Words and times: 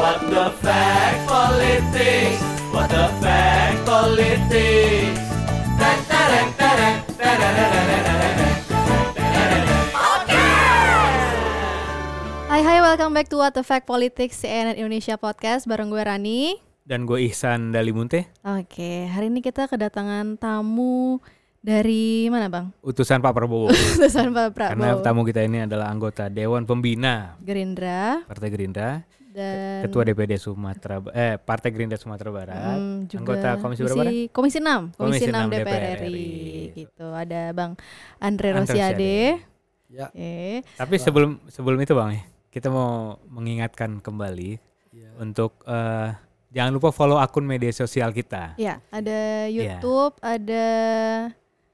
What 0.00 0.24
the 0.26 0.48
fact 0.64 1.28
politics? 1.28 2.40
What 2.72 2.88
the 2.88 3.06
fact 3.20 3.84
politics? 3.84 5.20
Tereng, 5.76 6.02
tereng, 6.08 6.48
tereng, 6.56 6.96
tereng, 7.14 7.52
tereng, 7.52 7.74
tereng, 7.76 8.04
tereng. 9.12 9.66
Hai 12.48 12.60
hai 12.64 12.78
welcome 12.80 13.12
back 13.12 13.28
to 13.28 13.36
What 13.36 13.52
the 13.52 13.60
Fact 13.60 13.84
Politics 13.84 14.40
CNN 14.40 14.80
Indonesia 14.80 15.20
Podcast 15.20 15.68
bareng 15.68 15.92
gue 15.92 16.00
Rani. 16.00 16.56
Dan 16.82 17.04
gue 17.04 17.20
Ihsan 17.28 17.70
Dalimunte, 17.70 18.26
Oke, 18.42 19.04
hari 19.06 19.28
ini 19.28 19.38
kita 19.38 19.68
kedatangan 19.68 20.40
tamu 20.40 21.20
dari 21.60 22.26
mana 22.26 22.48
bang? 22.48 22.66
utusan 22.80 23.20
Pak 23.20 23.36
Prabowo. 23.36 23.68
Utusan 24.00 24.32
Pak 24.32 24.56
Karena 24.56 24.96
Prabowo. 24.96 25.04
tamu 25.04 25.20
kita 25.22 25.44
ini 25.44 25.68
adalah 25.68 25.92
anggota 25.92 26.32
Dewan 26.32 26.64
Pembina 26.64 27.36
Gerindra 27.44 28.24
Partai 28.24 28.48
Gerindra, 28.48 29.04
dan 29.30 29.82
Ketua 29.82 30.02
DPD 30.02 30.34
Sumatera 30.36 30.98
eh 31.10 31.34
Partai 31.36 31.70
Gerindra 31.70 31.94
Sumatera 31.94 32.28
Barat, 32.28 32.76
mm, 32.76 32.98
juga 33.06 33.18
anggota 33.22 33.48
Komisi 33.56 33.80
berapa? 33.80 34.02
Komisi 34.28 34.58
6, 34.58 34.90
Komisi, 34.90 34.98
Komisi 34.98 35.24
6 35.24 35.34
6 35.38 35.46
DPR, 35.46 35.62
DPR 35.64 35.98
RI 36.00 36.10
RI. 36.10 36.30
gitu. 36.76 37.06
Ada 37.08 37.40
Bang 37.50 37.72
Andre 38.18 38.48
Rosiade. 38.52 39.16
Ya. 39.86 40.06
Oke. 40.06 40.34
Tapi 40.76 40.94
sebelum 40.96 41.30
sebelum 41.46 41.78
itu 41.78 41.92
Bang, 41.92 42.10
ya, 42.12 42.22
kita 42.48 42.68
mau 42.68 42.90
mengingatkan 43.24 43.98
kembali 43.98 44.58
Ya. 44.90 45.10
untuk 45.16 45.62
eh, 45.64 46.10
jangan 46.50 46.72
lupa 46.72 46.90
follow 46.90 47.16
akun 47.16 47.42
media 47.42 47.70
sosial 47.70 48.10
kita. 48.10 48.54
Ya, 48.56 48.82
ada 48.88 49.46
Iya. 49.46 49.78
YouTube, 49.78 50.18
ada 50.20 50.66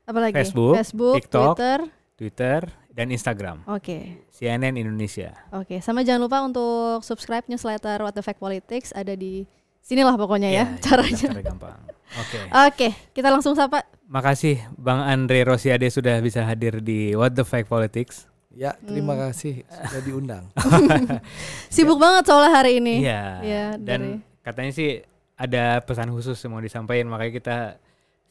apa 0.02 0.18
lagi? 0.18 0.34
Facebook, 0.34 0.76
Facebook, 0.76 1.14
TikTok. 1.18 1.56
Twitter. 1.56 1.78
Twitter 2.16 2.60
dan 2.96 3.12
Instagram 3.12 3.60
Oke. 3.68 4.24
CNN 4.32 4.72
Indonesia. 4.74 5.36
Oke, 5.50 5.78
sama 5.78 6.00
jangan 6.00 6.22
lupa 6.22 6.40
untuk 6.40 7.00
subscribe 7.00 7.44
newsletter 7.44 8.00
What 8.00 8.12
the 8.12 8.24
Fact 8.24 8.40
Politics 8.40 8.90
ada 8.90 9.12
di 9.12 9.44
sinilah 9.78 10.16
pokoknya 10.16 10.48
ya, 10.48 10.56
Ya, 10.56 10.66
caranya. 10.84 11.28
daftar 11.28 11.44
gampang. 11.44 11.78
Oke. 12.16 12.38
Oke, 12.64 12.88
kita 13.12 13.28
langsung 13.28 13.52
sapa. 13.52 13.84
Makasih 14.06 14.64
Bang 14.72 15.02
Andre 15.02 15.42
Rosiade 15.42 15.84
sudah 15.86 16.16
bisa 16.18 16.40
hadir 16.40 16.80
di 16.80 17.12
What 17.12 17.32
the 17.32 17.42
Fact 17.42 17.66
Politics. 17.66 18.24
Ya, 18.50 18.72
terima 18.80 19.12
Hmm. 19.12 19.28
kasih 19.28 19.68
sudah 19.68 20.02
diundang. 20.02 20.44
Sibuk 21.68 21.98
banget 21.98 22.24
soalnya 22.24 22.52
hari 22.54 22.80
ini. 22.80 23.04
Iya. 23.04 23.22
Iya, 23.42 23.64
dan 23.76 24.00
dari- 24.00 24.20
katanya 24.40 24.72
sih 24.72 24.88
ada 25.34 25.80
pesan 25.80 26.08
khusus 26.08 26.38
yang 26.38 26.52
mau 26.52 26.60
disampaikan 26.60 27.04
makanya 27.06 27.32
kita 27.34 27.56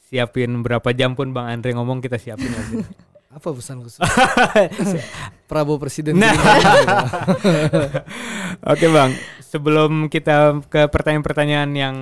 siapin 0.03 0.49
berapa 0.59 0.89
jam 0.91 1.13
pun 1.13 1.29
Bang 1.29 1.45
Andre 1.47 1.73
ngomong 1.73 1.99
kita 1.99 2.17
siapin 2.17 2.49
aja. 2.49 2.81
Apa 3.35 3.51
pesan 3.51 3.83
khusus? 3.83 3.99
Prabowo 5.51 5.75
Presiden. 5.75 6.15
Nah. 6.15 6.31
Gerindra. 6.31 7.03
Oke 8.71 8.87
Bang, 8.87 9.11
sebelum 9.43 10.07
kita 10.07 10.63
ke 10.65 10.87
pertanyaan-pertanyaan 10.87 11.71
yang 11.75 11.95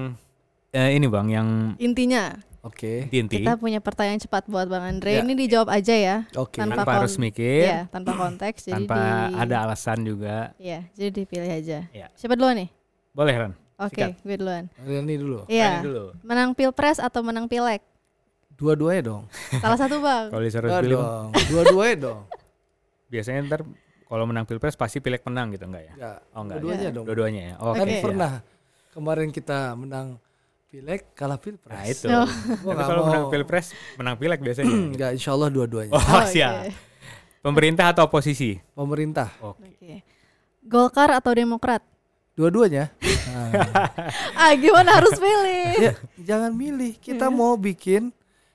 eh, 0.70 0.94
ini 0.94 1.10
Bang, 1.10 1.28
yang 1.28 1.74
Intinya 1.78 2.38
Oke. 2.64 3.12
inti 3.12 3.44
kita 3.44 3.60
punya 3.60 3.84
pertanyaan 3.84 4.22
cepat 4.22 4.48
buat 4.48 4.70
Bang 4.70 4.86
Andre. 4.86 5.20
Ya. 5.20 5.26
Ini 5.26 5.34
dijawab 5.36 5.68
aja 5.68 5.92
ya, 5.92 6.16
Oke. 6.40 6.62
tanpa 6.62 6.86
tanpa 6.86 7.02
harus 7.02 7.20
mikir, 7.20 7.68
Iya, 7.68 7.80
tanpa 7.92 8.16
konteks. 8.16 8.70
jadi 8.72 8.88
tanpa 8.88 8.96
di- 8.96 9.36
ada 9.36 9.56
alasan 9.68 10.00
juga. 10.08 10.56
Iya, 10.56 10.88
jadi 10.96 11.10
dipilih 11.12 11.52
aja. 11.52 11.80
Iya. 11.92 12.08
Siapa 12.16 12.40
duluan 12.40 12.64
nih? 12.64 12.70
Boleh 13.12 13.36
Ran? 13.36 13.54
Oke, 13.76 14.00
Sikat. 14.00 14.22
gue 14.24 14.36
duluan. 14.40 14.64
Rani 14.80 15.16
dulu. 15.20 15.40
Iya. 15.52 15.82
Rani 15.82 15.84
dulu. 15.84 16.04
Menang 16.24 16.56
pilpres 16.56 17.04
atau 17.04 17.20
menang 17.20 17.52
pileg? 17.52 17.84
Dua-duanya 18.54 19.02
dong. 19.04 19.24
Salah 19.56 19.76
satu 19.76 19.98
bang. 19.98 20.30
Kalau 20.30 20.42
disuruh 20.42 20.68
Enggak 20.68 20.84
pilih, 20.84 20.98
Bang, 20.98 21.06
dong. 21.06 21.28
Dua-duanya 21.48 21.96
dong. 22.00 22.22
biasanya 23.06 23.40
ntar 23.46 23.62
kalau 24.04 24.26
menang 24.26 24.42
pilpres 24.44 24.74
pasti 24.74 24.98
pileg 24.98 25.22
menang 25.22 25.50
gitu 25.50 25.66
enggak 25.66 25.84
ya? 25.84 25.94
Enggak. 25.94 26.18
Oh 26.28 26.42
enggak. 26.42 26.58
Dua-duanya 26.58 26.82
Iya. 26.84 26.92
dong. 26.92 27.06
Dua-duanya 27.06 27.42
ya. 27.44 27.54
Oke. 27.60 27.76
Kan 27.76 27.88
Oke. 27.88 28.02
pernah 28.02 28.32
kemarin 28.90 29.30
kita 29.30 29.60
menang 29.74 30.08
Pileg 30.66 31.14
kalah 31.14 31.38
Pilpres. 31.38 31.70
Nah 31.70 31.86
itu. 31.86 32.08
Oh. 32.08 32.26
Tapi 32.26 32.82
kalau 32.82 32.98
mau. 33.00 33.08
menang 33.08 33.26
pilpres 33.30 33.68
menang 33.94 34.16
pileg 34.18 34.40
biasanya. 34.40 34.74
Enggak, 34.74 35.12
insya 35.14 35.30
Allah 35.32 35.46
dua-duanya. 35.48 35.94
Oh, 35.94 36.02
Oh, 36.02 36.26
siap. 36.26 36.66
oke. 36.66 36.70
Pemerintah 37.40 37.86
atau 37.88 38.08
oposisi? 38.08 38.58
Pemerintah, 38.72 39.30
Oke. 39.38 39.70
Oke. 39.70 40.02
Golkar 40.64 41.14
atau 41.14 41.30
Demokrat? 41.32 41.86
dua-duanya. 42.34 42.90
Ah, 44.34 44.54
gimana 44.54 44.98
harus 44.98 45.14
pilih? 45.22 45.74
ya, 45.80 45.94
jangan 46.18 46.52
milih. 46.52 46.98
Kita 46.98 47.30
mau 47.30 47.54
bikin 47.54 48.10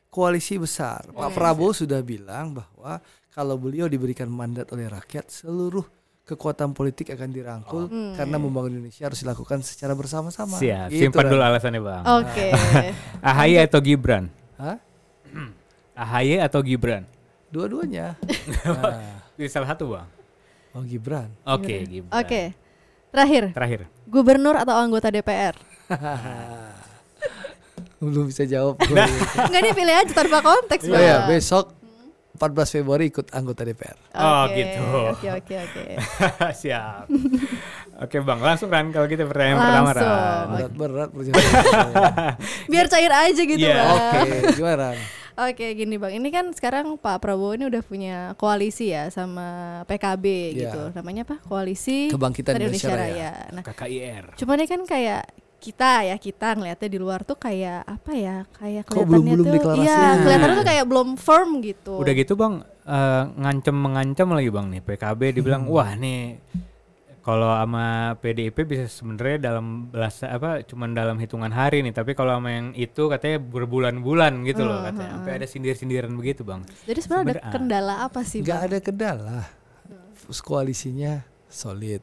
koalisi 0.09 0.57
besar. 0.57 1.09
Pak 1.09 1.31
Prabowo 1.33 1.71
sudah 1.71 2.01
bilang 2.01 2.57
bahwa 2.57 2.99
kalau 3.29 3.55
beliau 3.55 3.87
diberikan 3.87 4.27
mandat 4.27 4.67
oleh 4.73 4.89
rakyat, 4.89 5.29
seluruh 5.31 5.85
kekuatan 6.25 6.77
politik 6.77 7.09
akan 7.09 7.29
dirangkul 7.31 7.89
Hmm. 7.89 8.13
karena 8.13 8.37
membangun 8.37 8.77
Indonesia 8.77 9.09
harus 9.09 9.21
dilakukan 9.21 9.65
secara 9.65 9.97
bersama-sama. 9.97 10.61
Siap. 10.61 10.93
Gitu, 10.93 11.09
Simpan 11.09 11.25
dulu 11.25 11.41
alasannya 11.41 11.81
bang. 11.81 12.03
Oke. 12.05 12.47
AHY 13.25 13.65
atau 13.65 13.81
Gibran? 13.81 14.29
Hah? 14.61 14.77
AHY 16.05 16.45
atau 16.45 16.61
Gibran? 16.61 17.09
Dua-duanya. 17.49 18.13
Nah, 19.39 19.47
salah 19.47 19.71
satu 19.71 19.95
bang. 19.95 20.09
oh 20.75 20.83
Gibran. 20.83 21.31
Oke 21.47 21.87
Gibran. 21.87 22.13
Oke. 22.13 22.43
Terakhir, 23.09 23.55
Terakhir. 23.57 23.81
gubernur 24.05 24.53
atau 24.59 24.77
anggota 24.77 25.09
DPR? 25.09 25.57
Belum 27.99 28.25
bisa 28.25 28.43
jawab. 28.43 28.79
gue. 28.81 28.95
Enggak 28.95 29.61
nih 29.61 29.75
pilih 29.75 29.95
aja 29.95 30.13
tanpa 30.13 30.39
konteks, 30.41 30.85
oh 30.85 30.93
Bang. 30.93 31.03
ya, 31.03 31.17
besok 31.27 31.75
14 32.35 32.71
Februari 32.73 33.11
ikut 33.11 33.27
anggota 33.31 33.67
DPR. 33.67 33.99
Oh, 34.15 34.47
Oke, 34.47 34.55
gitu. 34.55 34.83
Oke, 35.11 35.29
oke, 35.35 35.55
oke. 35.59 35.85
Siap. 36.63 37.11
Oke 37.99 38.23
bang, 38.23 38.39
langsung 38.39 38.71
Ran 38.71 38.95
kalau 38.95 39.11
kita 39.11 39.27
pertanyaan 39.27 39.59
pertama 39.59 39.91
Langsung. 39.91 40.07
Ran. 40.07 40.47
Berat-berat 40.71 41.11
perjalanan. 41.11 41.65
Biar 42.71 42.87
cair 42.87 43.11
aja 43.11 43.43
gitu, 43.43 43.59
Iya. 43.59 43.75
Bang. 43.75 43.99
Oke, 44.23 44.39
gimana? 44.55 44.87
Oke, 45.39 45.67
gini 45.73 45.99
Bang. 45.99 46.15
Ini 46.15 46.29
kan 46.31 46.47
sekarang 46.51 46.95
Pak 46.95 47.19
Prabowo 47.19 47.55
ini 47.55 47.67
udah 47.67 47.83
punya 47.83 48.17
koalisi 48.35 48.91
ya 48.91 49.11
sama 49.11 49.47
PKB 49.87 50.25
Iya. 50.25 50.51
gitu. 50.55 50.83
Namanya 50.95 51.27
apa? 51.27 51.43
Koalisi 51.43 52.07
Kebangkitan 52.07 52.55
Indonesia, 52.55 52.87
Indonesia 52.87 52.95
Raya. 52.95 53.31
Raya. 53.35 53.51
Nah, 53.51 53.63
KKIR. 53.67 54.25
Cuman 54.39 54.57
ini 54.57 54.67
kan 54.69 54.81
kayak 54.85 55.23
kita 55.59 56.07
ya 56.07 56.17
kita 56.17 56.55
ngeliatnya 56.55 56.87
di 56.87 56.99
luar 56.99 57.21
tuh 57.23 57.35
kayak 57.35 57.83
apa 57.83 58.13
ya 58.13 58.37
kayak 58.53 58.87
kelihatannya 58.87 59.11
belum- 59.11 59.27
belum 59.27 59.47
tuh 59.67 59.75
iya 59.77 60.01
kelihatannya 60.17 60.57
tuh 60.57 60.67
kayak 60.67 60.85
belum 60.87 61.09
firm 61.15 61.51
gitu. 61.61 61.95
Udah 61.99 62.15
gitu 62.15 62.33
bang, 62.33 62.55
eh, 62.85 63.23
ngancem 63.37 63.75
mengancam 63.75 64.29
lagi 64.31 64.49
bang 64.49 64.67
nih 64.69 64.81
PKB 64.81 65.21
dibilang 65.35 65.63
Hmm. 65.65 65.73
wah 65.73 65.91
nih 65.93 66.39
kalau 67.21 67.51
sama 67.51 67.87
PDIP 68.17 68.65
bisa 68.65 68.89
sebenarnya 68.89 69.37
dalam 69.45 69.67
belas 69.87 70.23
apa 70.23 70.63
cuman 70.63 70.95
dalam 70.95 71.19
hitungan 71.19 71.51
hari 71.51 71.83
nih 71.83 71.93
tapi 71.93 72.15
kalau 72.15 72.33
sama 72.35 72.49
yang 72.51 72.73
itu 72.73 73.05
katanya 73.05 73.37
berbulan-bulan 73.39 74.33
gitu 74.45 74.63
loh 74.63 74.79
Hmm, 74.79 74.87
katanya. 74.89 75.05
Hmm, 75.05 75.17
sampai 75.19 75.33
ada 75.35 75.47
sindir-sindiran 75.47 76.13
begitu 76.15 76.41
bang. 76.41 76.63
Jadi 76.85 76.99
sebenarnya 76.99 77.19
ada 77.21 77.29
Sebenarnya- 77.35 77.53
kendala 77.53 77.95
apa 78.01 78.21
sih 78.23 78.41
Nggak 78.41 78.61
ada 78.63 78.79
kendala. 78.79 79.39
Koalisinya 80.39 81.21
solid. 81.47 82.01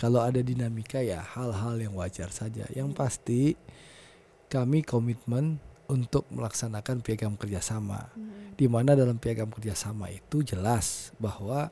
Kalau 0.00 0.24
ada 0.24 0.40
dinamika 0.40 1.04
ya 1.04 1.20
hal-hal 1.20 1.76
yang 1.76 1.92
wajar 1.92 2.32
saja. 2.32 2.64
Yang 2.72 2.96
pasti 2.96 3.42
kami 4.48 4.80
komitmen 4.80 5.60
untuk 5.92 6.24
melaksanakan 6.32 7.04
piagam 7.04 7.36
kerjasama. 7.36 8.08
Hmm. 8.16 8.56
Di 8.56 8.64
mana 8.64 8.96
dalam 8.96 9.20
piagam 9.20 9.52
kerjasama 9.52 10.08
itu 10.08 10.40
jelas 10.40 11.12
bahwa 11.20 11.68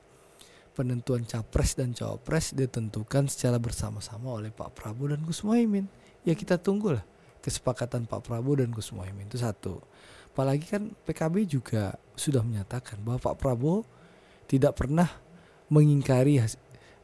penentuan 0.76 1.24
capres 1.24 1.72
dan 1.72 1.96
cawapres 1.96 2.52
ditentukan 2.52 3.32
secara 3.32 3.56
bersama-sama 3.56 4.36
oleh 4.36 4.52
Pak 4.52 4.76
Prabowo 4.76 5.16
dan 5.16 5.24
Gus 5.24 5.40
Muhaimin. 5.40 5.88
Ya 6.28 6.36
kita 6.36 6.60
tunggulah 6.60 7.02
kesepakatan 7.40 8.04
Pak 8.04 8.28
Prabowo 8.28 8.60
dan 8.60 8.76
Gus 8.76 8.92
Muhaimin 8.92 9.24
itu 9.24 9.40
satu. 9.40 9.80
Apalagi 10.36 10.68
kan 10.68 10.92
PKB 11.08 11.48
juga 11.48 11.96
sudah 12.12 12.44
menyatakan 12.44 13.00
bahwa 13.00 13.18
Pak 13.18 13.40
Prabowo 13.40 13.88
tidak 14.44 14.76
pernah 14.76 15.08
mengingkari 15.72 16.38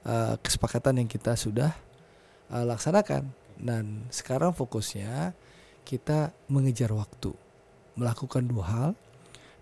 eh, 0.05 0.35
kesepakatan 0.41 1.05
yang 1.05 1.09
kita 1.09 1.35
sudah 1.35 1.73
eh, 2.53 2.65
laksanakan. 2.65 3.29
Dan 3.55 4.06
sekarang 4.11 4.53
fokusnya 4.53 5.33
kita 5.85 6.33
mengejar 6.51 6.91
waktu, 6.93 7.33
melakukan 7.95 8.45
dua 8.45 8.65
hal. 8.65 8.91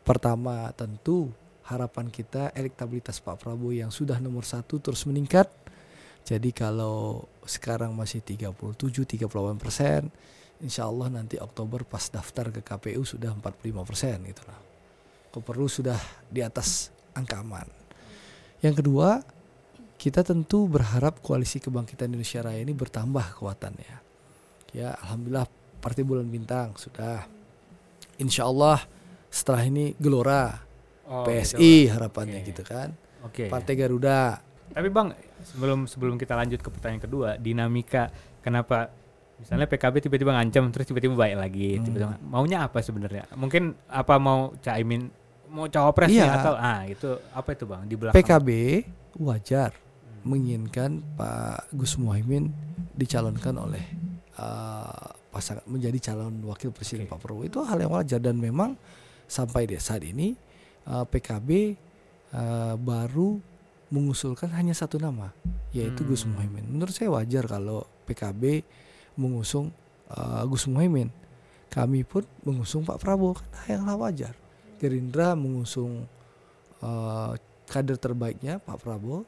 Pertama 0.03 0.71
tentu 0.75 1.31
harapan 1.67 2.11
kita 2.11 2.51
elektabilitas 2.59 3.23
Pak 3.23 3.39
Prabowo 3.39 3.71
yang 3.71 3.95
sudah 3.95 4.19
nomor 4.19 4.43
satu 4.43 4.83
terus 4.83 5.07
meningkat. 5.07 5.47
Jadi 6.23 6.55
kalau 6.55 7.27
sekarang 7.43 7.91
masih 7.99 8.23
37-38 8.23 9.27
persen, 9.59 10.07
insya 10.63 10.87
Allah 10.87 11.11
nanti 11.11 11.39
Oktober 11.43 11.83
pas 11.83 12.07
daftar 12.07 12.55
ke 12.55 12.63
KPU 12.63 13.03
sudah 13.03 13.35
45 13.35 13.83
persen 13.83 14.17
gitu 14.23 14.43
lah. 14.47 14.59
Perlu 15.33 15.67
sudah 15.67 15.99
di 16.31 16.45
atas 16.45 16.95
angka 17.17 17.43
aman. 17.43 17.67
Yang 18.63 18.85
kedua, 18.85 19.27
kita 20.03 20.27
tentu 20.27 20.67
berharap 20.67 21.23
koalisi 21.23 21.63
kebangkitan 21.63 22.11
Indonesia 22.11 22.43
Raya 22.43 22.59
ini 22.59 22.75
bertambah 22.75 23.39
kekuatannya. 23.39 23.95
Ya, 24.75 24.99
alhamdulillah 24.99 25.47
Partai 25.79 26.03
Bulan 26.03 26.27
Bintang 26.27 26.75
sudah. 26.75 27.23
Insya 28.19 28.45
Allah 28.45 28.83
setelah 29.31 29.63
ini 29.63 29.95
Gelora 29.97 30.59
Oh, 31.03 31.23
PSI 31.23 31.87
gitu. 31.87 31.93
harapannya 31.93 32.41
Oke. 32.41 32.49
gitu 32.51 32.63
kan. 32.65 32.89
Oke. 33.23 33.45
Partai 33.47 33.75
Garuda 33.75 34.39
Tapi 34.73 34.89
Bang, 34.89 35.13
sebelum 35.45 35.85
sebelum 35.85 36.17
kita 36.17 36.33
lanjut 36.33 36.59
ke 36.59 36.73
pertanyaan 36.73 37.03
kedua, 37.03 37.37
dinamika 37.37 38.09
kenapa 38.41 38.89
misalnya 39.37 39.69
PKB 39.69 40.01
tiba-tiba 40.03 40.33
ngancam 40.33 40.73
terus 40.73 40.89
tiba-tiba 40.89 41.13
baik 41.13 41.37
lagi, 41.37 41.77
Hmm. 41.77 41.85
tiba-tiba 41.85 42.17
maunya 42.25 42.65
apa 42.65 42.81
sebenarnya? 42.81 43.29
Mungkin 43.37 43.77
apa 43.87 44.17
mau 44.17 44.57
Caimin 44.57 45.13
mau 45.47 45.69
cawapres 45.69 46.09
Iya. 46.09 46.41
atau 46.41 46.55
ah 46.57 46.89
itu 46.89 47.05
apa 47.31 47.49
itu 47.53 47.65
Bang 47.69 47.85
di 47.85 47.95
belakang? 47.95 48.17
PKB 48.17 48.49
wajar 49.21 49.77
menginginkan 50.23 51.03
Pak 51.19 51.75
Gus 51.75 51.99
Muhaimin 51.99 52.51
dicalonkan 52.95 53.59
oleh 53.59 53.85
uh, 54.39 55.11
pasangan 55.33 55.65
menjadi 55.65 56.13
calon 56.13 56.45
wakil 56.45 56.71
presiden 56.71 57.09
Oke. 57.09 57.17
Pak 57.17 57.21
Prabowo 57.25 57.45
itu 57.49 57.59
hal 57.65 57.81
yang 57.81 57.93
wajar 57.93 58.21
dan 58.21 58.37
memang 58.37 58.77
sampai 59.27 59.65
di 59.65 59.81
saat 59.81 60.05
ini 60.05 60.37
uh, 60.87 61.09
PKB 61.09 61.75
uh, 62.37 62.75
baru 62.77 63.41
mengusulkan 63.93 64.49
hanya 64.57 64.73
satu 64.73 64.97
nama 64.97 65.33
yaitu 65.73 66.05
Gus 66.05 66.25
Hmm. 66.25 66.37
Muhaimin. 66.37 66.65
Menurut 66.69 66.93
saya 66.93 67.09
wajar 67.13 67.49
kalau 67.49 67.89
PKB 68.05 68.65
mengusung 69.17 69.73
uh, 70.13 70.45
Gus 70.45 70.69
Muhaimin. 70.69 71.09
Kami 71.73 72.05
pun 72.05 72.29
mengusung 72.45 72.85
Pak 72.85 73.01
Prabowo 73.01 73.41
kan 73.41 73.49
hal 73.65 73.81
yang 73.81 73.97
wajar. 73.97 74.37
Gerindra 74.77 75.33
mengusung 75.33 76.05
uh, 76.85 77.33
kader 77.65 77.97
terbaiknya 77.97 78.61
Pak 78.61 78.77
Prabowo. 78.85 79.25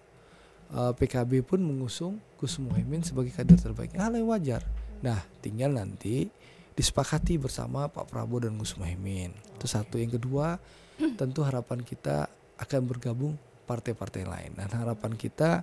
Uh, 0.70 0.90
PKB 0.92 1.44
pun 1.44 1.60
mengusung 1.60 2.18
Gus 2.36 2.58
Muhaimin 2.58 3.04
sebagai 3.04 3.30
kader 3.30 3.56
terbaiknya. 3.56 4.00
Hal 4.02 4.16
yang 4.16 4.26
wajar. 4.26 4.62
Nah, 5.00 5.22
tinggal 5.38 5.70
nanti 5.70 6.26
disepakati 6.74 7.38
bersama 7.38 7.86
Pak 7.86 8.10
Prabowo 8.10 8.42
dan 8.48 8.58
Gus 8.58 8.74
Muhaimin. 8.74 9.30
Itu 9.54 9.70
satu. 9.70 10.00
Yang 10.00 10.18
kedua, 10.18 10.58
tentu 11.20 11.46
harapan 11.46 11.84
kita 11.84 12.26
akan 12.58 12.80
bergabung 12.86 13.34
partai-partai 13.64 14.26
lain. 14.26 14.50
Dan 14.58 14.68
harapan 14.74 15.14
kita 15.14 15.62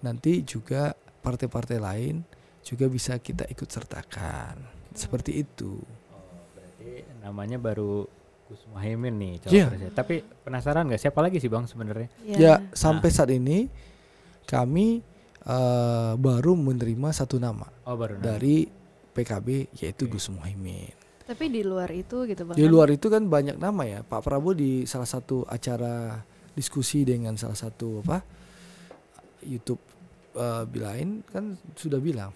nanti 0.00 0.44
juga 0.46 0.94
partai-partai 0.94 1.78
lain 1.80 2.22
juga 2.62 2.86
bisa 2.86 3.18
kita 3.18 3.44
ikut 3.50 3.68
sertakan. 3.68 4.56
Seperti 4.94 5.42
itu. 5.42 5.82
Berarti 6.54 7.02
namanya 7.20 7.58
baru 7.58 8.06
Gus 8.46 8.62
Muhaimin 8.70 9.16
nih 9.18 9.32
Iya. 9.50 9.66
cawapresnya. 9.66 9.90
Tapi 9.90 10.14
penasaran 10.44 10.84
nggak 10.86 11.00
siapa 11.00 11.20
lagi 11.24 11.40
sih 11.40 11.50
Bang 11.50 11.64
sebenarnya? 11.66 12.08
Iya. 12.22 12.36
Ya, 12.38 12.54
sampai 12.70 13.08
saat 13.10 13.32
ini 13.32 13.66
kami 14.44 15.00
eh, 15.44 16.12
baru 16.16 16.52
menerima 16.56 17.08
satu 17.12 17.36
nama 17.36 17.68
Oh 17.84 17.96
baru 17.96 18.16
nama. 18.20 18.24
dari 18.36 18.64
PKB 19.14 19.78
yaitu 19.78 20.06
Oke. 20.08 20.18
Gus 20.18 20.28
Muhaimin. 20.32 20.92
Tapi 21.24 21.48
di 21.48 21.64
luar 21.64 21.88
itu 21.88 22.28
gitu 22.28 22.44
bang. 22.44 22.56
Di 22.56 22.66
luar 22.68 22.92
itu 22.92 23.08
kan 23.08 23.24
banyak 23.24 23.56
nama 23.56 23.82
ya. 23.88 24.00
Pak 24.04 24.20
Prabowo 24.20 24.52
di 24.52 24.84
salah 24.84 25.08
satu 25.08 25.48
acara 25.48 26.20
diskusi 26.52 27.02
dengan 27.02 27.34
salah 27.40 27.56
satu 27.56 28.04
apa 28.04 28.20
YouTube 29.44 29.80
eh, 30.36 30.64
bilain 30.68 31.24
kan 31.28 31.56
sudah 31.74 31.98
bilang 31.98 32.32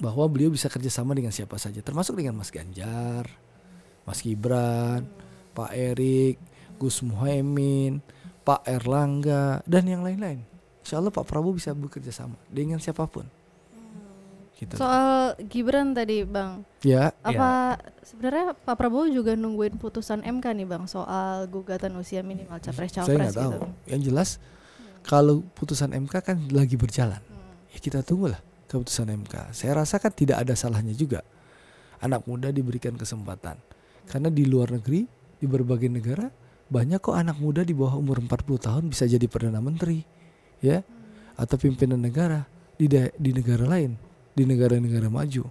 bahwa 0.00 0.24
beliau 0.32 0.48
bisa 0.48 0.68
kerjasama 0.72 1.12
dengan 1.12 1.32
siapa 1.32 1.60
saja, 1.60 1.84
termasuk 1.84 2.16
dengan 2.16 2.40
Mas 2.40 2.48
Ganjar, 2.48 3.28
Mas 4.08 4.24
Gibran, 4.24 5.04
Pak 5.52 5.76
Erik, 5.76 6.40
Gus 6.80 7.04
Muhaimin, 7.04 8.00
Pak 8.44 8.64
Erlangga 8.64 9.60
dan 9.68 9.84
yang 9.84 10.00
lain-lain. 10.00 10.49
Insya 10.90 10.98
Allah 10.98 11.14
Pak 11.14 11.22
Prabowo 11.22 11.54
bisa 11.54 11.70
bekerja 11.70 12.10
sama 12.10 12.34
dengan 12.50 12.82
siapa 12.82 13.06
pun. 13.06 13.22
Gitu. 14.58 14.74
Soal 14.74 15.38
Gibran 15.46 15.94
tadi 15.94 16.26
bang, 16.26 16.66
ya, 16.82 17.14
apa 17.22 17.78
sebenarnya 18.02 18.58
Pak 18.58 18.74
Prabowo 18.74 19.06
juga 19.06 19.38
nungguin 19.38 19.78
putusan 19.78 20.26
MK 20.26 20.50
nih 20.50 20.66
bang 20.66 20.90
soal 20.90 21.46
gugatan 21.46 21.94
usia 21.94 22.26
minimal 22.26 22.58
capres 22.58 22.90
saya 22.90 23.06
cawapres 23.06 23.22
nggak 23.22 23.38
tahu. 23.38 23.52
gitu. 23.54 23.58
Yang 23.86 24.00
jelas 24.10 24.28
kalau 25.06 25.46
putusan 25.54 25.94
MK 25.94 26.14
kan 26.26 26.42
lagi 26.50 26.74
berjalan. 26.74 27.22
Hmm. 27.22 27.54
Ya 27.70 27.78
kita 27.78 28.02
tunggulah 28.02 28.42
keputusan 28.66 29.14
MK. 29.14 29.54
Saya 29.54 29.78
rasa 29.78 30.02
kan 30.02 30.10
tidak 30.10 30.42
ada 30.42 30.58
salahnya 30.58 30.98
juga 30.98 31.22
anak 32.02 32.26
muda 32.26 32.50
diberikan 32.50 32.98
kesempatan. 32.98 33.62
Karena 34.10 34.26
di 34.26 34.42
luar 34.42 34.74
negeri, 34.74 35.06
di 35.38 35.46
berbagai 35.46 35.86
negara 35.86 36.26
banyak 36.66 36.98
kok 36.98 37.14
anak 37.14 37.38
muda 37.38 37.62
di 37.62 37.78
bawah 37.78 37.94
umur 37.94 38.18
40 38.18 38.66
tahun 38.66 38.84
bisa 38.90 39.06
jadi 39.06 39.24
perdana 39.30 39.62
menteri, 39.62 40.02
ya, 40.60 40.84
atau 41.36 41.56
pimpinan 41.56 42.00
negara 42.00 42.44
di 42.76 42.88
di 43.16 43.30
negara 43.32 43.64
lain, 43.68 43.96
di 44.32 44.44
negara-negara 44.48 45.08
maju. 45.12 45.44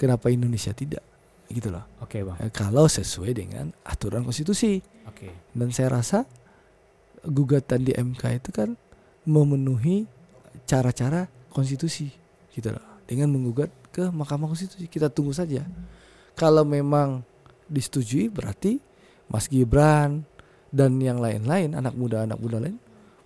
Kenapa 0.00 0.32
Indonesia 0.32 0.72
tidak? 0.72 1.04
Gitu 1.50 1.68
loh. 1.68 1.84
Oke 2.00 2.24
Bang. 2.24 2.38
Eh, 2.40 2.48
kalau 2.48 2.86
sesuai 2.88 3.36
dengan 3.36 3.68
aturan 3.84 4.24
konstitusi. 4.24 4.80
Oke. 5.04 5.50
Dan 5.52 5.74
saya 5.74 5.98
rasa 5.98 6.24
gugatan 7.26 7.84
di 7.84 7.92
MK 7.92 8.22
itu 8.40 8.50
kan 8.54 8.72
memenuhi 9.28 10.08
cara-cara 10.64 11.28
konstitusi 11.52 12.08
gitu 12.54 12.72
loh. 12.72 12.84
Dengan 13.04 13.34
menggugat 13.34 13.68
ke 13.90 14.08
Mahkamah 14.08 14.48
Konstitusi. 14.48 14.86
Kita 14.86 15.10
tunggu 15.10 15.34
saja. 15.34 15.66
Kalau 16.38 16.62
memang 16.62 17.26
disetujui 17.66 18.30
berarti 18.30 18.78
Mas 19.28 19.50
Gibran 19.50 20.24
dan 20.70 20.98
yang 21.02 21.18
lain-lain 21.18 21.74
anak 21.74 21.94
muda-anak 21.94 22.38
muda 22.38 22.62
lain 22.62 22.78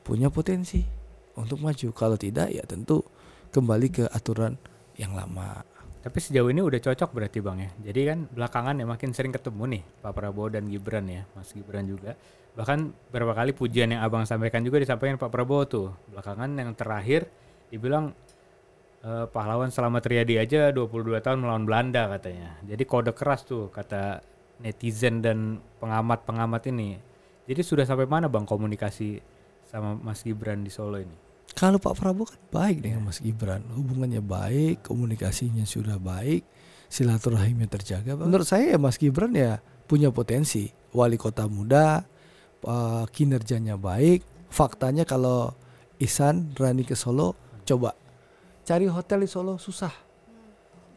punya 0.05 0.29
potensi 0.29 0.85
untuk 1.35 1.59
maju. 1.65 1.89
Kalau 1.97 2.15
tidak 2.21 2.53
ya 2.53 2.63
tentu 2.69 3.03
kembali 3.51 3.89
ke 3.91 4.05
aturan 4.13 4.55
yang 5.01 5.17
lama. 5.17 5.65
Tapi 6.05 6.21
sejauh 6.21 6.53
ini 6.53 6.61
udah 6.61 6.77
cocok 6.85 7.17
berarti 7.17 7.41
Bang 7.41 7.65
ya. 7.65 7.71
Jadi 7.81 8.01
kan 8.05 8.19
belakangan 8.29 8.77
ya 8.77 8.85
makin 8.85 9.17
sering 9.17 9.33
ketemu 9.33 9.81
nih 9.81 9.83
Pak 10.05 10.13
Prabowo 10.13 10.53
dan 10.53 10.69
Gibran 10.69 11.09
ya, 11.09 11.25
Mas 11.33 11.49
Gibran 11.57 11.89
juga. 11.89 12.13
Bahkan 12.55 13.09
beberapa 13.09 13.33
kali 13.33 13.57
pujian 13.57 13.89
yang 13.89 14.05
Abang 14.05 14.29
sampaikan 14.29 14.61
juga 14.61 14.85
disampaikan 14.85 15.17
Pak 15.17 15.33
Prabowo 15.33 15.65
tuh. 15.65 15.89
Belakangan 16.13 16.53
yang 16.61 16.77
terakhir 16.77 17.25
dibilang 17.73 18.13
eh, 19.01 19.27
pahlawan 19.33 19.73
Selamat 19.73 20.05
Riyadi 20.05 20.37
aja 20.37 20.69
22 20.77 21.25
tahun 21.25 21.41
melawan 21.41 21.65
Belanda 21.65 22.13
katanya. 22.13 22.61
Jadi 22.69 22.85
kode 22.85 23.17
keras 23.17 23.49
tuh 23.49 23.73
kata 23.73 24.21
netizen 24.61 25.25
dan 25.25 25.57
pengamat-pengamat 25.81 26.69
ini. 26.69 27.01
Jadi 27.49 27.61
sudah 27.65 27.89
sampai 27.89 28.05
mana 28.05 28.29
Bang 28.29 28.45
komunikasi 28.45 29.34
sama 29.75 29.99
Mas 29.99 30.23
Gibran 30.23 30.63
di 30.63 30.71
Solo 30.71 31.03
ini? 31.03 31.19
Kalau 31.59 31.83
Pak 31.83 31.99
Prabowo 31.99 32.31
kan 32.31 32.39
baik 32.55 32.87
dengan 32.87 33.11
Mas 33.11 33.19
Gibran, 33.19 33.67
hubungannya 33.75 34.23
baik, 34.23 34.87
komunikasinya 34.87 35.67
sudah 35.67 35.99
baik, 35.99 36.47
silaturahimnya 36.87 37.67
terjaga. 37.67 38.15
Menurut 38.15 38.47
saya 38.47 38.75
ya 38.75 38.79
Mas 38.79 38.99
Gibran 39.03 39.35
ya 39.35 39.59
punya 39.91 40.15
potensi, 40.15 40.71
wali 40.95 41.19
kota 41.19 41.51
muda, 41.51 42.07
eh, 42.63 43.05
kinerjanya 43.11 43.75
baik. 43.75 44.23
Faktanya 44.51 45.03
kalau 45.03 45.51
Isan 45.99 46.55
Rani 46.55 46.87
ke 46.87 46.95
Solo, 46.95 47.35
coba 47.67 47.99
cari 48.63 48.87
hotel 48.87 49.27
di 49.27 49.31
Solo 49.31 49.59
susah. 49.59 49.95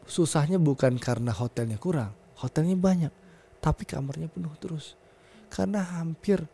Susahnya 0.06 0.58
bukan 0.58 0.98
karena 1.02 1.34
hotelnya 1.34 1.78
kurang, 1.78 2.14
hotelnya 2.38 2.78
banyak, 2.78 3.12
tapi 3.58 3.82
kamarnya 3.86 4.30
penuh 4.30 4.54
terus. 4.58 4.94
Karena 5.50 5.82
hampir 5.82 6.46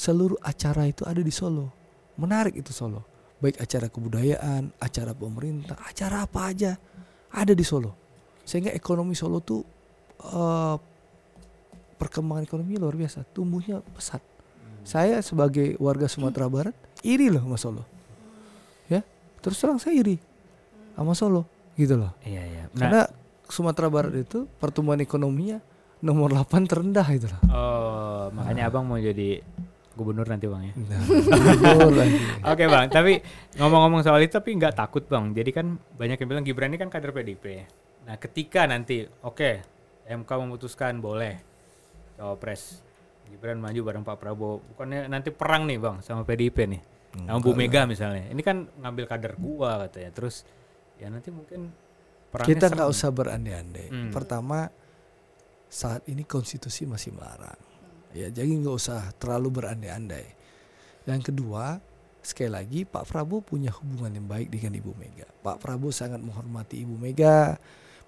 seluruh 0.00 0.40
acara 0.40 0.88
itu 0.88 1.04
ada 1.04 1.20
di 1.20 1.28
Solo. 1.28 1.68
Menarik 2.16 2.56
itu 2.56 2.72
Solo 2.72 3.10
baik 3.40 3.56
acara 3.56 3.88
kebudayaan, 3.88 4.68
acara 4.76 5.16
pemerintah, 5.16 5.80
acara 5.80 6.28
apa 6.28 6.52
aja 6.52 6.76
ada 7.32 7.52
di 7.56 7.64
Solo. 7.64 7.96
Sehingga 8.44 8.70
ekonomi 8.76 9.16
Solo 9.16 9.40
tuh 9.40 9.64
eh, 10.20 10.76
perkembangan 11.96 12.44
ekonomi 12.44 12.76
luar 12.76 12.94
biasa, 12.94 13.24
tumbuhnya 13.32 13.80
pesat. 13.96 14.20
Saya 14.84 15.20
sebagai 15.20 15.76
warga 15.76 16.08
Sumatera 16.08 16.48
Barat 16.48 16.76
iri 17.00 17.32
loh 17.32 17.40
sama 17.44 17.56
Solo. 17.56 17.84
Ya, 18.92 19.00
terus 19.40 19.56
terang 19.56 19.80
saya 19.80 19.96
iri 19.96 20.20
sama 20.92 21.16
Solo, 21.16 21.48
gitu 21.80 21.96
loh. 21.96 22.12
Iya 22.24 22.44
iya. 22.44 22.64
Nah, 22.76 22.80
Karena 22.80 23.02
Sumatera 23.48 23.88
Barat 23.88 24.14
itu 24.20 24.44
pertumbuhan 24.60 25.00
ekonominya 25.00 25.64
nomor 26.00 26.32
8 26.32 26.64
terendah 26.64 27.04
itu 27.12 27.28
loh. 27.28 27.40
oh, 27.52 28.24
makanya 28.32 28.72
Abang 28.72 28.88
mau 28.88 28.96
jadi 28.96 29.44
gubernur 30.00 30.24
nanti 30.24 30.48
Bang 30.48 30.64
ya. 30.64 30.72
Nah. 30.72 31.02
Oke 32.56 32.64
bang, 32.64 32.88
tapi 32.88 33.20
ngomong-ngomong 33.60 34.00
soal 34.00 34.24
itu 34.24 34.32
tapi 34.32 34.56
nggak 34.56 34.72
takut 34.72 35.04
bang. 35.04 35.36
Jadi 35.36 35.50
kan 35.52 35.76
banyak 35.76 36.16
yang 36.16 36.28
bilang 36.28 36.44
Gibran 36.48 36.72
ini 36.72 36.80
kan 36.80 36.88
kader 36.88 37.12
PDIP. 37.12 37.44
Nah 38.08 38.16
ketika 38.16 38.64
nanti 38.64 39.04
oke 39.04 39.50
MK 40.08 40.30
memutuskan 40.40 40.98
boleh 41.04 41.36
cawapres 42.16 42.80
Gibran 43.30 43.62
maju 43.62 43.80
bareng 43.86 44.02
Pak 44.02 44.16
Prabowo, 44.18 44.58
bukannya 44.74 45.06
nanti 45.06 45.30
perang 45.30 45.68
nih 45.70 45.78
bang 45.78 46.02
sama 46.02 46.26
PDIP 46.26 46.66
nih, 46.66 46.82
sama 47.30 47.38
Bu 47.38 47.54
Mega 47.54 47.86
misalnya. 47.86 48.26
Ini 48.26 48.42
kan 48.42 48.66
ngambil 48.66 49.04
kader 49.06 49.38
gua 49.38 49.86
katanya. 49.86 50.10
Terus 50.10 50.42
ya 50.98 51.06
nanti 51.06 51.30
mungkin 51.30 51.70
perangnya 52.34 52.50
Kita 52.50 52.66
nggak 52.74 52.88
usah 52.90 53.08
berandai-andai. 53.14 53.86
Hmm. 53.86 54.10
Pertama, 54.10 54.66
saat 55.70 56.02
ini 56.10 56.26
konstitusi 56.26 56.90
masih 56.90 57.14
melarang. 57.14 57.69
Ya, 58.10 58.26
jadi 58.26 58.50
nggak 58.50 58.74
usah 58.74 59.14
terlalu 59.22 59.62
berandai-andai. 59.62 60.26
Yang 61.06 61.30
kedua, 61.30 61.78
sekali 62.20 62.50
lagi 62.50 62.80
Pak 62.82 63.06
Prabowo 63.06 63.40
punya 63.40 63.70
hubungan 63.70 64.12
yang 64.18 64.26
baik 64.26 64.50
dengan 64.50 64.76
Ibu 64.76 64.92
Mega. 64.98 65.26
Pak 65.40 65.62
Prabowo 65.62 65.94
sangat 65.94 66.18
menghormati 66.18 66.82
Ibu 66.82 66.98
Mega. 66.98 67.56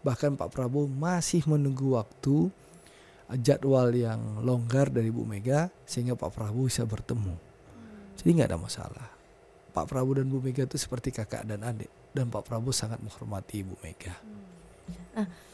Bahkan 0.03 0.35
Pak 0.35 0.51
Prabowo 0.51 0.91
masih 0.91 1.47
menunggu 1.47 1.95
waktu 1.95 2.51
eh, 3.31 3.39
jadwal 3.39 3.95
yang 3.95 4.43
longgar 4.43 4.91
dari 4.91 5.15
Ibu 5.15 5.23
Mega 5.23 5.71
sehingga 5.87 6.19
Pak 6.19 6.35
Prabowo 6.35 6.67
bisa 6.67 6.83
bertemu. 6.83 7.35
Jadi 8.19 8.29
nggak 8.39 8.51
ada 8.51 8.61
masalah. 8.61 9.09
Pak 9.73 9.89
Prabowo 9.89 10.21
dan 10.21 10.29
Bu 10.29 10.39
Mega 10.45 10.69
itu 10.69 10.77
seperti 10.77 11.09
kakak 11.09 11.49
dan 11.49 11.65
adik 11.65 11.89
dan 12.13 12.29
Pak 12.29 12.45
Prabowo 12.45 12.77
sangat 12.77 13.01
menghormati 13.01 13.65
Bu 13.65 13.79
Mega. 13.81 14.13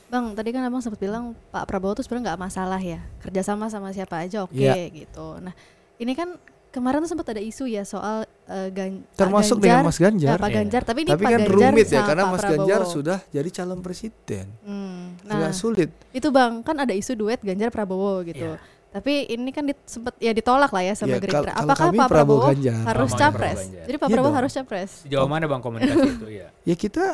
Bang, 0.09 0.33
tadi 0.33 0.51
kan 0.51 0.65
abang 0.65 0.81
sempat 0.81 0.97
bilang 0.97 1.37
Pak 1.49 1.65
Prabowo 1.65 1.93
tuh 1.93 2.01
sebenarnya 2.01 2.33
nggak 2.33 2.41
masalah 2.41 2.81
ya 2.81 2.97
kerjasama 3.19 3.69
sama 3.69 3.93
siapa 3.93 4.17
aja 4.19 4.41
oke 4.43 4.57
Iya. 4.57 4.89
gitu. 4.89 5.37
Nah 5.37 5.53
ini 5.97 6.13
kan 6.13 6.33
kemarin 6.69 7.01
tuh 7.01 7.11
sempat 7.11 7.29
ada 7.29 7.41
isu 7.41 7.65
ya 7.65 7.85
soal 7.85 8.25
eh, 8.47 8.69
Gan- 8.71 9.05
Pak 9.05 9.17
Termasuk 9.19 9.57
Ganjar, 9.57 9.69
dengan 9.69 9.85
Mas 9.85 9.99
Ganjar. 9.99 10.29
eh, 10.31 10.39
Pak 10.39 10.49
Iya. 10.49 10.57
Ganjar, 10.57 10.83
tapi 10.83 10.99
ini 10.99 11.11
Tapi 11.11 11.21
Pak 11.21 11.29
kan 11.29 11.41
Ganjar 11.43 11.53
rumit 11.53 11.87
ya 11.87 12.01
karena 12.03 12.23
Pak 12.23 12.33
Mas 12.33 12.45
Ganjar 12.47 12.81
Prabowo. 12.81 12.95
sudah 12.95 13.19
jadi 13.29 13.49
calon 13.53 13.81
presiden. 13.81 14.47
Hmm, 14.63 15.05
Agak 15.23 15.37
Nah, 15.43 15.53
sulit. 15.53 15.91
itu 16.11 16.29
bang 16.31 16.53
kan 16.63 16.77
ada 16.79 16.95
isu 16.95 17.13
duet 17.15 17.41
Ganjar 17.43 17.69
Prabowo 17.69 18.25
gitu. 18.25 18.49
Iya. 18.49 18.77
Tapi 18.89 19.29
ini 19.29 19.53
kan 19.53 19.69
sempet 19.85 20.17
ya 20.17 20.33
ditolak 20.33 20.73
lah 20.73 20.81
ya 20.83 20.97
sama 20.97 21.13
Ya, 21.13 21.21
Gerindra. 21.21 21.53
kalau 21.53 21.69
Apakah 21.69 21.87
Pak 21.87 22.09
Prabowo 22.09 22.09
Prabowo 22.09 22.49
Ganjar. 22.49 22.81
harus 22.87 23.13
capres? 23.13 23.37
Prabowo 23.37 23.61
Ganjar. 23.61 23.85
Jadi 23.85 23.97
Pak 23.99 24.01
Iya 24.01 24.15
Prabowo 24.17 24.25
dong. 24.27 24.39
harus 24.41 24.53
capres. 24.55 24.91
Sejauh 25.05 25.29
mana 25.29 25.45
bang 25.45 25.61
komunikasi 25.61 26.09
itu 26.17 26.29
ya? 26.33 26.49
Ya 26.65 26.75
kita 26.75 27.05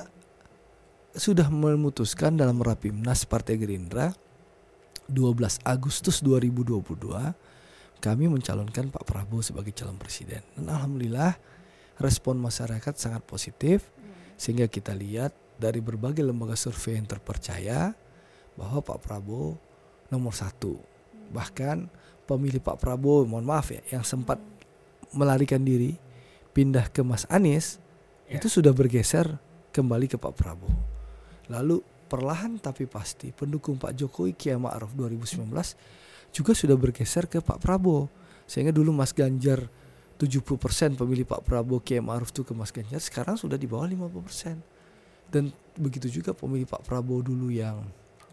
sudah 1.14 1.46
memutuskan 1.46 2.34
dalam 2.34 2.58
Rapimnas 2.58 3.22
Partai 3.22 3.54
Gerindra 3.54 4.10
12 5.06 5.62
Agustus 5.62 6.18
2022 6.26 8.02
kami 8.02 8.24
mencalonkan 8.28 8.90
Pak 8.90 9.06
Prabowo 9.06 9.40
sebagai 9.40 9.72
calon 9.72 9.96
presiden. 9.96 10.42
Dan 10.58 10.68
alhamdulillah 10.68 11.38
respon 12.02 12.36
masyarakat 12.42 12.98
sangat 12.98 13.22
positif 13.24 13.88
sehingga 14.34 14.66
kita 14.66 14.92
lihat 14.92 15.32
dari 15.56 15.78
berbagai 15.78 16.20
lembaga 16.26 16.58
survei 16.58 16.98
yang 16.98 17.06
terpercaya 17.06 17.94
bahwa 18.58 18.82
Pak 18.82 18.98
Prabowo 19.00 19.56
nomor 20.10 20.34
satu. 20.34 20.76
Bahkan 21.30 21.88
pemilih 22.26 22.60
Pak 22.60 22.82
Prabowo, 22.82 23.24
mohon 23.24 23.46
maaf 23.46 23.70
ya, 23.70 23.80
yang 23.94 24.02
sempat 24.02 24.42
melarikan 25.14 25.62
diri 25.62 25.94
pindah 26.52 26.90
ke 26.90 27.06
Mas 27.06 27.24
Anies 27.30 27.78
Ya. 28.24 28.40
itu 28.40 28.48
sudah 28.48 28.72
bergeser 28.72 29.36
kembali 29.68 30.08
ke 30.08 30.16
Pak 30.16 30.32
Prabowo. 30.32 30.93
Lalu 31.52 31.80
perlahan 32.08 32.56
tapi 32.60 32.86
pasti 32.86 33.34
pendukung 33.34 33.76
Pak 33.76 33.92
Jokowi 33.96 34.32
Kiai 34.38 34.56
Ma'ruf 34.56 34.94
2019 34.96 35.50
juga 36.34 36.52
sudah 36.52 36.76
bergeser 36.78 37.26
ke 37.26 37.42
Pak 37.42 37.60
Prabowo. 37.60 38.08
Sehingga 38.44 38.72
dulu 38.72 38.92
Mas 38.92 39.16
Ganjar 39.16 39.64
70% 40.20 40.94
pemilih 40.94 41.26
Pak 41.26 41.42
Prabowo 41.42 41.80
Kiai 41.80 42.00
Ma'ruf 42.00 42.30
itu 42.30 42.46
ke 42.46 42.52
Mas 42.52 42.70
Ganjar 42.70 43.00
sekarang 43.00 43.36
sudah 43.36 43.58
di 43.58 43.66
bawah 43.66 43.88
50%. 43.88 45.30
Dan 45.32 45.50
begitu 45.74 46.06
juga 46.06 46.36
pemilih 46.36 46.68
Pak 46.68 46.86
Prabowo 46.86 47.24
dulu 47.24 47.50
yang 47.50 47.82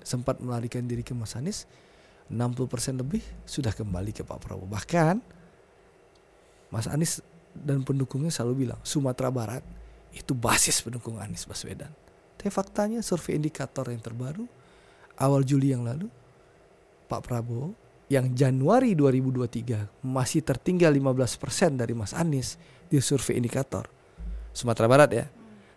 sempat 0.02 0.42
melarikan 0.42 0.86
diri 0.86 1.06
ke 1.06 1.14
Mas 1.14 1.38
Anies 1.38 1.70
60% 2.32 3.02
lebih 3.02 3.22
sudah 3.44 3.76
kembali 3.76 4.16
ke 4.16 4.24
Pak 4.24 4.40
Prabowo. 4.40 4.70
Bahkan 4.70 5.16
Mas 6.72 6.88
Anies 6.88 7.20
dan 7.52 7.84
pendukungnya 7.84 8.32
selalu 8.32 8.68
bilang 8.68 8.80
Sumatera 8.88 9.28
Barat 9.28 9.64
itu 10.16 10.32
basis 10.32 10.80
pendukung 10.80 11.20
Anies 11.20 11.44
Baswedan. 11.44 11.92
Tapi 12.42 12.50
faktanya 12.50 13.06
survei 13.06 13.38
indikator 13.38 13.86
yang 13.94 14.02
terbaru 14.02 14.50
awal 15.22 15.46
Juli 15.46 15.78
yang 15.78 15.86
lalu 15.86 16.10
Pak 17.06 17.22
Prabowo 17.22 17.78
yang 18.10 18.34
Januari 18.34 18.98
2023 18.98 20.02
masih 20.02 20.42
tertinggal 20.42 20.90
15% 20.90 21.78
dari 21.78 21.94
Mas 21.94 22.18
Anies 22.18 22.58
di 22.90 22.98
survei 22.98 23.38
indikator 23.38 23.86
Sumatera 24.58 24.90
Barat 24.90 25.10
ya. 25.14 25.30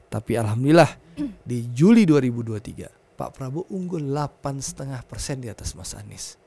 Tapi 0.09 0.41
alhamdulillah 0.41 0.89
di 1.53 1.69
Juli 1.69 2.09
2023 2.09 3.13
Pak 3.13 3.31
Prabowo 3.37 3.69
unggul 3.69 4.01
8,5% 4.09 5.45
di 5.45 5.53
atas 5.53 5.77
Mas 5.77 5.93
Anies. 5.93 6.41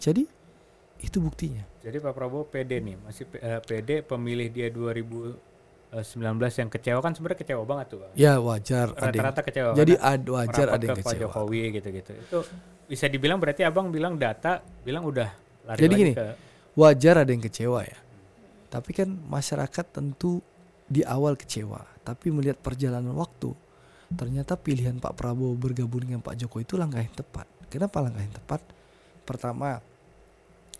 Jadi 0.00 0.24
itu 1.04 1.20
buktinya. 1.20 1.60
Jadi 1.84 2.00
Pak 2.00 2.16
Prabowo 2.16 2.48
PD 2.48 2.80
nih, 2.80 2.96
masih 3.04 3.28
P- 3.28 3.44
eh, 3.44 3.60
PD 3.60 4.00
pemilih 4.00 4.48
dia 4.48 4.72
2019 5.94 6.60
yang 6.60 6.70
kecewa 6.70 6.98
kan 7.00 7.12
sebenarnya 7.14 7.38
kecewa 7.40 7.62
banget 7.62 7.86
tuh 7.94 7.98
bang. 8.02 8.12
Ya 8.18 8.34
wajar 8.42 8.86
Rata-rata 8.92 9.40
kecewa. 9.40 9.70
Jadi 9.72 9.94
ad, 9.96 10.22
wajar 10.28 10.66
ada 10.74 10.84
yang 10.84 10.98
ke 10.98 11.04
Pak 11.06 11.12
kecewa. 11.14 11.30
Jokowi 11.32 11.62
gitu-gitu. 11.78 12.12
Itu 12.12 12.38
bisa 12.86 13.06
dibilang 13.06 13.38
berarti 13.38 13.62
abang 13.62 13.88
bilang 13.88 14.18
data, 14.18 14.60
bilang 14.82 15.06
udah 15.06 15.30
lari 15.66 15.78
Jadi 15.80 15.94
gini, 15.94 16.12
ke 16.12 16.26
wajar 16.74 17.22
ada 17.22 17.30
yang 17.30 17.42
kecewa 17.42 17.80
ya. 17.86 17.98
Tapi 18.66 18.90
kan 18.92 19.08
masyarakat 19.08 19.86
tentu 19.94 20.42
di 20.86 21.06
awal 21.06 21.38
kecewa, 21.38 21.82
tapi 22.02 22.30
melihat 22.30 22.58
perjalanan 22.60 23.14
waktu, 23.14 23.54
ternyata 24.14 24.54
pilihan 24.58 24.98
Pak 24.98 25.18
Prabowo 25.18 25.54
bergabung 25.54 26.02
dengan 26.02 26.22
Pak 26.22 26.34
Jokowi 26.38 26.66
itu 26.66 26.74
langkah 26.78 27.02
yang 27.02 27.14
tepat. 27.14 27.46
Kenapa 27.66 27.98
langkah 28.02 28.22
yang 28.22 28.34
tepat? 28.34 28.60
Pertama, 29.26 29.82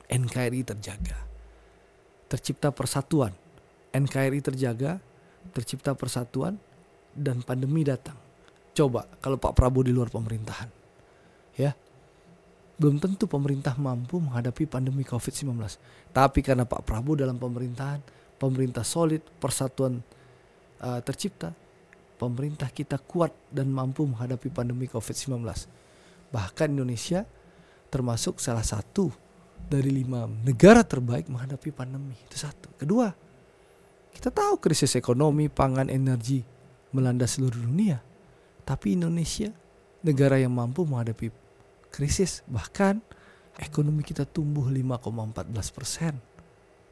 NKRI 0.07 0.63
terjaga. 0.63 1.19
Tercipta 2.31 2.71
persatuan. 2.71 3.35
NKRI 3.97 4.41
terjaga, 4.45 5.01
tercipta 5.57 5.97
persatuan 5.97 6.61
dan 7.17 7.41
pandemi 7.41 7.81
datang. 7.81 8.17
Coba 8.77 9.09
kalau 9.25 9.41
Pak 9.41 9.57
Prabowo 9.57 9.89
di 9.89 9.93
luar 9.97 10.13
pemerintahan. 10.13 10.69
Ya. 11.57 11.73
Belum 12.77 13.01
tentu 13.01 13.25
pemerintah 13.25 13.73
mampu 13.81 14.21
menghadapi 14.21 14.69
pandemi 14.69 15.01
Covid-19. 15.01 15.57
Tapi 16.13 16.45
karena 16.45 16.69
Pak 16.69 16.85
Prabowo 16.85 17.17
dalam 17.17 17.41
pemerintahan, 17.41 18.05
pemerintah 18.37 18.85
solid, 18.85 19.25
persatuan 19.41 20.05
uh, 20.85 21.01
tercipta, 21.01 21.57
pemerintah 22.21 22.69
kita 22.69 23.01
kuat 23.01 23.33
dan 23.49 23.73
mampu 23.73 24.05
menghadapi 24.05 24.53
pandemi 24.53 24.85
Covid-19. 24.93 25.41
Bahkan 26.29 26.69
Indonesia 26.69 27.25
termasuk 27.89 28.45
salah 28.45 28.67
satu 28.67 29.09
dari 29.57 29.89
lima 29.89 30.29
negara 30.29 30.85
terbaik 30.85 31.33
menghadapi 31.33 31.73
pandemi. 31.73 32.13
Itu 32.29 32.37
satu. 32.37 32.77
Kedua, 32.77 33.09
kita 34.17 34.33
tahu 34.33 34.57
krisis 34.57 34.97
ekonomi, 34.97 35.53
pangan, 35.53 35.93
energi 35.93 36.41
melanda 36.97 37.29
seluruh 37.29 37.61
dunia. 37.61 38.01
Tapi 38.65 38.97
Indonesia 38.97 39.53
negara 40.01 40.41
yang 40.41 40.57
mampu 40.57 40.89
menghadapi 40.89 41.29
krisis. 41.93 42.41
Bahkan 42.49 43.05
ekonomi 43.61 44.01
kita 44.01 44.25
tumbuh 44.25 44.65
5,14 44.73 45.53
persen. 45.77 46.15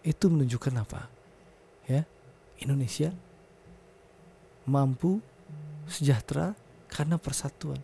Itu 0.05 0.29
menunjukkan 0.29 0.75
apa? 0.77 1.09
Ya, 1.89 2.05
Indonesia 2.61 3.09
mampu 4.69 5.25
sejahtera 5.89 6.53
karena 6.89 7.17
persatuan 7.17 7.81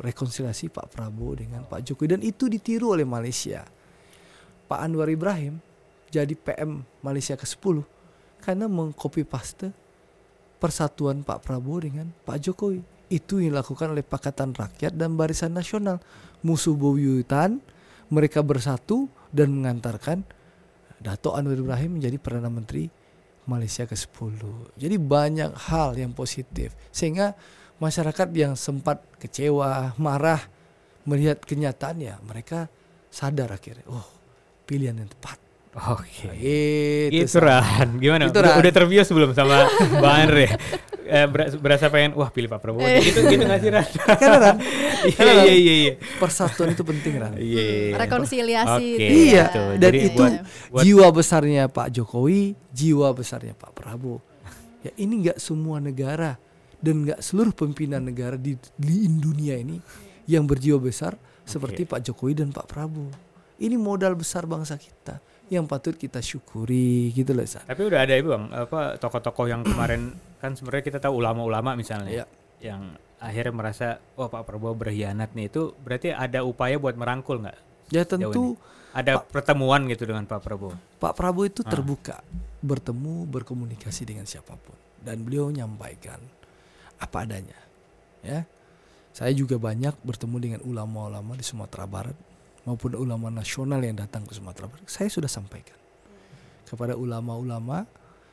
rekonsiliasi 0.00 0.72
Pak 0.72 0.92
Prabowo 0.92 1.36
dengan 1.36 1.64
Pak 1.68 1.84
Jokowi 1.84 2.16
dan 2.16 2.20
itu 2.24 2.48
ditiru 2.48 2.96
oleh 2.96 3.04
Malaysia. 3.04 3.68
Pak 4.64 4.80
Anwar 4.80 5.12
Ibrahim 5.12 5.60
jadi 6.08 6.32
PM 6.32 6.84
Malaysia 7.00 7.36
ke-10 7.36 7.84
karena 8.42 8.66
mengcopy 8.66 9.22
paste 9.22 9.70
persatuan 10.58 11.22
Pak 11.22 11.46
Prabowo 11.46 11.78
dengan 11.82 12.10
Pak 12.26 12.38
Jokowi. 12.42 12.82
Itu 13.06 13.38
yang 13.38 13.54
dilakukan 13.54 13.94
oleh 13.94 14.02
Pakatan 14.02 14.54
Rakyat 14.54 14.98
dan 14.98 15.14
Barisan 15.14 15.54
Nasional. 15.54 16.02
Musuh 16.42 16.74
bebuyutan, 16.74 17.62
mereka 18.10 18.42
bersatu 18.42 19.06
dan 19.30 19.54
mengantarkan 19.54 20.26
Dato 21.02 21.34
Anwar 21.34 21.58
Ibrahim 21.58 21.98
menjadi 21.98 22.16
Perdana 22.18 22.50
Menteri 22.50 22.86
Malaysia 23.46 23.82
ke-10. 23.86 24.38
Jadi 24.78 24.96
banyak 25.02 25.50
hal 25.70 25.98
yang 25.98 26.14
positif 26.14 26.78
sehingga 26.94 27.34
masyarakat 27.82 28.30
yang 28.38 28.54
sempat 28.54 29.02
kecewa, 29.18 29.98
marah 29.98 30.38
melihat 31.02 31.42
kenyataannya, 31.42 32.22
mereka 32.22 32.70
sadar 33.10 33.50
akhirnya, 33.50 33.82
oh 33.90 34.06
pilihan 34.62 34.94
yang 34.94 35.10
tepat. 35.10 35.41
Oke. 35.72 36.28
Itu 37.08 37.24
Itu 37.24 37.38
Ran, 37.38 37.96
gimana? 37.96 38.28
Itu, 38.28 38.36
udah, 38.36 38.44
Ran. 38.44 38.60
udah 38.60 38.72
terbius 38.72 39.08
belum 39.08 39.32
sama 39.32 39.64
Bang 39.98 40.28
Andre? 40.28 40.52
Eh, 41.02 41.24
ber- 41.24 41.48
berasa 41.58 41.88
pengen, 41.88 42.12
wah 42.12 42.28
pilih 42.28 42.44
Pak 42.46 42.60
Prabowo. 42.60 42.84
Eh. 42.84 43.00
gitu 43.00 43.24
gitu 43.24 43.40
nggak 43.40 43.56
sih 43.58 43.70
Ran? 43.72 43.86
Kan, 43.88 44.30
Ran? 44.38 44.56
Iya 45.08 45.24
iya 45.42 45.54
iya 45.54 45.74
iya. 45.82 45.92
persatuan 46.20 46.70
itu 46.70 46.84
penting 46.84 47.16
Ran. 47.16 47.32
Iya, 47.34 47.62
iya. 47.88 47.96
Rekonsiliasi 47.96 48.84
Oke, 48.92 49.00
itu 49.00 49.16
Iya, 49.32 49.44
ya. 49.44 49.62
dan 49.74 49.80
Jadi 49.82 49.98
itu 49.98 50.12
buat- 50.14 50.40
buat- 50.68 50.84
jiwa 50.84 51.06
besarnya 51.08 51.62
Pak 51.66 51.88
Jokowi, 51.90 52.42
jiwa 52.68 53.08
besarnya 53.10 53.52
Pak 53.52 53.72
Prabowo. 53.72 54.20
Ya 54.82 54.92
ini 54.94 55.24
nggak 55.24 55.38
semua 55.38 55.80
negara 55.80 56.36
dan 56.78 57.00
nggak 57.02 57.18
seluruh 57.18 57.50
pimpinan 57.50 58.04
negara 58.04 58.36
di, 58.36 58.60
di 58.74 59.08
dunia 59.08 59.56
ini 59.56 59.80
yang 60.28 60.44
berjiwa 60.44 60.76
besar 60.78 61.16
seperti 61.42 61.82
Pak 61.82 62.04
Jokowi 62.04 62.36
dan 62.36 62.52
Pak 62.52 62.68
Prabowo. 62.68 63.08
Ini 63.56 63.74
modal 63.74 64.12
besar 64.14 64.44
bangsa 64.44 64.76
kita 64.76 65.16
yang 65.52 65.66
patut 65.66 65.92
kita 65.92 66.18
syukuri 66.18 67.12
gitu 67.12 67.32
loh 67.32 67.44
San. 67.44 67.62
Tapi 67.62 67.82
udah 67.84 68.00
ada 68.02 68.16
ibu 68.16 68.32
bang, 68.32 68.44
apa 68.48 68.96
tokoh-tokoh 68.96 69.46
yang 69.46 69.60
kemarin 69.60 70.10
kan 70.40 70.56
sebenarnya 70.56 70.84
kita 70.84 70.98
tahu 70.98 71.20
ulama-ulama 71.20 71.76
misalnya, 71.76 72.08
Iya. 72.08 72.26
yang 72.58 72.96
akhirnya 73.18 73.52
merasa, 73.52 73.86
wah 74.16 74.26
Pak 74.26 74.42
Prabowo 74.42 74.74
berkhianat 74.74 75.30
nih 75.32 75.46
itu 75.46 75.76
berarti 75.78 76.10
ada 76.10 76.42
upaya 76.42 76.74
buat 76.76 76.96
merangkul 76.96 77.38
nggak? 77.38 77.58
Ya 77.92 78.02
tentu 78.02 78.56
Ada 78.92 79.24
pertemuan 79.24 79.88
gitu 79.88 80.04
dengan 80.04 80.24
Pak 80.24 80.44
Prabowo. 80.44 80.76
Pak 81.00 81.16
Prabowo 81.16 81.48
itu 81.48 81.64
Ah. 81.64 81.70
terbuka 81.70 82.20
bertemu 82.60 83.24
berkomunikasi 83.24 84.04
dengan 84.04 84.24
siapa 84.24 84.52
pun 84.54 84.76
dan 85.00 85.20
beliau 85.20 85.48
menyampaikan 85.48 86.20
apa 86.94 87.26
adanya 87.26 87.58
ya 88.22 88.46
saya 89.10 89.34
juga 89.34 89.58
banyak 89.58 89.98
bertemu 89.98 90.36
dengan 90.38 90.60
ulama-ulama 90.62 91.34
di 91.34 91.42
Sumatera 91.42 91.90
Barat 91.90 92.14
maupun 92.62 92.94
ulama 92.94 93.28
nasional 93.28 93.82
yang 93.82 93.98
datang 93.98 94.22
ke 94.26 94.32
Sumatera 94.34 94.70
Barat 94.70 94.86
saya 94.86 95.10
sudah 95.10 95.30
sampaikan 95.30 95.76
kepada 96.66 96.96
ulama-ulama 96.96 97.84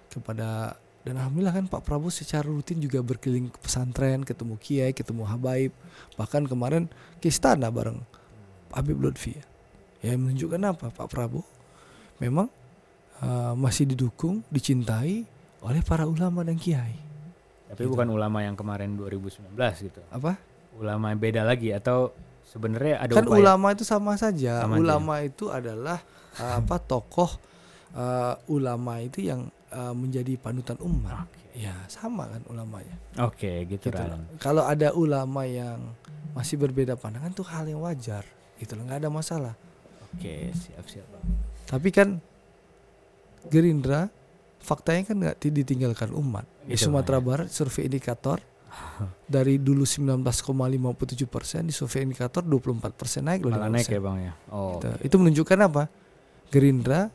kepada 0.10 0.80
Dan 1.00 1.16
alhamdulillah 1.16 1.56
kan 1.56 1.66
Pak 1.72 1.88
Prabowo 1.88 2.12
secara 2.12 2.44
rutin 2.44 2.84
juga 2.84 3.00
berkeliling 3.00 3.48
ke 3.48 3.60
pesantren, 3.64 4.20
ketemu 4.28 4.60
kiai, 4.60 4.92
ketemu 4.92 5.24
habaib, 5.24 5.72
bahkan 6.20 6.44
kemarin 6.44 6.92
ke 7.24 7.32
istana 7.32 7.72
bareng 7.72 8.04
Habib 8.76 9.00
Lutfi. 9.00 9.40
Ya 10.04 10.12
menunjukkan 10.20 10.60
apa 10.60 10.92
Pak 10.92 11.08
Prabowo 11.08 11.48
memang 12.20 12.52
uh, 13.24 13.56
masih 13.56 13.88
didukung, 13.88 14.44
dicintai 14.52 15.24
oleh 15.64 15.82
para 15.88 16.04
ulama 16.04 16.44
dan 16.44 16.60
kiai. 16.60 17.00
Tapi 17.72 17.88
bukan 17.88 18.12
ulama 18.12 18.44
yang 18.44 18.60
kemarin 18.60 19.00
2019 19.00 19.56
gitu. 19.56 20.04
Apa? 20.12 20.36
Ulama 20.76 21.16
yang 21.16 21.20
beda 21.24 21.42
lagi 21.48 21.72
atau 21.72 22.12
sebenarnya 22.50 23.06
ada 23.06 23.14
kan 23.14 23.30
upaya 23.30 23.40
ulama 23.46 23.68
itu 23.78 23.86
sama 23.86 24.18
saja. 24.18 24.66
Sama 24.66 24.76
aja. 24.76 24.82
ulama 24.82 25.14
itu 25.22 25.46
adalah 25.54 26.02
uh, 26.42 26.54
apa 26.58 26.76
tokoh 26.82 27.38
uh, 27.94 28.34
ulama 28.50 28.98
itu 29.00 29.22
yang 29.22 29.54
uh, 29.70 29.94
menjadi 29.94 30.34
panutan 30.42 30.82
umat. 30.82 31.30
Ya 31.54 31.78
sama 31.86 32.26
kan 32.30 32.42
ulamanya. 32.50 32.98
Oke, 33.22 33.66
gitu, 33.70 33.90
Gitu 33.90 34.02
loh. 34.02 34.22
Kalau 34.42 34.64
ada 34.66 34.94
ulama 34.94 35.46
yang 35.46 35.94
masih 36.34 36.58
berbeda 36.62 36.98
pandangan 36.98 37.34
tuh 37.34 37.46
hal 37.46 37.70
yang 37.70 37.82
wajar. 37.82 38.26
Gitu 38.58 38.74
loh, 38.74 38.86
nggak 38.86 39.06
ada 39.06 39.10
masalah. 39.12 39.54
Oke, 40.10 40.50
siap-siap, 40.54 41.06
Bang. 41.10 41.26
Tapi 41.70 41.90
kan 41.94 42.10
Gerindra 43.50 44.10
faktanya 44.60 45.04
kan 45.08 45.16
nggak 45.16 45.38
ti- 45.40 45.54
ditinggalkan 45.54 46.12
umat. 46.12 46.46
Di 46.68 46.76
Gitu, 46.76 46.90
Sumatera 46.92 47.18
Bang, 47.22 47.28
Barat 47.46 47.48
survei 47.50 47.88
indikator 47.88 48.44
dari 49.36 49.58
dulu 49.58 49.84
19,57 49.84 50.26
persen 51.26 51.62
di 51.66 51.74
survei 51.74 52.04
indikator 52.04 52.42
24 52.42 52.94
persen 52.94 53.22
naik 53.24 53.44
loh. 53.44 53.54
Malah 53.54 53.68
5%. 53.68 53.76
naik 53.76 53.88
ya, 53.88 54.00
Bang 54.00 54.18
ya. 54.20 54.34
Oh. 54.50 54.78
Gitu. 54.78 54.88
Itu 55.04 55.16
menunjukkan 55.18 55.58
apa? 55.62 55.84
Gerindra 56.48 57.10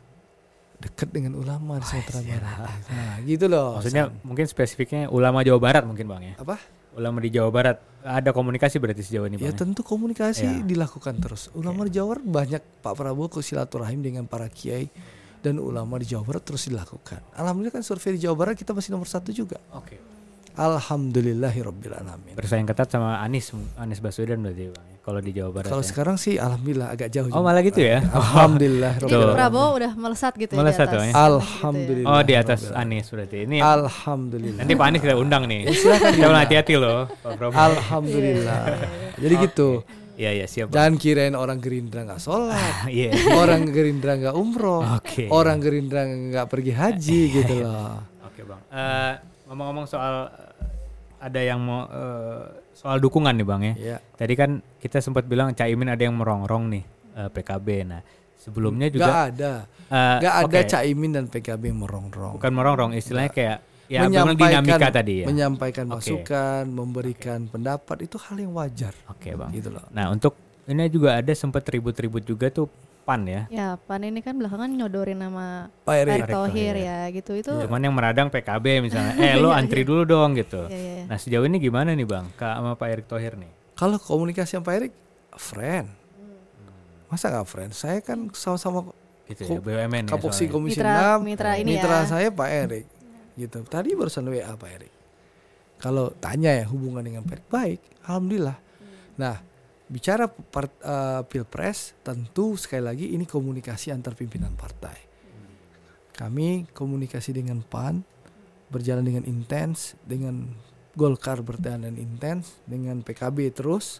dekat 0.75 1.07
dengan 1.09 1.35
ulama 1.35 1.79
di 1.79 1.85
Sumatera 1.85 2.19
Barat. 2.21 2.69
Nah, 2.85 3.15
gitu 3.23 3.45
loh. 3.47 3.79
Maksudnya 3.79 4.11
San. 4.11 4.19
mungkin 4.21 4.45
spesifiknya 4.45 5.07
ulama 5.07 5.39
Jawa 5.41 5.59
Barat 5.59 5.83
mungkin, 5.83 6.05
Bang 6.05 6.21
ya. 6.21 6.35
apa? 6.35 6.59
Ulama 6.95 7.19
di 7.19 7.27
Jawa 7.27 7.51
Barat 7.51 7.77
ada 8.01 8.31
komunikasi 8.31 8.79
berarti 8.79 9.03
sejauh 9.03 9.27
ini, 9.27 9.35
Ya 9.35 9.49
Bang. 9.49 9.51
ya? 9.51 9.55
tentu 9.57 9.83
komunikasi 9.83 10.45
Ya. 10.45 10.63
dilakukan 10.63 11.19
terus. 11.19 11.51
Ulama 11.51 11.83
di 11.83 11.91
Jawa 11.91 12.15
Barat 12.15 12.25
banyak 12.25 12.61
Pak 12.79 12.93
Prabowo 12.93 13.27
ke 13.27 13.39
silaturahim 13.39 13.99
dengan 13.99 14.23
para 14.23 14.47
kiai 14.47 14.87
dan 15.39 15.59
ulama 15.59 15.99
di 15.99 16.07
Jawa 16.07 16.23
Barat 16.23 16.43
terus 16.43 16.65
dilakukan. 16.65 17.19
Alhamdulillah 17.35 17.71
kan 17.71 17.83
survei 17.83 18.15
di 18.15 18.23
Jawa 18.23 18.35
Barat 18.35 18.55
kita 18.55 18.71
masih 18.71 18.91
nomor 18.91 19.05
satu 19.05 19.29
juga. 19.29 19.59
Oke. 19.71 19.95
Alhamdulillahirabbil 19.95 20.14
alamin. 21.93 22.33
Bersaing 22.33 22.63
ketat 22.63 22.87
sama 22.87 23.19
Anies 23.19 23.51
Anies 23.75 23.99
Baswedan 23.99 24.39
berarti, 24.39 24.67
Bang. 24.67 24.85
ya, 24.85 24.97
Kalau 24.99 25.19
di 25.19 25.31
Jawa 25.31 25.49
Barat. 25.51 25.69
Kalau 25.69 25.79
ya. 25.79 25.87
sekarang 25.87 26.15
sih 26.15 26.35
alhamdulillah 26.35 26.89
agak 26.89 27.07
jauh. 27.09 27.29
Oh, 27.29 27.39
malah 27.39 27.61
gitu 27.61 27.77
ya? 27.77 28.01
Alhamdulillah. 28.01 28.93
Jadi. 29.03 29.13
Prabowo 29.31 29.69
udah 29.75 29.91
melesat 29.93 30.33
gitu 30.33 30.51
ya 30.51 30.59
Melesat 30.59 30.87
di 30.87 30.89
tuh, 30.89 30.97
atas. 30.97 31.03
ya? 31.03 31.11
gitu 31.11 31.25
Alhamdulillah. 31.29 32.09
Oh, 32.09 32.21
di 32.21 32.33
atas. 32.33 32.59
Anies 32.71 33.05
berarti. 33.07 33.37
Ini 33.43 33.57
Alhamdulillah. 33.59 34.59
nanti 34.59 34.73
Pak 34.73 34.85
Anies 34.87 35.01
kita 35.01 35.15
undang 35.15 35.43
nih. 35.45 35.61
silakan 35.69 36.09
Kita 36.09 36.17
diundang. 36.17 36.41
hati-hati 36.41 36.73
loh, 36.75 36.99
Pak 37.15 37.31
Prabowo. 37.35 37.59
Alhamdulillah. 37.59 38.61
Jadi 39.15 39.33
gitu. 39.41 39.69
Iya, 40.15 40.31
iya, 40.31 40.45
siap. 40.47 40.71
Bang. 40.71 40.73
Jangan 40.73 40.93
kirain 40.95 41.35
orang 41.35 41.59
Gerindra 41.59 42.01
nggak 42.01 42.17
sholat, 42.17 42.87
Iya. 42.89 43.11
orang 43.35 43.67
Gerindra 43.67 44.15
nggak 44.15 44.31
umroh, 44.33 44.79
Oke. 44.95 45.27
orang 45.27 45.59
Gerindra 45.59 46.07
nggak 46.07 46.47
pergi 46.47 46.71
haji 46.71 47.19
gitu 47.35 47.53
loh. 47.59 47.99
Oke, 48.23 48.41
Bang. 48.41 48.63
Eh, 48.71 49.13
ngomong-ngomong 49.49 49.85
soal 49.85 50.29
eh, 50.29 51.25
ada 51.25 51.41
yang 51.41 51.59
mau 51.61 51.85
eh, 51.89 52.43
soal 52.75 52.97
dukungan 52.99 53.33
nih, 53.33 53.47
Bang 53.47 53.61
ya. 53.63 53.73
Ya. 53.77 53.97
Tadi 54.13 54.33
kan 54.37 54.59
kita 54.81 54.99
sempat 55.01 55.25
bilang 55.25 55.55
Caimin 55.55 55.89
ada 55.89 56.03
yang 56.03 56.17
merongrong 56.17 56.69
nih 56.69 56.83
eh, 57.15 57.29
PKB. 57.31 57.67
Nah, 57.87 58.01
sebelumnya 58.35 58.87
Nggak 58.91 58.97
juga 58.99 59.11
ada, 59.31 59.53
eh, 59.89 60.17
nggak 60.21 60.35
ada 60.45 60.45
oke, 60.45 60.59
Caimin 60.69 61.11
dan 61.15 61.25
PKB 61.31 61.63
yang 61.71 61.79
merongrong. 61.81 62.33
bukan 62.37 62.51
merongrong, 62.53 62.91
istilahnya 62.93 63.31
kayak 63.33 63.57
ya 63.85 64.01
menyampaikan 64.09 64.65
dinamika 64.65 64.87
tadi 64.89 65.13
ya. 65.21 65.25
menyampaikan 65.29 65.85
masukan, 65.85 66.63
memberikan 66.65 67.39
pendapat 67.45 68.09
itu 68.09 68.17
hal 68.17 68.33
yang 68.41 68.53
wajar 68.57 68.93
Oke, 69.09 69.37
Bang. 69.37 69.53
gitu 69.53 69.69
loh. 69.69 69.85
Nah, 69.93 70.09
untuk 70.09 70.33
ini 70.65 70.89
juga 70.89 71.21
ada 71.21 71.29
sempat 71.37 71.61
ribut-ribut 71.69 72.25
juga 72.25 72.49
tuh 72.49 72.65
PAN 73.05 73.21
ya. 73.29 73.41
Ya, 73.53 73.67
Pan 73.77 74.01
ini 74.01 74.19
kan 74.19 74.33
belakangan 74.35 74.67
nyodorin 74.73 75.21
nama 75.21 75.69
Pak 75.85 75.93
Erick. 75.93 76.09
Erick 76.09 76.23
Erick 76.25 76.33
Thohir 76.33 76.73
Thohir. 76.73 76.75
ya 76.81 76.97
gitu. 77.13 77.31
Itu 77.37 77.51
Cuman 77.63 77.81
yang 77.85 77.93
meradang 77.93 78.27
PKB 78.33 78.65
misalnya, 78.81 79.13
eh 79.23 79.37
lo 79.37 79.53
Iya, 79.53 79.61
antri 79.61 79.85
dulu 79.85 80.03
dong 80.03 80.33
gitu. 80.33 80.65
ya, 80.65 80.73
ya, 80.73 80.93
ya. 80.99 81.03
Nah, 81.05 81.17
sejauh 81.21 81.45
ini 81.45 81.61
gimana 81.61 81.93
nih, 81.93 82.03
Bang? 82.03 82.33
Kak 82.33 82.57
sama 82.57 82.73
Pak 82.73 82.87
Erick 82.89 83.07
Thohir 83.07 83.37
nih. 83.37 83.51
Kalau 83.77 84.01
komunikasi 84.01 84.57
sama 84.57 84.65
Pak 84.65 84.75
Erick, 84.81 84.93
friend. 85.37 85.87
Masa 87.05 87.29
nggak 87.29 87.45
friend? 87.45 87.71
Saya 87.71 88.01
kan 88.01 88.27
sama-sama 88.33 88.89
Gitu 89.25 89.41
ya, 89.41 89.57
BUMN 89.57 90.05
ya. 90.05 90.11
Kapoksi 90.13 90.45
soalnya. 90.45 90.53
Komisi 90.53 90.77
Mitra 90.77 91.17
6. 91.17 91.25
mitra 91.25 91.51
ini 91.57 91.69
mitra 91.73 91.97
ya. 91.97 92.05
saya 92.05 92.27
Pak 92.29 92.49
Erik 92.49 92.85
gitu 93.35 93.57
tadi 93.65 93.97
barusan 93.97 94.29
WA 94.29 94.53
Pak 94.53 94.69
Erik 94.69 94.93
kalau 95.75 96.13
tanya 96.21 96.53
ya 96.53 96.65
hubungan 96.69 97.01
dengan 97.01 97.25
Pak 97.25 97.33
Erik 97.33 97.47
baik 97.49 97.81
alhamdulillah 98.05 98.57
nah 99.17 99.41
bicara 99.85 100.25
part- 100.27 100.81
eh, 100.81 101.21
pilpres 101.29 101.93
tentu 102.01 102.57
sekali 102.57 102.83
lagi 102.83 103.05
ini 103.13 103.23
komunikasi 103.27 103.93
antar 103.93 104.17
pimpinan 104.17 104.57
partai. 104.57 104.97
Kami 106.15 106.71
komunikasi 106.71 107.35
dengan 107.35 107.59
PAN 107.61 108.01
berjalan 108.71 109.03
dengan 109.03 109.23
intens 109.27 109.99
dengan 110.07 110.47
Golkar 110.95 111.43
berjalan 111.43 111.91
dengan 111.91 111.99
intens 111.99 112.55
dengan 112.63 113.03
PKB 113.03 113.51
terus 113.51 113.99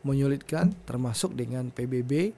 menyulitkan 0.00 0.72
termasuk 0.88 1.36
dengan 1.36 1.68
PBB 1.68 2.32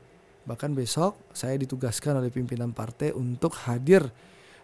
bahkan 0.45 0.75
besok 0.75 1.15
saya 1.31 1.55
ditugaskan 1.57 2.19
oleh 2.19 2.35
pimpinan 2.35 2.75
partai 2.75 3.15
untuk 3.15 3.55
hadir 3.65 4.11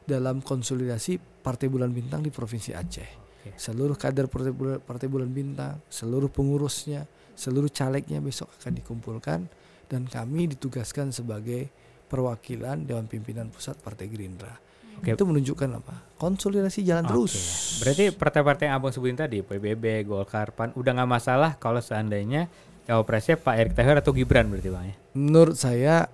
dalam 0.05 0.43
konsolidasi 0.43 1.23
Partai 1.41 1.71
Bulan 1.71 1.95
Bintang 1.95 2.21
di 2.21 2.35
Provinsi 2.35 2.75
Aceh. 2.75 3.11
Seluruh 3.57 3.97
kader 3.97 4.29
Partai 4.29 4.53
Bulan, 4.53 4.79
Partai 4.83 5.09
Bulan 5.09 5.31
Bintang, 5.33 5.81
seluruh 5.89 6.29
pengurusnya, 6.29 7.09
seluruh 7.41 7.73
calegnya 7.73 8.21
besok 8.21 8.53
akan 8.61 8.77
dikumpulkan 8.77 9.49
dan 9.89 10.03
kami 10.05 10.53
ditugaskan 10.53 11.09
sebagai 11.09 11.73
perwakilan 12.13 12.85
Dewan 12.85 13.09
Pimpinan 13.09 13.49
Pusat 13.49 13.81
Partai 13.81 14.13
Gerindra. 14.13 14.53
Oke. 15.01 15.17
Itu 15.17 15.25
menunjukkan 15.25 15.69
apa? 15.81 15.95
Konsolidasi 16.21 16.85
jalan 16.85 17.09
Oke. 17.09 17.11
terus. 17.17 17.35
Berarti 17.81 18.05
partai-partai 18.13 18.69
yang 18.69 18.77
abang 18.77 18.93
sebutin 18.93 19.17
tadi, 19.17 19.41
PBB, 19.41 20.05
Golkar, 20.05 20.53
PAN, 20.53 20.77
udah 20.77 20.93
nggak 20.93 21.09
masalah 21.09 21.57
kalau 21.57 21.81
seandainya 21.81 22.53
cawapresnya 22.85 23.41
Pak 23.41 23.55
Erick 23.57 23.75
Thohir 23.79 23.97
atau 23.97 24.13
Gibran 24.13 24.53
berarti 24.53 24.69
bang 24.69 24.85
ya? 24.93 24.97
Menurut 25.17 25.57
saya 25.57 26.11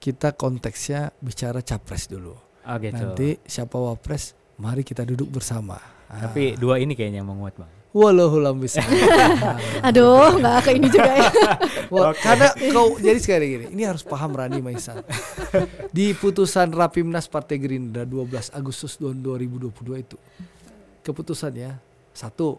kita 0.00 0.32
konteksnya 0.32 1.12
bicara 1.20 1.60
capres 1.60 2.08
dulu. 2.08 2.32
Oh 2.64 2.76
gitu. 2.80 2.96
Nanti 2.96 3.36
siapa 3.44 3.76
wapres, 3.76 4.32
mari 4.56 4.80
kita 4.80 5.04
duduk 5.04 5.28
bersama. 5.28 5.76
Ah. 6.08 6.24
Tapi 6.24 6.56
dua 6.56 6.80
ini 6.80 6.96
kayaknya 6.96 7.20
yang 7.20 7.28
menguat 7.28 7.60
bang. 7.60 7.83
Wallahul 7.94 8.42
a'lam 8.42 8.58
Aduh, 9.86 10.42
nggak 10.42 10.66
ke 10.66 10.70
ini 10.74 10.90
juga 10.90 11.14
ya. 11.14 11.30
Wah, 11.94 12.10
Karena 12.10 12.50
kau 12.74 12.98
jadi 12.98 13.22
sekali 13.22 13.46
gini, 13.54 13.66
ini 13.70 13.86
harus 13.86 14.02
paham 14.02 14.34
Rani 14.34 14.58
Maisan. 14.58 14.98
Di 15.96 16.10
putusan 16.10 16.74
Rapimnas 16.74 17.30
Partai 17.30 17.62
Gerindra 17.62 18.02
12 18.02 18.50
Agustus 18.50 18.98
2022 18.98 19.70
itu 20.02 20.18
keputusannya 21.06 21.78
satu 22.10 22.58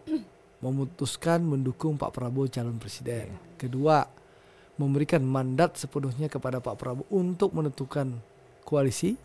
memutuskan 0.64 1.44
mendukung 1.44 2.00
Pak 2.00 2.16
Prabowo 2.16 2.48
calon 2.48 2.80
presiden. 2.80 3.28
Kedua, 3.60 4.08
memberikan 4.80 5.20
mandat 5.20 5.76
sepenuhnya 5.76 6.32
kepada 6.32 6.64
Pak 6.64 6.80
Prabowo 6.80 7.12
untuk 7.12 7.52
menentukan 7.52 8.08
koalisi 8.64 9.20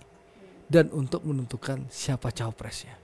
dan 0.68 0.92
untuk 0.92 1.24
menentukan 1.24 1.88
siapa 1.88 2.36
cawapresnya. 2.36 3.00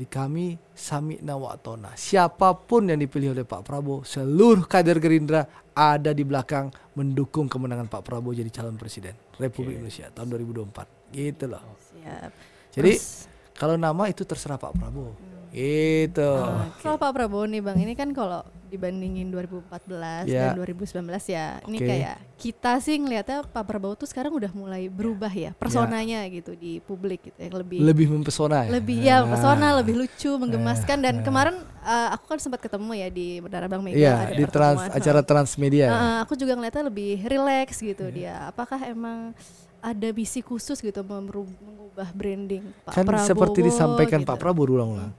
Jadi 0.00 0.16
kami 0.16 0.56
sami 0.72 1.20
nawatona. 1.20 1.92
Siapa 1.92 2.56
pun 2.56 2.88
yang 2.88 2.96
dipilih 2.96 3.36
oleh 3.36 3.44
Pak 3.44 3.60
Prabowo, 3.60 4.00
seluruh 4.00 4.64
kader 4.64 4.96
Gerindra 4.96 5.44
ada 5.76 6.16
di 6.16 6.24
belakang 6.24 6.72
mendukung 6.96 7.52
kemenangan 7.52 7.84
Pak 7.84 8.08
Prabowo 8.08 8.32
jadi 8.32 8.48
calon 8.48 8.80
presiden 8.80 9.12
Republik 9.36 9.76
Indonesia 9.76 10.08
tahun 10.08 10.40
2024. 10.72 11.12
Gitu 11.12 11.44
loh. 11.52 11.60
Siap. 11.76 12.32
Jadi 12.80 12.92
Terus, 12.96 13.28
kalau 13.52 13.76
nama 13.76 14.08
itu 14.08 14.24
terserah 14.24 14.56
Pak 14.56 14.72
Prabowo. 14.72 15.12
Gitu. 15.50 16.30
Kalau 16.78 16.96
Pak 16.96 17.10
Prabowo 17.10 17.42
nih 17.42 17.58
Bang, 17.58 17.74
ini 17.74 17.92
kan 17.92 18.10
kalau 18.10 18.40
dibandingin 18.64 19.26
2014 19.28 20.24
Ya. 20.24 20.54
dan 20.54 20.62
2019 20.62 21.02
ya, 21.26 21.58
ini 21.66 21.74
Oke. 21.74 21.90
kayak 21.90 22.16
kita 22.36 22.78
sih 22.78 22.96
ngelihatnya 22.96 23.42
Pak 23.44 23.66
Prabowo 23.66 23.98
tuh 23.98 24.06
sekarang 24.06 24.30
udah 24.30 24.46
mulai 24.52 24.86
berubah 24.86 25.26
ya, 25.28 25.50
personanya 25.52 26.22
gitu 26.26 26.54
di 26.54 26.78
publik 26.78 27.18
gitu 27.24 27.38
yang 27.40 27.54
lebih 27.56 27.82
Lebih 27.82 28.06
mempesona 28.08 28.62
ya. 28.62 28.70
lebih 28.70 28.96
ya 28.96 29.16
Nah. 29.20 29.34
pesona, 29.34 29.68
lebih 29.74 29.98
lucu, 29.98 30.30
menggemaskan 30.32 30.98
dan 31.00 31.18
kemarin 31.20 31.58
uh, 31.82 32.14
aku 32.14 32.30
kan 32.30 32.38
sempat 32.38 32.62
ketemu 32.62 32.92
ya 32.94 33.08
di 33.10 33.42
Menara 33.42 33.66
Bang 33.66 33.82
Mega 33.82 33.98
ada 33.98 34.32
di 34.32 34.44
trans, 34.46 34.86
acara 34.86 35.20
transmedia. 35.20 35.84
ya. 35.84 35.90
Uh, 35.90 36.18
aku 36.22 36.38
juga 36.38 36.54
ngeliatnya 36.54 36.86
lebih 36.86 37.18
rileks 37.20 37.74
gitu 37.76 38.06
Iya. 38.06 38.14
dia. 38.14 38.34
Apakah 38.46 38.78
emang 38.86 39.34
ada 39.80 40.08
misi 40.12 40.40
khusus 40.40 40.78
gitu 40.78 41.00
mengubah 41.02 42.06
branding 42.14 42.70
Pak 42.84 42.92
kan 42.92 43.02
Prabowo? 43.02 43.26
seperti 43.26 43.58
disampaikan 43.64 44.22
gitu. 44.22 44.30
Pak 44.30 44.38
Prabowo 44.38 44.78
ulang-ulang. 44.78 45.10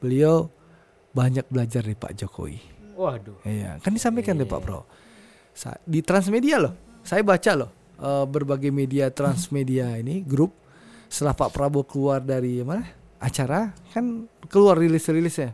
Beliau 0.00 0.48
banyak 1.12 1.46
belajar 1.52 1.84
dari 1.84 1.96
Pak 1.96 2.12
Jokowi. 2.16 2.58
Waduh. 2.96 3.40
Iya, 3.44 3.80
kan 3.80 3.92
disampaikan 3.92 4.36
dari 4.36 4.48
Pak 4.48 4.60
Prabowo. 4.60 4.84
Sa- 5.52 5.80
di 5.84 6.00
Transmedia 6.00 6.60
loh. 6.60 6.74
Saya 7.00 7.24
baca 7.24 7.52
loh 7.56 7.70
eh, 7.96 8.24
berbagai 8.28 8.68
media 8.68 9.08
Transmedia 9.08 9.96
ini 9.96 10.20
grup 10.24 10.52
setelah 11.08 11.32
Pak 11.36 11.50
Prabowo 11.52 11.84
keluar 11.84 12.20
dari 12.20 12.60
mana? 12.64 13.00
acara 13.20 13.76
kan 13.92 14.24
keluar 14.48 14.80
rilis-rilisnya. 14.80 15.52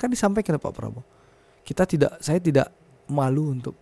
Kan 0.00 0.08
disampaikan 0.08 0.56
oleh 0.56 0.64
Pak 0.64 0.74
Prabowo. 0.74 1.04
Kita 1.60 1.84
tidak 1.84 2.18
saya 2.24 2.40
tidak 2.40 2.72
malu 3.12 3.52
untuk 3.52 3.76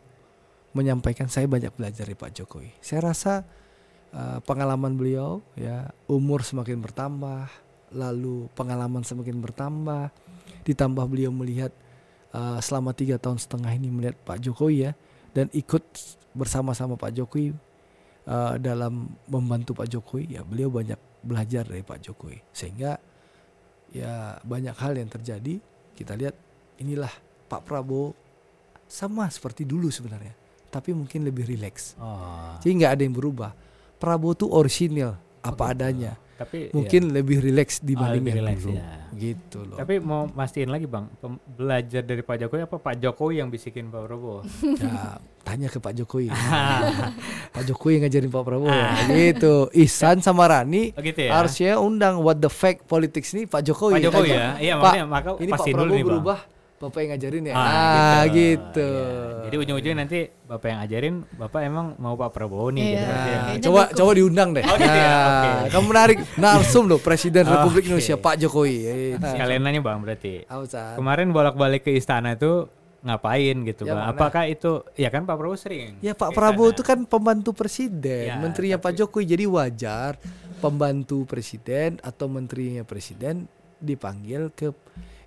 menyampaikan 0.74 1.30
saya 1.30 1.46
banyak 1.46 1.70
belajar 1.78 2.04
dari 2.04 2.18
Pak 2.18 2.34
Jokowi. 2.34 2.74
Saya 2.82 3.14
rasa 3.14 3.46
uh, 4.10 4.42
pengalaman 4.42 4.98
beliau 4.98 5.38
ya 5.54 5.94
umur 6.10 6.42
semakin 6.42 6.82
bertambah, 6.82 7.46
lalu 7.94 8.50
pengalaman 8.58 9.06
semakin 9.06 9.38
bertambah, 9.38 10.10
ditambah 10.66 11.04
beliau 11.06 11.30
melihat 11.30 11.70
uh, 12.34 12.58
selama 12.58 12.90
tiga 12.92 13.16
tahun 13.16 13.38
setengah 13.38 13.72
ini 13.72 13.88
melihat 13.88 14.18
Pak 14.26 14.42
Jokowi 14.42 14.90
ya 14.90 14.92
dan 15.32 15.46
ikut 15.54 15.82
bersama-sama 16.34 16.98
Pak 16.98 17.14
Jokowi 17.14 17.54
uh, 18.26 18.58
dalam 18.58 19.14
membantu 19.30 19.78
Pak 19.78 19.88
Jokowi 19.88 20.34
ya 20.34 20.42
beliau 20.42 20.68
banyak 20.68 20.98
belajar 21.22 21.64
dari 21.64 21.86
Pak 21.86 22.02
Jokowi. 22.02 22.42
Sehingga 22.50 22.98
ya 23.94 24.36
banyak 24.42 24.74
hal 24.74 24.98
yang 24.98 25.08
terjadi. 25.08 25.62
Kita 25.94 26.18
lihat 26.18 26.34
inilah 26.82 27.10
Pak 27.46 27.62
Prabowo 27.62 28.18
sama 28.90 29.30
seperti 29.30 29.62
dulu 29.62 29.88
sebenarnya 29.88 30.44
tapi 30.74 30.90
mungkin 30.90 31.22
lebih 31.22 31.46
rileks. 31.46 31.94
Oh. 32.02 32.58
jadi 32.58 32.72
nggak 32.82 32.92
ada 32.98 33.02
yang 33.06 33.14
berubah. 33.14 33.54
Prabowo 34.02 34.34
tuh 34.34 34.50
orisinil 34.50 35.14
apa 35.38 35.70
adanya 35.70 36.18
Tapi 36.34 36.74
mungkin 36.74 37.14
lebih 37.14 37.38
rileks 37.38 37.78
dibanding 37.78 38.26
lebih 38.26 38.30
yang 38.34 38.38
rileks, 38.42 38.62
dulu 38.66 38.74
ya. 38.74 38.86
gitu 39.14 39.58
loh 39.62 39.78
Tapi 39.78 39.94
mau 40.02 40.26
mastiin 40.26 40.66
lagi 40.66 40.86
bang, 40.90 41.06
belajar 41.46 42.02
dari 42.02 42.22
Pak 42.26 42.36
Jokowi 42.42 42.60
apa 42.66 42.76
Pak 42.82 42.94
Jokowi 42.98 43.34
yang 43.38 43.48
bisikin 43.54 43.86
Pak 43.88 44.02
Prabowo? 44.02 44.42
ya, 44.82 45.22
tanya 45.46 45.68
ke 45.70 45.78
Pak 45.78 45.94
Jokowi 45.94 46.28
Pak 47.54 47.62
Jokowi 47.64 47.92
yang 47.98 48.02
ngajarin 48.10 48.30
Pak 48.34 48.42
Prabowo 48.42 48.80
gitu 49.14 49.54
Ihsan 49.78 50.18
sama 50.18 50.50
Rani 50.50 50.90
Oh 50.94 51.02
gitu 51.02 51.20
ya? 51.22 51.30
harusnya 51.38 51.78
undang 51.78 52.18
what 52.18 52.42
the 52.42 52.50
fact 52.50 52.82
politics 52.90 53.30
ini 53.32 53.46
Pak 53.46 53.62
Jokowi 53.62 54.02
Pak 54.02 54.04
Jokowi 54.10 54.30
Tanya, 54.34 54.42
ya? 54.42 54.50
Iya 54.58 54.74
Pak, 54.74 54.82
makanya 54.82 55.06
maka 55.06 55.30
ini 55.38 55.50
Pak 55.54 55.58
pastiin 55.62 55.74
dulu 55.78 55.92
Prabowo 55.94 55.96
nih 55.96 56.04
bang. 56.04 56.53
Bapak 56.74 57.00
yang 57.00 57.10
ngajarin 57.12 57.42
ya 57.44 57.52
Ah, 57.52 57.62
ah, 57.62 58.22
gitu, 58.26 58.82
Iya. 58.84 59.44
Jadi 59.44 59.56
ujung-ujungnya 59.56 59.98
nanti 60.00 60.18
Bapak 60.26 60.66
yang 60.66 60.80
ajarin, 60.80 61.14
Bapak 61.32 61.60
emang 61.62 61.86
mau 61.96 62.12
Pak 62.12 62.30
Prabowo 62.30 62.68
nih 62.68 62.82
Iya. 62.82 62.90
gitu. 62.90 63.04
Nah, 63.04 63.14
Iya. 63.14 63.22
Kayaknya 63.38 63.62
coba 63.62 63.80
dukung. 63.80 63.96
coba 63.96 64.10
diundang 64.12 64.48
deh. 64.50 64.64
Oh, 64.64 64.76
gitu 64.76 64.98
ya? 64.98 65.06
Nah, 65.06 65.24
Oke. 65.24 65.50
Kamu 65.70 65.86
menarik 65.86 66.18
narsum 66.36 66.84
loh 66.84 66.98
Presiden. 66.98 67.42
Republik 67.54 67.84
Indonesia 67.84 68.16
Pak 68.16 68.34
Jokowi. 68.36 68.76
Eh, 68.82 69.12
Sekalian 69.16 69.60
nanya 69.60 69.80
bang 69.80 69.98
berarti. 69.98 70.34
San? 70.66 70.94
Kemarin 70.94 71.30
bolak-balik 71.30 71.82
ke 71.82 71.92
istana 71.92 72.34
itu 72.34 72.66
ngapain 73.00 73.56
gitu 73.62 73.82
Ya, 73.82 73.92
bang? 73.92 74.00
mana? 74.02 74.12
Apakah 74.12 74.44
itu, 74.44 74.70
ya 74.94 75.08
kan 75.08 75.22
Pak 75.22 75.36
Prabowo 75.36 75.54
sering. 75.54 76.00
Ya 76.00 76.12
Pak 76.12 76.32
Prabowo 76.32 76.68
itu 76.68 76.82
kan 76.82 77.04
pembantu 77.04 77.52
presiden, 77.52 78.26
Ya, 78.26 78.36
menterinya 78.36 78.76
Pak 78.76 78.90
tapi- 78.90 78.98
Jokowi 78.98 79.24
jadi 79.26 79.44
wajar 79.46 80.16
pembantu 80.58 81.22
presiden 81.24 82.00
atau 82.00 82.26
menterinya 82.26 82.82
presiden 82.82 83.44
dipanggil 83.78 84.48
ke 84.50 84.72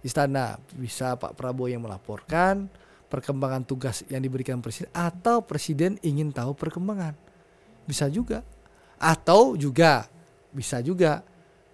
istana. 0.08 0.56
Bisa 0.72 1.14
Pak 1.14 1.36
Prabowo 1.36 1.68
yang 1.68 1.84
melaporkan 1.84 2.72
perkembangan 3.08 3.64
tugas 3.64 4.04
yang 4.08 4.20
diberikan 4.20 4.60
presiden 4.60 4.88
atau 4.92 5.44
presiden 5.44 6.00
ingin 6.00 6.32
tahu 6.32 6.56
perkembangan. 6.56 7.12
Bisa 7.84 8.08
juga. 8.08 8.42
Atau 8.98 9.54
juga 9.54 10.08
bisa 10.50 10.82
juga 10.82 11.22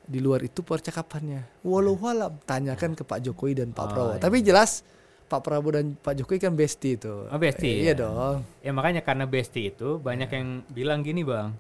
di 0.04 0.20
luar 0.20 0.44
itu 0.44 0.60
percakapannya. 0.60 1.64
Walau 1.64 1.96
alam 2.04 2.36
tanyakan 2.44 2.92
ke 2.92 3.08
Pak 3.08 3.24
Jokowi 3.24 3.64
dan 3.64 3.72
Pak 3.72 3.80
Oh, 3.80 3.88
Prabowo. 3.88 4.14
iya. 4.14 4.20
Tapi 4.20 4.38
jelas 4.44 4.84
Pak 5.32 5.40
Prabowo 5.40 5.80
dan 5.80 5.96
Pak 5.96 6.20
Jokowi 6.20 6.44
kan 6.44 6.54
bestie 6.54 7.00
itu. 7.00 7.32
Oh, 7.32 7.40
bestie, 7.40 7.80
Iya 7.80 7.96
ya. 7.96 8.02
dong. 8.04 8.44
Ya 8.60 8.76
makanya 8.76 9.00
karena 9.00 9.24
bestie 9.24 9.72
itu 9.72 9.98
banyak 9.98 10.28
Ya. 10.28 10.36
yang 10.44 10.48
bilang 10.68 11.00
gini 11.02 11.24
bang, 11.24 11.56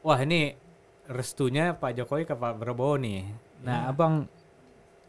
wah 0.00 0.16
ini 0.16 0.56
restunya 1.04 1.76
Pak 1.76 1.92
Jokowi 1.94 2.24
ke 2.24 2.32
Pak 2.32 2.56
Prabowo 2.56 2.96
nih. 2.96 3.28
Nah 3.62 3.92
abang 3.92 4.24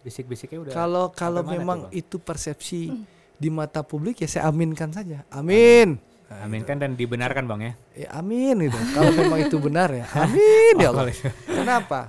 bisik-bisiknya 0.03 0.59
udah. 0.69 0.73
Kalau 0.75 1.05
kalau 1.09 1.41
memang 1.41 1.87
Bang? 1.87 1.95
itu 1.95 2.19
persepsi 2.19 2.91
di 3.33 3.49
mata 3.49 3.81
publik 3.81 4.19
ya 4.19 4.27
saya 4.27 4.43
aminkan 4.47 4.91
saja. 4.91 5.23
Amin. 5.31 5.97
Nah, 6.29 6.49
Amin 6.49 6.65
kan 6.65 6.81
dan 6.81 6.97
dibenarkan 6.97 7.45
bang 7.45 7.61
ya. 7.61 7.73
Ya 7.93 8.09
amin 8.17 8.65
itu. 8.65 8.79
kalau 8.95 9.11
memang 9.13 9.39
itu 9.43 9.57
benar 9.61 9.93
ya. 9.93 10.05
Amin 10.17 10.73
ya 10.81 10.89
Oh, 10.89 10.97
Allah. 10.97 11.05
kalau 11.05 11.11
itu. 11.13 11.29
Kenapa? 11.45 11.99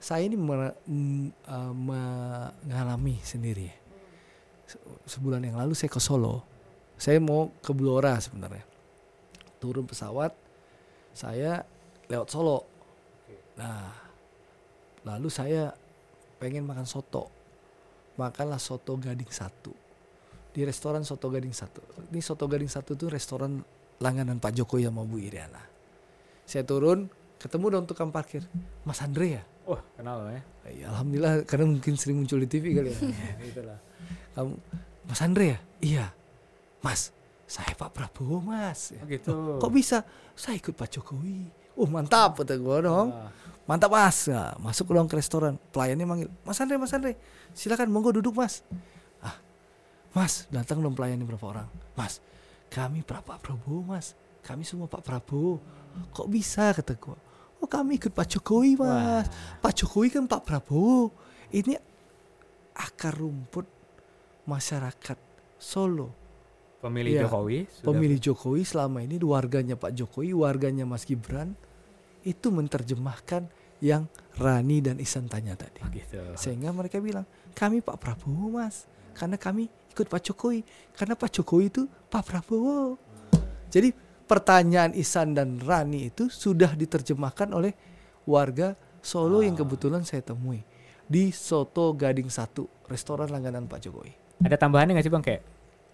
Saya 0.00 0.28
ini 0.28 0.36
eh, 0.36 1.72
mengalami 1.72 3.16
sendiri. 3.24 3.68
Se- 4.68 4.80
Sebulan 5.08 5.40
yang 5.44 5.56
lalu 5.56 5.72
saya 5.72 5.88
ke 5.88 6.00
Solo. 6.00 6.44
Saya 7.00 7.16
mau 7.18 7.48
ke 7.64 7.72
Blora 7.72 8.20
sebenarnya. 8.20 8.64
Turun 9.60 9.88
pesawat, 9.88 10.32
saya 11.16 11.64
lewat 12.08 12.28
Solo. 12.28 12.68
Nah, 13.56 13.92
lalu 15.04 15.28
saya 15.32 15.72
pengen 16.36 16.64
makan 16.64 16.84
soto. 16.84 17.28
Makanlah 18.18 18.58
soto 18.58 18.96
Gading 18.98 19.30
satu 19.30 19.72
di 20.50 20.66
restoran 20.66 21.06
Soto 21.06 21.30
Gading 21.30 21.54
satu. 21.54 21.80
Ini 22.10 22.20
Soto 22.22 22.50
Gading 22.50 22.70
satu 22.70 22.98
tuh 22.98 23.08
restoran 23.10 23.62
langganan 24.02 24.42
Pak 24.42 24.58
Jokowi 24.58 24.86
sama 24.86 25.06
Bu 25.06 25.22
Iriana. 25.22 25.62
Saya 26.42 26.66
turun, 26.66 27.06
ketemu 27.38 27.78
dong 27.78 27.86
tukang 27.86 28.10
parkir, 28.10 28.42
Mas 28.82 28.98
Andre 28.98 29.38
ya. 29.38 29.42
Wah 29.70 29.82
kenal 29.94 30.26
ya. 30.26 30.42
Ya, 30.70 30.86
Alhamdulillah 30.90 31.46
karena 31.46 31.66
mungkin 31.70 31.94
sering 31.94 32.18
muncul 32.18 32.42
di 32.42 32.50
TV 32.50 32.74
kali 32.74 32.90
ya. 32.94 32.98
Itulah. 33.46 33.78
Kamu 34.34 34.52
Mas 35.06 35.20
Andre 35.22 35.44
ya? 35.46 35.58
Iya. 35.78 36.06
Mas, 36.80 37.12
saya 37.46 37.70
Pak 37.76 37.92
Prabowo, 37.92 38.40
Mas. 38.42 38.96
Oh, 38.98 39.06
gitu. 39.06 39.60
Kok 39.60 39.70
bisa? 39.70 40.02
Saya 40.34 40.58
ikut 40.58 40.74
Pak 40.74 40.98
Jokowi. 40.98 41.59
Oh 41.80 41.88
mantap 41.88 42.36
kata 42.36 42.54
gue 42.54 42.76
dong. 42.84 43.08
Wah. 43.08 43.32
Mantap 43.64 43.88
mas. 43.88 44.26
Nah, 44.26 44.52
masuk 44.58 44.84
ke 44.84 44.92
ruang 44.92 45.06
ke 45.06 45.14
restoran. 45.14 45.56
Pelayannya 45.70 46.04
manggil, 46.04 46.28
Mas 46.42 46.58
Andre, 46.58 46.76
Mas 46.76 46.90
Andre, 46.90 47.14
silakan 47.50 47.88
monggo 47.88 48.10
duduk 48.10 48.34
mas. 48.34 48.60
Ah, 49.18 49.38
Mas, 50.10 50.44
datang 50.48 50.78
dong 50.78 50.92
pelayannya 50.92 51.22
berapa 51.22 51.46
orang? 51.46 51.68
Mas, 51.94 52.18
kami 52.66 53.00
Pak 53.00 53.24
Prabowo 53.40 53.86
mas. 53.86 54.12
Kami 54.40 54.60
semua 54.62 54.84
Pak 54.84 55.00
Prabowo. 55.00 55.62
Kok 56.10 56.26
bisa 56.26 56.72
kata 56.72 56.96
gua? 56.96 57.16
Oh 57.56 57.68
kami 57.68 57.96
ikut 57.96 58.10
Pak 58.10 58.26
Jokowi 58.28 58.74
mas. 58.74 59.28
Pak 59.58 59.72
Jokowi 59.72 60.08
kan 60.10 60.26
Pak 60.26 60.42
Prabowo. 60.42 61.14
Ini 61.48 61.78
akar 62.74 63.14
rumput 63.14 63.64
masyarakat 64.44 65.18
Solo. 65.56 66.10
Pemilih 66.80 67.12
Iya. 67.12 67.22
Jokowi. 67.24 67.58
sudah- 67.70 67.86
Pemilih 67.86 68.18
Jokowi 68.18 68.62
selama 68.64 68.98
ini 69.00 69.20
warganya 69.20 69.76
Pak 69.76 69.92
Jokowi, 69.92 70.32
warganya 70.32 70.82
Mas 70.82 71.04
Gibran 71.04 71.52
itu 72.24 72.52
menerjemahkan 72.52 73.48
yang 73.80 74.06
Rani 74.36 74.78
dan 74.84 74.96
Isan 75.00 75.26
tanya 75.26 75.56
tadi. 75.56 75.80
Gitu. 75.92 76.20
Sehingga 76.36 76.70
mereka 76.70 77.00
bilang, 77.00 77.24
kami 77.56 77.80
Pak 77.80 77.96
Prabowo 78.00 78.60
mas, 78.60 78.84
karena 79.16 79.40
kami 79.40 79.68
ikut 79.90 80.06
Pak 80.06 80.20
Jokowi, 80.30 80.62
karena 80.94 81.16
Pak 81.16 81.40
Jokowi 81.40 81.64
itu 81.72 81.82
Pak 82.08 82.22
Prabowo. 82.24 82.96
Jadi 83.72 83.92
pertanyaan 84.28 84.94
Isan 84.94 85.34
dan 85.34 85.58
Rani 85.58 86.12
itu 86.12 86.30
sudah 86.30 86.72
diterjemahkan 86.76 87.50
oleh 87.50 87.74
warga 88.28 88.76
Solo 89.00 89.40
yang 89.40 89.56
kebetulan 89.56 90.04
saya 90.04 90.20
temui 90.20 90.60
di 91.08 91.32
Soto 91.32 91.96
Gading 91.96 92.28
1, 92.28 92.92
restoran 92.92 93.32
langganan 93.32 93.64
Pak 93.64 93.80
Jokowi. 93.88 94.12
Ada 94.44 94.60
tambahannya 94.60 94.96
nggak 94.96 95.06
sih 95.08 95.12
bang 95.12 95.24
kayak 95.24 95.42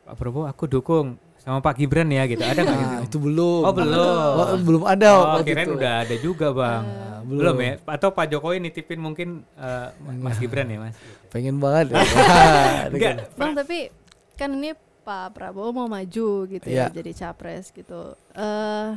Pak 0.06 0.14
Prabowo 0.18 0.46
aku 0.46 0.66
dukung 0.66 1.18
sama 1.46 1.62
Pak 1.62 1.78
Gibran 1.78 2.10
ya 2.10 2.26
gitu. 2.26 2.42
Ada 2.42 2.58
nggak 2.58 2.74
gitu? 2.76 2.90
Nah, 2.90 3.02
itu 3.06 3.18
belum. 3.22 3.60
Oh, 3.62 3.70
belum. 3.72 4.32
Oh, 4.34 4.58
belum 4.58 4.82
ada 4.82 5.08
Oh, 5.08 5.22
waktu 5.32 5.46
kirain 5.46 5.62
itu. 5.64 5.78
udah 5.78 5.94
ada 6.02 6.14
juga 6.18 6.46
bang. 6.50 6.82
Nah, 6.82 7.18
belum. 7.22 7.38
belum. 7.38 7.56
ya? 7.56 7.72
Atau 7.86 8.08
Pak 8.10 8.26
Jokowi 8.28 8.56
nitipin 8.58 8.98
mungkin 8.98 9.28
eh, 9.54 9.88
Mas 10.18 10.36
Gibran 10.36 10.66
ya 10.66 10.78
mas? 10.82 10.98
Pengen 11.30 11.56
banget. 11.56 11.94
ya. 11.94 12.02
Enggak. 12.90 13.14
Bang 13.32 13.54
tapi 13.54 13.94
kan 14.34 14.50
ini 14.50 14.74
Pak 15.00 15.32
Prabowo 15.32 15.70
mau 15.72 15.86
maju 15.86 16.28
gitu 16.44 16.66
ya 16.66 16.90
Iya. 16.90 16.92
jadi 16.92 17.12
capres 17.14 17.70
gitu. 17.70 18.18
Eh 18.32 18.88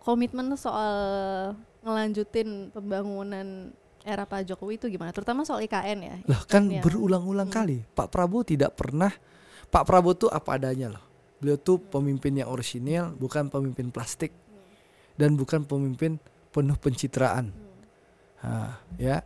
komitmen 0.00 0.48
soal 0.56 0.96
ngelanjutin 1.80 2.70
pembangunan 2.70 3.68
era 4.00 4.24
Pak 4.24 4.48
Jokowi 4.48 4.76
itu 4.76 4.88
gimana? 4.88 5.12
Terutama 5.12 5.44
soal 5.44 5.60
IKN 5.60 5.98
ya. 6.00 6.16
Lah 6.24 6.40
kan 6.44 6.64
Iya. 6.64 6.80
berulang-ulang 6.80 7.48
Hmm. 7.48 7.56
kali 7.58 7.84
Pak 7.90 8.08
Prabowo 8.08 8.40
tidak 8.42 8.72
pernah 8.72 9.12
Pak 9.68 9.84
Prabowo 9.84 10.16
tuh 10.18 10.30
apa 10.30 10.56
adanya 10.56 10.96
loh. 10.96 11.04
Beliau 11.40 11.56
tuh 11.56 11.80
pemimpin 11.80 12.36
yang 12.36 12.48
orisinil, 12.48 13.16
bukan 13.16 13.48
pemimpin 13.48 13.88
plastik 13.88 14.30
dan 15.16 15.34
bukan 15.34 15.64
pemimpin 15.64 16.20
penuh 16.50 16.76
pencitraan. 16.76 17.48
Hah, 18.38 18.76
ya. 18.94 19.24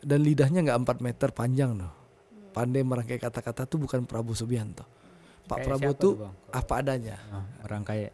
Dan 0.00 0.20
lidahnya 0.20 0.60
nggak 0.62 1.00
4 1.00 1.00
meter 1.00 1.28
panjang 1.30 1.76
loh. 1.76 1.92
Pandai 2.50 2.80
merangkai 2.80 3.16
kata-kata 3.16 3.64
tuh 3.64 3.76
bukan 3.78 4.04
Prabowo 4.04 4.32
Subianto. 4.32 4.84
Pak 5.44 5.52
Kayak 5.54 5.66
Prabowo 5.66 5.92
tuh 5.94 6.12
Bang? 6.18 6.32
apa 6.50 6.72
adanya. 6.78 7.16
Oh, 7.30 7.44
orang 7.62 7.82
kayak 7.82 8.12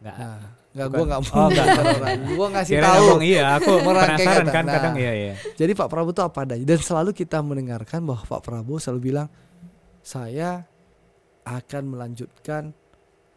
nggak. 0.00 0.16
Nah, 0.16 0.40
nggak 0.72 0.88
gua 0.88 1.04
nggak 1.04 1.20
Oh, 1.20 1.26
mau 1.28 1.46
orang. 1.52 2.18
Gua 2.32 2.46
ngasih 2.48 2.74
tahu. 2.80 3.06
iya, 3.20 3.44
aku 3.54 3.72
Merangkai 3.86 4.16
penasaran 4.18 4.42
kata. 4.42 4.52
kan 4.52 4.64
Nah. 4.64 4.74
kadang 4.74 4.94
iya 4.96 5.12
iya. 5.12 5.32
Jadi 5.54 5.72
Pak 5.72 5.86
Prabowo 5.86 6.10
itu 6.10 6.22
apa 6.24 6.38
adanya 6.42 6.64
dan 6.64 6.78
selalu 6.80 7.10
kita 7.12 7.38
mendengarkan 7.38 8.00
bahwa 8.02 8.22
Pak 8.24 8.40
Prabowo 8.42 8.78
selalu 8.78 9.00
bilang 9.04 9.28
saya 10.00 10.64
akan 11.46 11.94
melanjutkan 11.94 12.74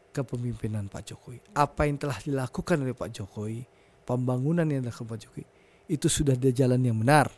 kepemimpinan 0.09 0.89
Pak 0.89 1.13
Jokowi. 1.13 1.37
Apa 1.53 1.85
yang 1.85 2.01
telah 2.01 2.17
dilakukan 2.17 2.81
oleh 2.81 2.97
Pak 2.97 3.13
Jokowi, 3.13 3.61
pembangunan 4.03 4.65
yang 4.65 4.81
dilakukan 4.81 5.05
Pak 5.05 5.21
Jokowi 5.21 5.45
itu 5.89 6.05
sudah 6.05 6.37
di 6.37 6.53
jalan 6.53 6.85
yang 6.85 6.97
benar 6.97 7.33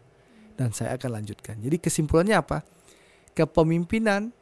dan 0.55 0.71
saya 0.75 0.99
akan 0.99 1.23
lanjutkan. 1.23 1.55
Jadi 1.59 1.79
kesimpulannya 1.79 2.35
apa? 2.35 2.63
Kepemimpinan 3.31 4.35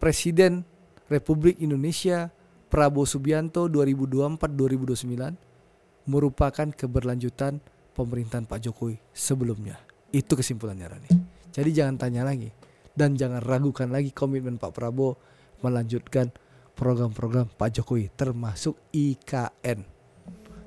Presiden 0.00 0.64
Republik 1.12 1.60
Indonesia 1.60 2.32
Prabowo 2.72 3.04
Subianto 3.04 3.68
2024-2029 3.68 6.08
merupakan 6.08 6.68
keberlanjutan 6.72 7.60
pemerintahan 7.92 8.48
Pak 8.48 8.64
Jokowi 8.64 8.96
sebelumnya. 9.12 9.76
Itu 10.08 10.40
kesimpulannya 10.40 10.86
Rani. 10.88 11.10
Jadi 11.52 11.70
jangan 11.76 12.00
tanya 12.00 12.24
lagi 12.24 12.48
dan 12.96 13.12
jangan 13.18 13.44
ragukan 13.44 13.92
lagi 13.92 14.08
komitmen 14.14 14.56
Pak 14.56 14.72
Prabowo 14.72 15.20
melanjutkan 15.60 16.32
program-program 16.76 17.52
Pak 17.54 17.80
Jokowi 17.80 18.08
termasuk 18.16 18.76
IKN. 18.92 19.84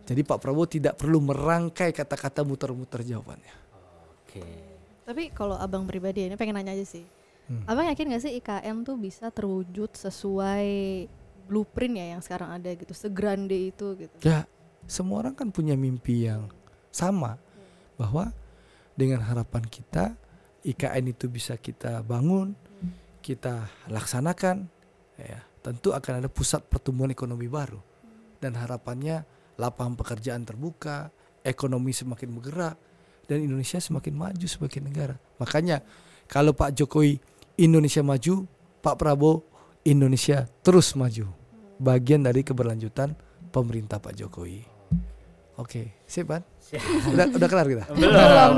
Jadi 0.03 0.21
Pak 0.21 0.37
Prabowo 0.37 0.67
tidak 0.67 0.99
perlu 0.99 1.23
merangkai 1.23 1.95
kata-kata 1.95 2.43
muter-muter 2.43 3.01
jawabannya. 3.07 3.55
Oke. 4.21 4.43
Tapi 5.03 5.31
kalau 5.31 5.55
abang 5.55 5.87
pribadi 5.87 6.27
ini 6.27 6.35
pengen 6.35 6.59
nanya 6.59 6.75
aja 6.75 6.85
sih. 6.85 7.05
Hmm. 7.47 7.63
Abang 7.67 7.87
yakin 7.87 8.11
gak 8.13 8.23
sih 8.23 8.39
IKN 8.39 8.87
tuh 8.87 8.95
bisa 8.99 9.27
terwujud 9.31 9.91
sesuai 9.95 10.67
blueprint 11.47 11.99
ya 11.99 12.05
yang 12.15 12.21
sekarang 12.23 12.55
ada 12.55 12.71
gitu, 12.71 12.95
segrande 12.95 13.73
itu 13.73 13.99
gitu. 13.99 14.15
Ya, 14.23 14.47
semua 14.87 15.23
orang 15.23 15.35
kan 15.35 15.51
punya 15.51 15.75
mimpi 15.75 16.27
yang 16.27 16.47
sama 16.91 17.35
bahwa 17.99 18.31
dengan 18.95 19.23
harapan 19.23 19.63
kita 19.67 20.15
IKN 20.63 21.11
itu 21.11 21.27
bisa 21.27 21.59
kita 21.59 21.99
bangun, 22.07 22.55
kita 23.19 23.67
laksanakan, 23.91 24.71
ya 25.19 25.39
tentu 25.63 25.95
akan 25.95 26.23
ada 26.23 26.29
pusat 26.29 26.65
pertumbuhan 26.67 27.11
ekonomi 27.13 27.47
baru 27.47 27.79
dan 28.43 28.59
harapannya 28.59 29.23
lapangan 29.55 29.95
pekerjaan 29.95 30.43
terbuka, 30.43 31.13
ekonomi 31.45 31.93
semakin 31.95 32.29
bergerak 32.35 32.75
dan 33.29 33.39
Indonesia 33.39 33.79
semakin 33.79 34.13
maju 34.17 34.45
sebagai 34.49 34.83
negara. 34.83 35.15
Makanya 35.39 35.79
kalau 36.27 36.51
Pak 36.51 36.75
Jokowi 36.75 37.21
Indonesia 37.55 38.01
maju, 38.03 38.43
Pak 38.83 38.95
Prabowo 38.99 39.45
Indonesia 39.87 40.49
terus 40.65 40.91
maju. 40.97 41.29
Bagian 41.79 42.23
dari 42.23 42.43
keberlanjutan 42.43 43.15
pemerintah 43.51 43.99
Pak 44.01 44.15
Jokowi. 44.17 44.63
Oke, 45.53 46.01
sip 46.09 46.25
kan? 46.25 46.41
Udah 47.13 47.29
udah 47.29 47.47
kelar 47.47 47.67
kita. 47.69 47.85
Belum. 47.93 48.53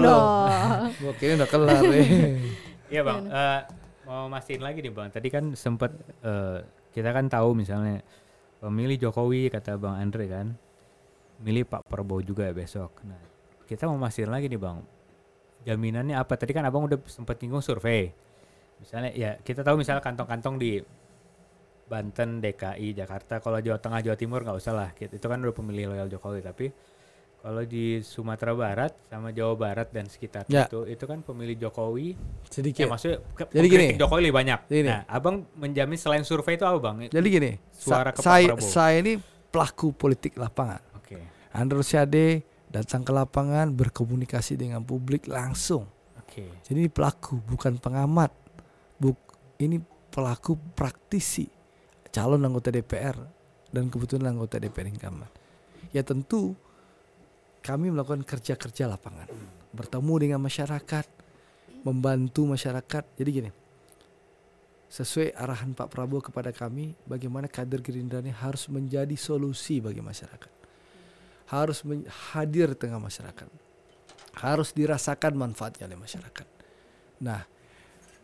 Gua 0.95 1.13
kira 1.19 1.35
udah 1.35 1.49
kelar 1.49 1.83
eh. 1.91 2.39
Iya 2.87 3.01
bang, 3.01 3.23
Eh, 3.27 3.59
mau 4.05 4.29
mastiin 4.29 4.61
lagi 4.61 4.79
nih 4.85 4.93
bang. 4.93 5.09
Tadi 5.11 5.27
kan 5.33 5.53
sempat 5.57 5.91
eh, 6.23 6.61
kita 6.93 7.09
kan 7.11 7.25
tahu 7.27 7.57
misalnya 7.57 8.01
pemilih 8.61 9.09
Jokowi 9.09 9.51
kata 9.51 9.75
bang 9.75 9.95
Andre 9.99 10.25
kan, 10.29 10.47
milih 11.43 11.67
Pak 11.67 11.85
Prabowo 11.89 12.21
juga 12.21 12.47
ya 12.47 12.53
besok. 12.55 13.03
Nah 13.03 13.19
kita 13.65 13.89
mau 13.89 13.97
mastiin 13.97 14.29
lagi 14.29 14.45
nih 14.45 14.61
bang, 14.61 14.77
jaminannya 15.65 16.15
apa? 16.15 16.37
Tadi 16.37 16.53
kan 16.53 16.63
abang 16.63 16.85
udah 16.85 17.01
sempat 17.09 17.41
nyinggung 17.41 17.65
survei. 17.65 18.13
Misalnya 18.79 19.11
ya 19.11 19.35
kita 19.41 19.65
tahu 19.65 19.81
misalnya 19.81 20.05
kantong-kantong 20.05 20.55
di 20.61 20.79
Banten, 21.85 22.41
DKI, 22.41 22.97
Jakarta. 22.97 23.37
Kalau 23.37 23.61
Jawa 23.61 23.77
Tengah, 23.77 24.01
Jawa 24.01 24.17
Timur 24.17 24.41
nggak 24.41 24.57
usah 24.57 24.73
lah. 24.73 24.89
Itu 24.97 25.25
kan 25.29 25.37
udah 25.37 25.53
pemilih 25.53 25.93
loyal 25.93 26.09
Jokowi. 26.09 26.41
Tapi 26.41 26.65
kalau 27.45 27.62
di 27.62 28.01
Sumatera 28.01 28.51
Barat 28.51 28.97
sama 29.05 29.29
Jawa 29.29 29.53
Barat 29.53 29.88
dan 29.88 30.10
sekitar 30.10 30.43
Ya. 30.47 30.65
itu, 30.65 30.81
itu 30.84 31.03
kan 31.03 31.21
pemilih 31.21 31.53
Jokowi 31.60 32.17
Sedikit. 32.43 32.81
Ya 32.81 32.89
maksudnya 32.89 33.21
ke, 33.31 33.45
Jadi 33.47 33.67
gini. 33.67 33.88
Jokowi 33.93 34.19
lebih 34.23 34.34
banyak. 34.36 34.60
Jadi 34.65 34.79
gini. 34.79 34.89
Nah, 34.89 35.05
abang 35.05 35.45
menjamin 35.53 35.93
selain 35.93 36.23
survei 36.23 36.58
itu 36.58 36.65
apa 36.65 36.81
bang? 36.81 37.05
Jadi 37.08 37.27
gini, 37.29 37.51
Suara 37.69 38.10
sa- 38.10 38.12
ke 38.12 38.19
saya 38.19 38.45
Prabowo. 38.49 38.65
saya 38.65 38.97
ini 38.97 39.13
pelaku 39.45 39.88
politik 39.91 40.34
lapangan. 40.36 40.81
Oke, 40.95 41.21
Andre 41.51 41.75
Rosiade 41.77 42.25
datang 42.65 43.05
ke 43.05 43.13
lapangan 43.13 43.69
berkomunikasi 43.69 44.58
dengan 44.58 44.81
publik 44.81 45.29
langsung. 45.29 45.86
oke, 46.17 46.65
Jadi 46.65 46.77
ini 46.77 46.89
pelaku 46.89 47.38
bukan 47.39 47.77
pengamat. 47.77 48.34
Buk 48.97 49.21
ini 49.58 49.77
pelaku 50.10 50.58
praktisi 50.73 51.45
calon 52.10 52.41
anggota 52.41 52.67
DPR 52.67 53.13
dan 53.69 53.86
kebetulan 53.86 54.34
anggota 54.34 54.58
DPR 54.58 54.89
incumbent. 54.89 55.29
Ya 55.91 56.01
tentu 56.01 56.58
kami 57.65 57.89
melakukan 57.89 58.21
kerja-kerja 58.21 58.86
lapangan, 58.86 59.25
bertemu 59.73 60.13
dengan 60.21 60.39
masyarakat, 60.45 61.06
membantu 61.82 62.45
masyarakat. 62.45 63.04
Jadi 63.17 63.30
gini, 63.34 63.49
sesuai 64.86 65.34
arahan 65.34 65.73
Pak 65.73 65.89
Prabowo 65.89 66.21
kepada 66.21 66.54
kami, 66.54 66.93
bagaimana 67.10 67.49
kader 67.49 67.82
Gerindra 67.82 68.21
ini 68.21 68.30
harus 68.30 68.69
menjadi 68.69 69.17
solusi 69.17 69.82
bagi 69.82 70.06
masyarakat, 70.06 70.51
harus 71.49 71.82
hadir 72.38 72.78
di 72.78 72.78
tengah 72.78 73.01
masyarakat, 73.01 73.49
harus 74.45 74.69
dirasakan 74.69 75.34
manfaatnya 75.34 75.89
oleh 75.89 75.97
masyarakat. 75.97 76.47
Nah, 77.25 77.41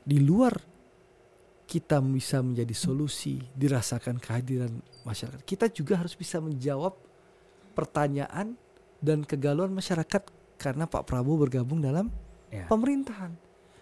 di 0.05 0.21
luar 0.21 0.53
kita 1.65 1.97
bisa 2.03 2.45
menjadi 2.45 2.75
solusi, 2.77 3.41
dirasakan 3.57 4.21
kehadiran 4.21 4.69
masyarakat. 5.01 5.41
Kita 5.41 5.65
juga 5.71 5.97
harus 5.97 6.13
bisa 6.13 6.37
menjawab 6.37 6.93
pertanyaan 7.73 8.53
dan 9.01 9.25
kegalauan 9.25 9.73
masyarakat 9.73 10.21
karena 10.61 10.85
Pak 10.85 11.09
Prabowo 11.09 11.49
bergabung 11.49 11.81
dalam 11.81 12.13
ya. 12.53 12.69
pemerintahan. 12.69 13.33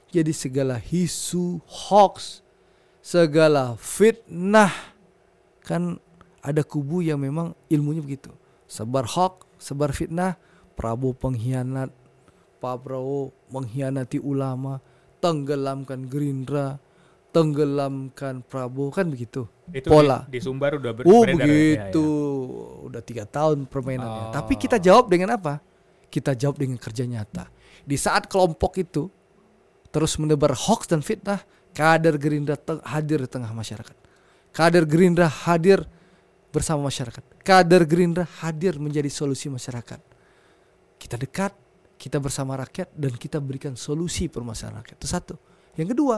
Jadi 0.09 0.33
segala 0.33 0.81
isu, 0.89 1.61
hoax, 1.67 2.41
segala 3.03 3.77
fitnah 3.77 4.73
kan 5.61 6.01
ada 6.41 6.65
kubu 6.65 7.03
yang 7.05 7.21
memang 7.21 7.53
ilmunya 7.69 8.01
begitu. 8.01 8.33
Sebar 8.65 9.05
hoax, 9.05 9.45
sebar 9.61 9.93
fitnah, 9.93 10.39
Prabowo 10.73 11.13
pengkhianat, 11.13 11.91
Pak 12.63 12.75
Prabowo 12.81 13.35
mengkhianati 13.51 14.17
ulama, 14.23 14.79
tenggelamkan 15.19 16.07
Gerindra, 16.07 16.79
tenggelamkan 17.35 18.41
Prabowo 18.47 18.89
kan 18.89 19.11
begitu. 19.11 19.45
Itu 19.69 19.87
Pola. 19.89 20.25
Di, 20.25 20.37
di 20.37 20.39
Sumbar 20.41 20.77
udah 20.77 20.91
ber- 20.95 21.05
Oh 21.05 21.21
beredar 21.23 21.45
ya? 21.45 21.47
begitu, 21.47 22.07
Ya, 22.07 22.85
udah 22.89 23.01
tiga 23.05 23.23
tahun 23.29 23.69
permainannya. 23.69 24.23
Oh. 24.29 24.33
Tapi 24.33 24.53
kita 24.57 24.81
jawab 24.81 25.07
dengan 25.09 25.37
apa? 25.37 25.61
Kita 26.09 26.33
jawab 26.33 26.57
dengan 26.57 26.77
kerja 26.81 27.05
nyata. 27.05 27.45
Di 27.85 27.97
saat 27.97 28.25
kelompok 28.25 28.81
itu 28.81 29.07
terus 29.89 30.17
menebar 30.17 30.53
hoax 30.53 30.89
dan 30.89 31.01
fitnah, 31.05 31.41
kader 31.73 32.17
Gerindra 32.17 32.57
hadir 32.85 33.21
di 33.21 33.29
tengah 33.29 33.49
masyarakat. 33.53 33.95
Kader 34.49 34.83
Gerindra 34.89 35.29
hadir 35.29 35.85
bersama 36.49 36.89
masyarakat. 36.89 37.21
Kader 37.45 37.85
Gerindra 37.85 38.25
hadir 38.41 38.77
menjadi 38.81 39.09
solusi 39.09 39.49
masyarakat. 39.49 40.01
Kita 40.97 41.15
dekat, 41.15 41.53
kita 42.01 42.17
bersama 42.17 42.57
rakyat 42.57 42.89
dan 42.97 43.13
kita 43.13 43.37
berikan 43.37 43.77
solusi 43.77 44.25
permasalahan 44.27 44.81
rakyat. 44.81 44.97
Itu 44.97 45.07
satu. 45.09 45.35
Yang 45.77 45.93
kedua, 45.95 46.17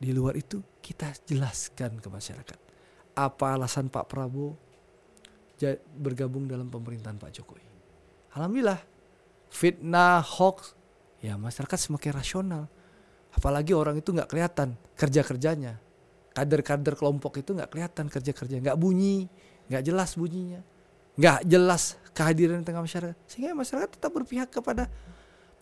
di 0.00 0.10
luar 0.10 0.34
itu 0.34 0.58
kita 0.84 1.16
jelaskan 1.24 1.96
ke 1.96 2.12
masyarakat 2.12 2.58
apa 3.16 3.46
alasan 3.56 3.88
Pak 3.88 4.04
Prabowo 4.12 4.60
bergabung 5.96 6.44
dalam 6.44 6.68
pemerintahan 6.68 7.16
Pak 7.16 7.30
Jokowi. 7.40 7.64
Alhamdulillah 8.36 8.76
fitnah 9.48 10.20
hoax 10.20 10.76
ya 11.24 11.40
masyarakat 11.40 11.78
semakin 11.88 12.12
rasional. 12.12 12.62
Apalagi 13.32 13.72
orang 13.72 13.96
itu 13.96 14.12
nggak 14.12 14.28
kelihatan 14.28 14.76
kerja 14.92 15.24
kerjanya. 15.24 15.80
Kader-kader 16.36 16.98
kelompok 16.98 17.40
itu 17.40 17.54
nggak 17.54 17.70
kelihatan 17.70 18.10
kerja 18.10 18.34
kerja, 18.34 18.56
nggak 18.60 18.76
bunyi, 18.76 19.30
nggak 19.70 19.82
jelas 19.86 20.18
bunyinya, 20.18 20.60
nggak 21.14 21.46
jelas 21.46 21.96
kehadiran 22.10 22.60
di 22.60 22.66
tengah 22.66 22.82
masyarakat. 22.82 23.16
Sehingga 23.30 23.54
masyarakat 23.54 23.96
tetap 23.96 24.10
berpihak 24.12 24.50
kepada 24.50 24.90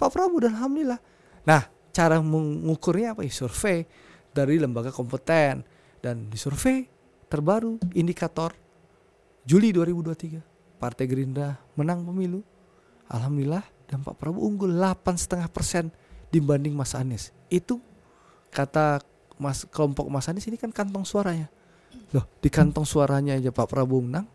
Pak 0.01 0.09
Prabowo 0.11 0.49
dan 0.49 0.57
alhamdulillah. 0.59 1.01
Nah 1.47 1.69
cara 1.93 2.19
mengukurnya 2.25 3.15
apa? 3.15 3.23
Ya, 3.23 3.31
survei 3.31 3.85
dari 4.33 4.57
lembaga 4.57 4.89
kompeten 4.89 5.63
dan 6.01 6.27
di 6.33 6.41
survei 6.41 6.89
terbaru 7.29 7.81
indikator 7.95 8.53
Juli 9.45 9.71
2023 9.73 10.81
Partai 10.83 11.05
Gerindra 11.07 11.55
menang 11.79 12.03
pemilu. 12.03 12.43
Alhamdulillah 13.07 13.63
dan 13.87 14.03
Pak 14.03 14.19
Prabowo 14.19 14.49
unggul 14.49 14.75
8,5 14.75 15.47
persen 15.53 15.93
dibanding 16.33 16.73
Mas 16.73 16.97
Anies. 16.97 17.31
Itu 17.53 17.79
kata 18.51 19.05
Mas 19.37 19.69
kelompok 19.69 20.09
Mas 20.09 20.27
Anies 20.27 20.49
ini 20.49 20.59
kan 20.59 20.75
kantong 20.75 21.07
suaranya. 21.07 21.47
Loh 22.11 22.27
di 22.41 22.49
kantong 22.49 22.89
suaranya 22.89 23.39
aja 23.39 23.53
Pak 23.53 23.69
Prabowo 23.69 24.03
menang 24.03 24.27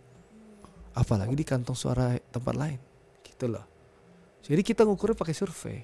apalagi 0.93 1.35
di 1.35 1.43
kantong 1.43 1.75
suara 1.75 2.15
tempat 2.31 2.55
lain. 2.55 2.79
Gitu 3.25 3.49
loh. 3.51 3.65
Jadi 4.45 4.61
kita 4.63 4.87
ngukurnya 4.87 5.17
pakai 5.19 5.35
survei. 5.35 5.79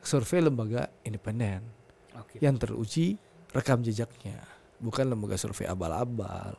Survei 0.00 0.40
lembaga 0.40 0.88
independen 1.04 1.83
Oke. 2.16 2.38
yang 2.38 2.54
teruji 2.54 3.18
rekam 3.50 3.80
jejaknya 3.80 4.38
bukan 4.76 5.06
lembaga 5.06 5.34
survei 5.34 5.64
abal-abal 5.64 6.54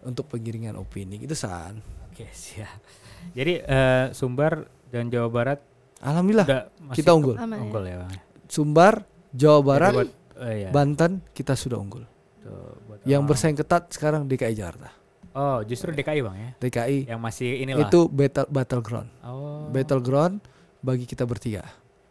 untuk 0.00 0.26
penggiringan 0.26 0.74
opini 0.74 1.18
gitu 1.18 1.34
san 1.34 1.78
Oke, 2.08 2.26
siap. 2.28 2.82
Jadi 3.30 3.62
eh, 3.62 4.06
Sumbar 4.10 4.62
dan 4.88 5.06
Jawa 5.06 5.28
Barat 5.28 5.62
alhamdulillah 5.98 6.66
kita 6.90 7.10
unggul. 7.12 7.34
Aman 7.34 7.54
ya? 7.54 7.62
Unggul 7.62 7.84
ya, 7.84 7.96
Bang. 8.00 8.12
Sumbar 8.44 8.94
Jawa 9.30 9.60
Barat 9.60 9.92
buat, 9.92 10.10
eh, 10.40 10.66
ya, 10.66 10.68
Banten 10.68 11.22
kita 11.30 11.54
sudah 11.54 11.76
unggul 11.76 12.02
tuh, 12.36 12.74
buat 12.84 12.98
yang 13.04 13.22
orang- 13.22 13.28
bersaing 13.28 13.54
ketat 13.54 13.86
sekarang 13.88 14.26
DKI 14.26 14.50
Jakarta 14.52 14.90
Oh, 15.30 15.62
justru 15.62 15.92
DKI 15.92 16.18
Bang 16.20 16.34
ya. 16.34 16.50
DKI 16.58 17.06
Yang 17.06 17.20
masih 17.20 17.50
inilah. 17.56 17.86
itu 17.86 18.00
battle 18.08 18.48
battleground 18.48 19.08
Oh. 19.20 19.70
battleground 19.70 20.42
bagi 20.80 21.04
kita 21.04 21.22
bertiga 21.22 21.62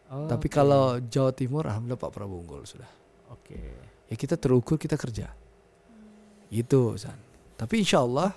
Oh, 0.08 0.24
Tapi 0.24 0.46
oke. 0.46 0.54
kalau 0.54 0.84
Jawa 0.98 1.30
Timur 1.30 1.64
alhamdulillah 1.64 2.00
Pak 2.00 2.10
Prabowo 2.10 2.40
unggul 2.40 2.62
sudah. 2.64 2.88
oke. 3.28 3.60
Ya 4.08 4.16
kita 4.16 4.34
terukur 4.34 4.76
kita 4.76 4.96
kerja. 4.96 5.28
Gitu 6.48 6.96
San. 6.96 7.16
Tapi 7.54 7.74
insya 7.78 8.00
Allah 8.00 8.32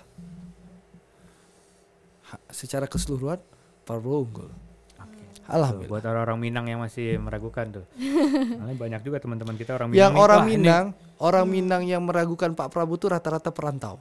secara 2.48 2.84
keseluruhan 2.84 3.40
Pak 3.40 3.48
Prabowo 3.84 4.18
unggul. 4.22 4.50
Tuh, 5.42 5.50
Alhamdulillah. 5.50 5.90
buat 5.90 6.04
orang-orang 6.06 6.38
Minang 6.38 6.66
yang 6.66 6.80
masih 6.80 7.18
meragukan 7.18 7.66
tuh. 7.72 7.84
Banyak 8.82 9.02
juga 9.02 9.18
teman-teman 9.18 9.56
kita 9.56 9.74
orang 9.74 9.90
Minang. 9.90 10.00
Yang 10.00 10.12
nih, 10.12 10.22
orang 10.22 10.38
"Wah, 10.38 10.46
ini-" 10.46 10.54
Minang, 10.60 10.84
orang 11.18 11.46
Minang 11.48 11.82
yang 11.82 12.02
meragukan 12.02 12.50
Pak 12.52 12.68
Prabowo 12.68 12.94
itu 12.94 13.06
rata-rata 13.08 13.50
perantau. 13.50 13.96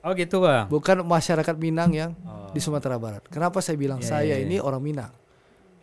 Oh 0.00 0.12
gitu 0.12 0.40
bang. 0.40 0.66
Bukan 0.66 1.04
masyarakat 1.04 1.56
Minang 1.56 1.90
yang 1.92 2.10
Oh. 2.24 2.48
di 2.50 2.58
Sumatera 2.58 2.96
Barat. 2.96 3.22
Kenapa 3.28 3.60
saya 3.60 3.76
bilang 3.76 4.00
Iya, 4.00 4.08
saya 4.08 4.34
iya, 4.34 4.42
ini 4.42 4.56
iya. 4.56 4.64
orang 4.64 4.80
Minang? 4.80 5.12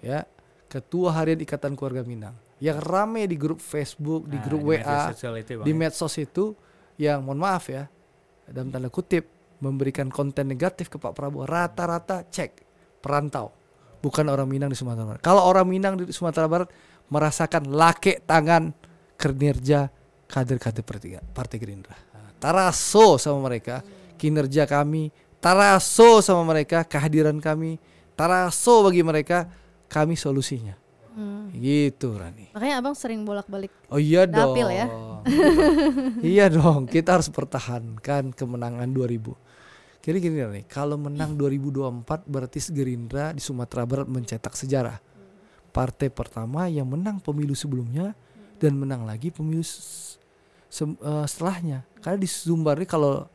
Ya, 0.01 0.25
ketua 0.67 1.15
harian 1.15 1.39
Ikatan 1.39 1.73
Keluarga 1.73 2.03
Minang. 2.03 2.35
Yang 2.57 2.79
rame 2.83 3.23
di 3.29 3.37
grup 3.37 3.61
Facebook, 3.61 4.25
di 4.27 4.37
Nah, 4.37 4.45
grup 4.45 4.61
media 4.65 5.11
WA, 5.13 5.13
itu, 5.13 5.61
di 5.61 5.73
ya. 5.73 5.77
medsos 5.77 6.13
itu 6.17 6.57
yang 6.97 7.21
mohon 7.21 7.37
maaf 7.37 7.69
ya, 7.69 7.85
dalam 8.49 8.73
tanda 8.73 8.89
kutip 8.89 9.29
memberikan 9.61 10.09
konten 10.09 10.49
negatif 10.49 10.89
ke 10.89 10.97
Pak 10.97 11.13
Prabowo 11.13 11.45
rata-rata 11.45 12.25
cek 12.25 12.65
perantau, 13.01 13.53
bukan 14.01 14.25
orang 14.25 14.49
Minang 14.49 14.69
di 14.73 14.77
Sumatera 14.77 15.05
Barat. 15.05 15.21
Kalau 15.21 15.45
orang 15.45 15.69
Minang 15.69 16.01
di 16.01 16.09
Sumatera 16.09 16.49
Barat 16.49 16.69
merasakan 17.07 17.69
lake 17.69 18.25
tangan 18.25 18.73
kinerja 19.17 19.89
kader-kader 20.25 20.83
Partai- 20.83 21.21
Partai 21.21 21.57
Gerindra. 21.61 21.95
Nah, 22.13 22.33
Taraso 22.37 23.17
sama 23.21 23.49
mereka 23.49 23.81
kinerja 24.17 24.65
kami, 24.65 25.13
taraso 25.37 26.25
sama 26.25 26.41
mereka 26.53 26.81
kehadiran 26.85 27.37
kami, 27.37 27.77
taraso 28.17 28.81
bagi 28.85 29.05
mereka 29.05 29.45
kami 29.87 30.15
solusinya. 30.15 30.75
Hmm. 31.17 31.49
Gitu 31.49 32.13
Rani. 32.13 32.53
Makanya 32.53 32.75
abang 32.77 32.93
sering 32.93 33.25
bolak-balik. 33.25 33.73
Oh 33.89 33.97
iya 33.97 34.29
dong. 34.29 34.53
Dapil 34.53 34.67
ya. 34.69 34.85
iya 36.21 36.45
dong, 36.45 36.85
kita 36.85 37.17
harus 37.17 37.27
pertahankan 37.33 38.29
kemenangan 38.37 38.85
2000. 38.93 39.33
Jadi 40.07 40.17
gini 40.23 40.39
nih, 40.39 40.63
kalau 40.69 40.95
menang 40.95 41.35
2024 41.35 42.29
berarti 42.29 42.63
Gerindra 42.71 43.33
di 43.35 43.41
Sumatera 43.41 43.83
Barat 43.83 44.07
mencetak 44.07 44.53
sejarah. 44.55 45.01
Partai 45.73 46.07
pertama 46.07 46.69
yang 46.71 46.87
menang 46.87 47.19
pemilu 47.19 47.51
sebelumnya 47.51 48.15
dan 48.61 48.77
menang 48.77 49.03
lagi 49.03 49.33
pemilu 49.33 49.65
eh, 49.65 51.25
setelahnya. 51.27 51.83
Karena 51.99 52.17
di 52.21 52.29
Sumbar 52.29 52.79
ini 52.79 52.87
kalau 52.87 53.27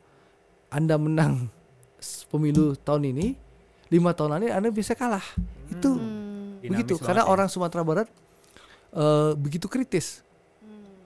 Anda 0.73 0.97
menang 0.97 1.51
pemilu 2.31 2.73
tahun 2.79 3.11
ini, 3.11 3.37
lima 3.93 4.15
tahun 4.17 4.39
lalu 4.39 4.49
Anda 4.49 4.69
bisa 4.73 4.97
kalah. 4.97 5.23
Itu 5.69 5.93
Hmm. 5.93 6.12
Begitu 6.71 6.93
karena 7.01 7.23
ya. 7.25 7.29
orang 7.29 7.47
Sumatera 7.51 7.83
Barat 7.83 8.07
eh, 8.93 9.31
begitu 9.35 9.67
kritis 9.67 10.21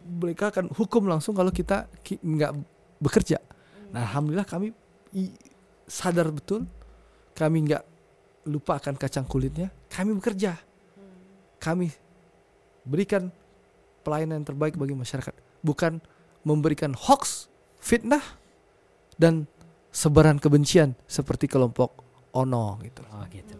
mereka 0.07 0.53
akan 0.53 0.71
hukum 0.71 1.03
langsung 1.09 1.35
kalau 1.35 1.51
kita 1.51 1.91
ki- 1.99 2.23
nggak 2.23 2.55
bekerja. 3.03 3.43
Nah 3.91 4.07
alhamdulillah 4.07 4.47
kami 4.47 4.71
i- 5.11 5.35
sadar 5.83 6.31
betul 6.31 6.63
kami 7.35 7.67
nggak 7.67 7.83
lupa 8.47 8.79
akan 8.79 8.95
kacang 8.95 9.27
kulitnya 9.27 9.67
kami 9.91 10.15
bekerja. 10.15 10.55
Kami 11.59 11.89
berikan 12.87 13.27
pelayanan 14.05 14.39
yang 14.39 14.47
terbaik 14.47 14.79
bagi 14.79 14.95
masyarakat 14.95 15.35
bukan 15.59 15.99
memberikan 16.47 16.95
hoax 16.95 17.51
fitnah 17.75 18.23
dan 19.19 19.43
sebaran 19.91 20.39
kebencian 20.39 20.95
seperti 21.03 21.51
kelompok 21.51 21.91
ono 22.31 22.79
gitu. 22.79 23.03
Oh 23.11 23.25
gitu. 23.27 23.57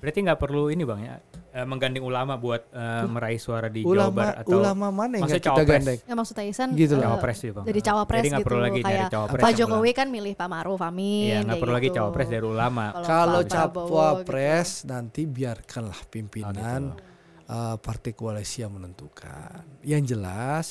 Berarti 0.00 0.18
nggak 0.18 0.38
perlu 0.38 0.68
ini 0.68 0.80
bang 0.82 1.00
ya 1.02 1.16
eh, 1.52 1.62
menggandeng 1.62 2.00
ulama 2.00 2.34
buat 2.34 2.62
eh, 2.66 3.04
meraih 3.04 3.36
suara 3.36 3.68
di 3.68 3.82
Jawa 3.82 3.92
ulama 4.08 4.16
Barat 4.16 4.34
atau 4.40 4.56
ulama 4.56 4.86
mana 4.88 5.14
yang 5.14 5.28
Maksudnya 5.28 5.42
kita 5.42 5.50
cawapres? 5.52 5.70
gandeng 5.70 5.98
Ya 6.00 6.14
maksudnya 6.14 6.44
Isan 6.46 6.68
Gitu 6.72 6.94
loh. 6.94 7.00
eh, 7.00 7.06
cawapres 7.06 7.36
sih 7.36 7.50
bang. 7.50 7.64
jadi 7.64 7.80
cawapres 7.82 8.18
Jadi 8.18 8.30
gitu 8.32 8.44
perlu 8.44 8.60
lagi 8.60 8.80
nyari 8.80 8.88
kayak 8.88 9.10
cawapres. 9.10 9.42
Pak 9.42 9.52
Jokowi 9.54 9.90
kan 9.92 10.06
milih 10.08 10.32
Pak 10.34 10.48
Maruf 10.48 10.80
Amin. 10.80 11.28
Iya 11.28 11.38
nggak 11.44 11.58
perlu 11.58 11.74
lagi 11.74 11.86
gitu. 11.86 11.96
cawapres 11.96 12.28
dari 12.28 12.46
ulama. 12.46 12.84
Kalau 12.96 13.40
cawapres 13.44 14.70
gitu. 14.78 14.88
nanti 14.88 15.22
biarkanlah 15.22 16.00
Oh, 16.00 16.08
pimpinan 16.08 16.80
gitu. 16.90 17.04
uh, 17.46 17.76
partai 17.76 18.12
koalisi 18.12 18.62
yang 18.62 18.72
menentukan. 18.72 19.60
Yang 19.82 20.02
jelas 20.10 20.66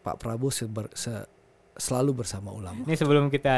Pak 0.00 0.16
Prabowo 0.16 0.48
seber- 0.48 0.94
se- 0.94 1.26
selalu 1.74 2.22
bersama 2.22 2.52
ulama. 2.52 2.84
Ini 2.84 2.94
sebelum 2.94 3.26
kita 3.26 3.56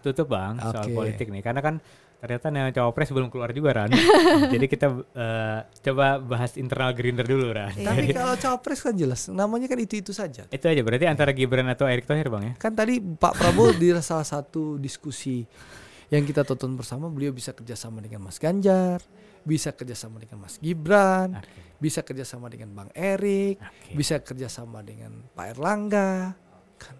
tutup 0.00 0.28
bang 0.28 0.56
soal 0.58 0.84
Oke. 0.84 0.92
politik 0.92 1.28
nih, 1.28 1.40
karena 1.40 1.60
kan 1.60 1.76
ternyata 2.18 2.50
nama 2.50 2.74
cawapres 2.74 3.14
belum 3.14 3.30
keluar 3.30 3.54
juga 3.54 3.70
Ran. 3.78 3.94
Jadi 4.54 4.66
kita 4.66 4.86
eh, 4.90 5.58
coba 5.70 6.18
bahas 6.18 6.58
internal 6.58 6.90
Gerindra 6.90 7.22
dulu 7.22 7.54
Ran. 7.54 7.70
Tapi 7.78 8.10
kalau 8.10 8.34
cawapres 8.34 8.82
kan 8.82 8.94
jelas, 8.98 9.30
namanya 9.30 9.70
kan 9.70 9.78
itu-itu 9.78 10.10
saja. 10.10 10.50
Itu 10.50 10.66
aja 10.66 10.82
berarti 10.82 11.06
antara 11.06 11.30
Gibran 11.30 11.70
atau 11.70 11.86
Erick 11.86 12.10
Thohir 12.10 12.26
bang 12.26 12.42
ya? 12.42 12.52
Kan 12.58 12.74
tadi 12.74 12.98
Pak 12.98 13.38
Prabowo 13.38 13.70
di 13.74 13.94
salah 14.02 14.26
satu 14.26 14.76
diskusi 14.82 15.46
yang 16.08 16.24
kita 16.24 16.42
tonton 16.42 16.74
bersama, 16.74 17.06
beliau 17.12 17.36
bisa 17.36 17.52
kerjasama 17.52 18.00
dengan 18.00 18.24
Mas 18.24 18.40
Ganjar, 18.40 19.04
bisa 19.44 19.70
kerjasama 19.76 20.16
dengan 20.16 20.40
Mas 20.40 20.56
Gibran, 20.56 21.36
Oke. 21.36 21.76
bisa 21.78 22.00
kerjasama 22.00 22.48
dengan 22.48 22.72
Bang 22.72 22.90
Erik, 22.96 23.60
Oke. 23.60 23.92
bisa 23.92 24.16
kerjasama 24.18 24.80
dengan 24.80 25.20
Pak 25.36 25.46
Erlangga, 25.54 26.32
kan? 26.80 26.96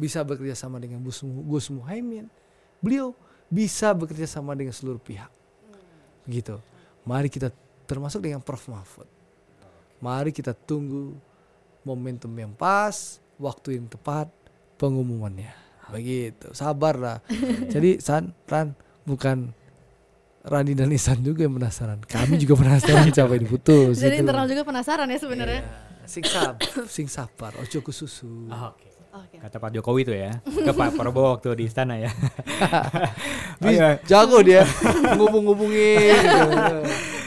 bisa 0.00 0.24
bekerja 0.24 0.56
sama 0.56 0.80
dengan 0.80 1.04
Gus, 1.04 1.20
Gus 1.22 1.68
Muhaimin. 1.68 2.32
Beliau 2.80 3.12
bisa 3.46 3.94
bekerja 3.94 4.26
sama 4.26 4.54
dengan 4.58 4.74
seluruh 4.74 5.00
pihak. 5.00 5.30
Begitu. 6.26 6.58
Mari 7.06 7.30
kita 7.30 7.54
termasuk 7.86 8.22
dengan 8.22 8.42
Prof 8.42 8.66
Mahfud. 8.66 9.08
Mari 10.02 10.34
kita 10.34 10.52
tunggu 10.52 11.14
momentum 11.86 12.30
yang 12.34 12.50
pas, 12.52 13.22
waktu 13.38 13.78
yang 13.78 13.86
tepat, 13.86 14.26
pengumumannya. 14.76 15.54
Begitu. 15.88 16.50
Sabarlah. 16.50 17.22
Jadi 17.74 18.02
San, 18.02 18.34
Ran, 18.50 18.74
bukan 19.06 19.54
Rani 20.46 20.78
dan 20.78 20.90
Isan 20.94 21.22
juga 21.22 21.46
yang 21.46 21.54
penasaran. 21.58 22.02
Kami 22.06 22.38
juga 22.38 22.54
penasaran 22.58 23.10
siapa 23.10 23.34
yang 23.38 23.44
diputus. 23.50 23.98
Jadi 23.98 24.18
gitu. 24.18 24.22
internal 24.26 24.46
juga 24.46 24.62
penasaran 24.62 25.06
ya 25.10 25.18
sebenarnya. 25.18 25.62
Iya. 25.62 25.84
Sing 26.06 26.22
sabar, 26.22 26.70
sing 26.86 27.06
sabar, 27.10 27.52
ojo 27.58 27.78
kususu. 27.82 28.46
Oh, 28.46 28.70
Oke. 28.70 28.86
Oke. 29.24 29.36
Kata 29.40 29.56
Pak 29.56 29.70
Jokowi 29.72 30.00
itu 30.04 30.12
ya, 30.12 30.32
ke 30.44 30.72
Pak 30.76 30.98
Prabowo 30.98 31.38
waktu 31.38 31.48
di 31.56 31.64
istana 31.68 31.96
ya. 31.96 32.10
Oh, 33.56 33.72
iya. 33.72 33.96
Jago 34.04 34.44
dia 34.44 34.68
ngubung-ngubungin. 35.16 36.12
gitu. 36.12 36.76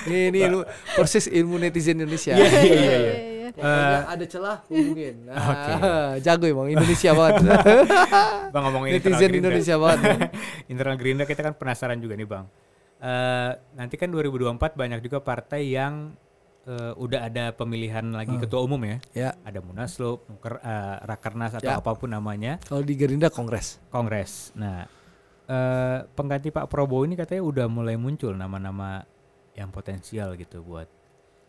Ini, 0.05 0.19
ini 0.29 0.39
lu 0.45 0.61
persis 0.93 1.25
ilmu 1.25 1.57
netizen 1.57 1.97
Indonesia. 1.97 2.37
Iya, 2.37 2.45
iya, 2.45 2.61
iya, 2.61 2.77
iya. 2.77 2.97
iya. 3.17 3.49
Pokoknya 3.49 3.99
ada 4.05 4.25
celah 4.29 4.57
hubungin. 4.69 5.15
Nah, 5.27 5.35
Oke. 5.49 5.73
Jago 6.21 6.45
emang 6.45 6.69
Indonesia 6.69 7.11
banget. 7.17 7.41
Bang 8.53 8.63
ngomongin 8.69 9.01
internal 9.01 9.19
netizen. 9.19 9.31
Indonesia 9.41 9.75
banget. 9.81 10.17
internal 10.69 10.95
Gerindra 11.01 11.25
kita 11.25 11.41
kan 11.41 11.53
penasaran 11.57 11.97
juga 11.97 12.13
nih 12.13 12.27
bang. 12.29 12.45
Eh 13.01 13.51
nanti 13.73 13.95
kan 13.97 14.09
2024 14.13 14.77
banyak 14.77 14.99
juga 15.01 15.17
partai 15.23 15.73
yang 15.73 16.13
eh, 16.69 16.93
udah 16.95 17.19
ada 17.23 17.49
pemilihan 17.49 18.05
lagi 18.09 18.31
Hmm. 18.31 18.41
ketua 18.41 18.61
umum 18.61 18.77
ya. 18.79 18.97
Ya, 19.11 19.29
Ada 19.41 19.57
munaslup, 19.59 20.21
muker, 20.23 20.59
eh, 20.59 20.97
rakernas 21.01 21.53
atau 21.55 21.65
Ya. 21.67 21.77
apa 21.77 21.91
pun 21.91 22.07
namanya, 22.07 22.61
kalau 22.61 22.81
di 22.81 22.93
Gerindra 22.93 23.27
Kongres. 23.27 23.81
kongres. 23.89 24.53
Nah, 24.53 24.85
eh, 25.43 25.97
pengganti 26.07 26.47
Pak 26.47 26.65
Prabowo 26.65 27.03
ini 27.03 27.13
katanya 27.13 27.41
udah 27.41 27.65
mulai 27.65 27.95
muncul 27.95 28.31
nama-nama 28.31 29.01
yang 29.51 29.69
potensial 29.69 30.35
gitu 30.35 30.61
buat 30.61 30.85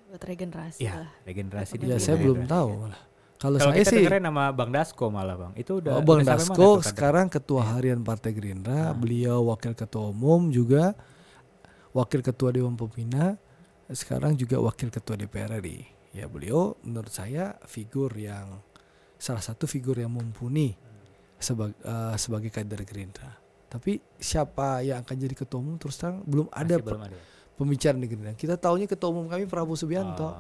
Buat 0.08 0.24
regenerasi 0.24 0.80
ya 0.80 1.04
lah. 1.04 1.12
regenerasi 1.22 1.76
di 1.76 1.84
Ya, 1.84 1.96
saya 1.96 2.16
Gerindra. 2.16 2.24
belum 2.24 2.40
tahu 2.46 2.68
malah. 2.80 3.02
Kalau 3.36 3.56
saya 3.56 3.72
kita 3.74 3.90
sih 3.90 4.04
nama 4.20 4.50
Bang 4.50 4.68
Dasko 4.68 5.06
malah 5.08 5.32
bang, 5.34 5.52
itu 5.54 5.80
udah. 5.80 5.96
Oh, 5.96 6.02
Bang 6.02 6.20
udah 6.20 6.36
Dasko 6.36 6.80
sekarang 6.82 7.24
ketua 7.26 7.72
harian 7.72 8.00
Partai 8.00 8.32
Gerindra, 8.32 8.90
Ah. 8.90 8.92
beliau 8.92 9.48
wakil 9.48 9.72
ketua 9.72 10.08
umum 10.08 10.48
juga, 10.50 10.92
wakil 11.90 12.20
ketua 12.20 12.50
Dewan 12.50 12.74
Pembina, 12.74 13.40
sekarang 13.90 14.34
juga 14.34 14.56
wakil 14.56 14.88
ketua 14.88 15.14
DPR 15.14 15.58
RI. 15.58 15.84
Ya 16.10 16.26
beliau 16.26 16.74
menurut 16.80 17.08
saya 17.08 17.54
figur 17.64 18.10
yang 18.12 18.58
salah 19.14 19.40
satu 19.40 19.64
figur 19.64 19.94
yang 19.94 20.10
mumpuni 20.10 20.74
sebagai 21.36 21.78
sebagai 22.16 22.50
kader 22.50 22.82
Gerindra. 22.82 23.36
Tapi 23.66 24.02
siapa 24.16 24.82
yang 24.82 25.00
akan 25.00 25.16
jadi 25.16 25.34
ketua 25.34 25.58
umum 25.58 25.76
terus 25.76 25.94
terang 25.94 26.20
belum 26.24 26.50
ada 26.50 26.74
Masih 26.74 26.82
pe- 26.82 26.90
belum 26.90 27.04
ada. 27.06 27.18
pembicaraan 27.54 28.00
di 28.00 28.08
Gerindra. 28.08 28.34
Kita 28.34 28.54
tahunya 28.54 28.86
ketua 28.86 29.08
umum 29.08 29.26
kami 29.26 29.46
Prabowo 29.46 29.74
Subianto 29.74 30.26
Oh. 30.26 30.34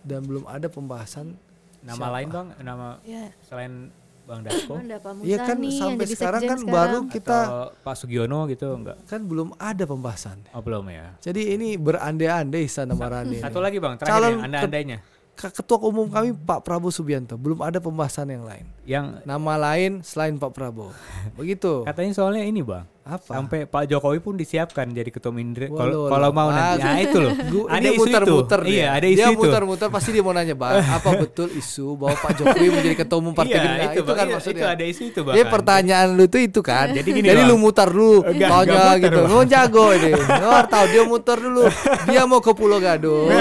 dan 0.00 0.22
belum 0.22 0.46
ada 0.46 0.66
pembahasan. 0.66 1.34
Nama 1.82 1.98
Siapa? 1.98 2.14
lain 2.14 2.28
bang, 2.30 2.46
nama 2.62 2.86
Ya. 3.02 3.28
selain 3.42 3.90
Bang 4.24 4.40
Dasko 4.40 4.80
Iya 5.20 5.36
kan 5.38 5.60
sampai 5.60 6.04
sekarang 6.06 6.42
kan 6.42 6.58
baru 6.62 6.98
kita 7.06 7.38
atau 7.38 7.64
Pak 7.80 7.94
Sugiono 7.94 8.48
gitu 8.48 8.72
enggak? 8.72 8.96
kan 9.04 9.20
belum 9.20 9.52
ada 9.54 9.84
pembahasan. 9.84 10.40
Oh 10.50 10.60
belum 10.60 10.88
ya. 10.88 11.12
Jadi 11.20 11.52
ini 11.52 11.76
berandai-andai 11.76 12.64
sana 12.66 12.92
Marani. 12.92 13.38
Satu 13.38 13.60
lagi 13.60 13.76
bang, 13.76 13.94
terakhir 13.94 14.08
Calon 14.10 14.30
yang 14.30 14.42
anda-andainya. 14.42 14.98
Ke- 15.34 15.50
Ketua 15.50 15.82
umum 15.82 16.06
kami 16.06 16.32
Pak 16.32 16.62
Prabowo 16.62 16.88
Subianto. 16.88 17.34
Belum 17.34 17.58
ada 17.58 17.76
pembahasan 17.76 18.30
yang 18.30 18.46
lain. 18.46 18.64
Yang 18.84 19.06
Nama 19.24 19.52
lain 19.60 19.92
selain 20.00 20.34
Pak 20.34 20.50
Prabowo. 20.50 20.94
Begitu. 21.38 21.84
katanya 21.84 22.12
soalnya 22.14 22.42
ini 22.42 22.62
bang, 22.62 22.86
Apa? 23.04 23.36
Sampai 23.36 23.68
Pak 23.68 23.84
Jokowi 23.84 24.16
pun 24.16 24.32
disiapkan 24.32 24.88
jadi 24.88 25.06
ketua 25.06 25.28
umum 25.28 25.44
Indra. 25.44 25.68
Waduh, 25.68 25.76
Kalau 25.76 26.00
kalau 26.08 26.30
mau 26.30 26.48
nanti. 26.48 26.80
Ah, 26.80 26.88
Nah, 26.88 26.96
itu 26.98 27.18
loh. 27.18 27.32
Gua- 27.52 27.68
ada 27.68 27.76
dia 27.78 27.90
isu 27.90 28.00
muter-muter 28.00 28.58
itu. 28.58 28.66
dia. 28.66 28.72
Iya, 28.74 28.88
ada 28.90 29.06
isu 29.06 29.14
dia 29.14 29.28
itu. 29.28 29.38
muter-muter 29.38 29.88
pasti 29.88 30.08
dia 30.10 30.22
mau 30.22 30.32
nanya, 30.32 30.54
Bang, 30.54 30.72
apa 30.96 31.10
betul 31.14 31.48
isu 31.52 31.86
bahwa 31.94 32.16
Pak 32.16 32.32
Jokowi 32.34 32.66
menjadi 32.70 32.96
ketua 32.98 33.16
umum 33.18 33.32
Partai 33.32 33.50
iya, 33.50 33.60
Gerindra? 33.60 33.84
itu, 33.86 34.00
Itu, 34.00 34.08
kan 34.10 34.24
Iya, 34.24 34.34
maksudnya. 34.34 34.56
Itu 34.56 34.66
ada 34.72 34.84
isu 34.86 35.02
itu, 35.04 35.20
Bang. 35.20 35.34
Jadi 35.34 35.44
pertanyaan 35.46 36.06
lu 36.10 36.22
itu 36.24 36.38
itu 36.40 36.60
kan. 36.60 36.86
Jadi 36.90 37.08
gini, 37.10 37.26
Jadi 37.26 37.40
Bang. 37.40 37.50
lu 37.50 37.56
mutar 37.58 37.88
dulu, 37.88 38.14
tanya 38.24 38.48
muter, 38.48 38.96
gitu. 39.02 39.20
Lu 39.22 39.38
jago 39.44 39.86
ini. 39.92 40.10
Oh, 40.40 40.62
tahu 40.64 40.84
dia 40.88 41.02
muter 41.04 41.36
dulu. 41.38 41.64
Dia 42.06 42.22
mau 42.24 42.40
ke 42.40 42.52
Pulau 42.52 42.78
Gadung. 42.78 43.28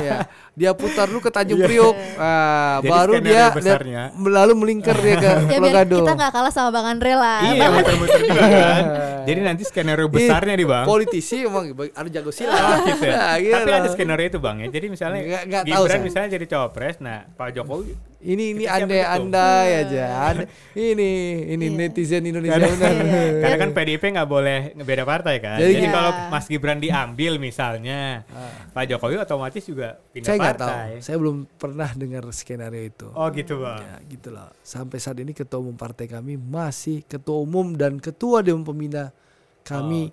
Iya. 0.00 0.18
Dia 0.52 0.72
putar 0.72 1.08
dulu 1.08 1.18
ke 1.20 1.30
Tanjung 1.30 1.56
Priuk. 1.58 1.94
Ah, 2.14 2.78
Jadi 2.78 2.90
baru 2.90 3.12
dia 3.18 3.48
besarnya. 3.48 4.02
dia- 4.12 4.28
lalu 4.30 4.52
melingkar 4.54 4.92
dia 4.94 5.16
ke 5.16 5.24
Ya 5.24 5.36
Pulau 5.56 5.62
biar 5.62 5.74
Gadung. 5.78 6.04
kita 6.04 6.12
nggak 6.14 6.30
kalah 6.30 6.52
sama 6.52 6.70
Bang 6.70 6.86
Andre 6.86 7.12
lah. 7.14 7.40
Iya, 7.48 7.66
muter-muter 7.70 8.20
juga 8.20 8.42
kan. 8.42 8.82
Jadi 9.24 9.40
nanti 9.40 9.62
skenario 9.64 10.06
besarnya 10.06 10.54
nih, 10.54 10.66
Bang. 10.66 10.84
Politisi 10.86 11.36
emang 11.44 11.64
harus 11.74 12.10
jago 12.10 12.30
Oh, 12.30 12.34
silat. 12.34 12.82
gitu 12.86 13.04
ya. 13.04 13.14
Nah, 13.16 13.34
gitu 13.38 13.54
Tapi 13.54 13.70
ada 13.72 13.88
skenario 13.90 14.26
itu 14.26 14.38
bang 14.38 14.56
ya. 14.62 14.68
Jadi 14.70 14.86
misalnya 14.88 15.20
nggak 15.44 15.62
tahu 15.64 15.84
Gibran 15.84 15.90
saya. 15.90 16.02
misalnya 16.02 16.30
jadi 16.34 16.46
cawapres, 16.46 16.96
nah 16.98 17.18
Pak 17.34 17.48
Jokowi 17.54 18.09
Ini 18.20 18.52
ini 18.52 18.64
andai 18.64 19.00
gitu? 19.00 19.14
andai 19.16 19.68
aja. 19.80 20.04
Anda- 20.28 20.48
ini 20.72 21.10
ini 21.48 21.66
Iya. 21.66 21.78
netizen 21.80 22.20
Indonesia 22.22 22.52
Karena- 22.52 22.68
benar. 22.70 22.92
Iya. 22.92 23.40
karena 23.42 23.56
kan 23.56 23.70
PDIP 23.72 24.04
nggak 24.12 24.28
boleh 24.28 24.58
beda 24.76 25.04
partai 25.04 25.34
kan. 25.38 25.56
Jadi 25.56 25.72
Jadi, 25.74 25.86
kalau 25.88 26.12
Iya. 26.12 26.28
Mas 26.28 26.44
Gibran 26.44 26.78
diambil 26.78 27.32
misalnya, 27.36 28.28
Pak 28.70 28.84
Jokowi 28.86 29.16
otomatis 29.18 29.64
juga 29.64 29.96
pindah 30.06 30.26
Saya 30.26 30.36
nggak 30.38 30.52
tahu. 30.54 30.68
partai. 30.68 30.90
Saya 31.00 31.16
belum 31.16 31.36
pernah 31.50 31.90
dengar 31.92 32.22
skenario 32.30 32.82
itu. 32.82 33.08
Oh 33.10 33.26
gitu 33.30 33.54
bang. 33.58 33.80
Ya, 33.80 33.96
gitu 34.06 34.28
lah. 34.30 34.52
Sampai 34.60 35.00
saat 35.00 35.16
ini 35.16 35.32
ketua 35.32 35.56
umum 35.58 35.72
partai 35.74 36.04
kami 36.04 36.36
masih 36.36 37.00
ketua 37.02 37.40
umum 37.40 37.72
dan 37.72 37.96
ketua 37.96 38.40
dewan 38.40 38.60
pembina 38.62 39.16
kami 39.62 40.12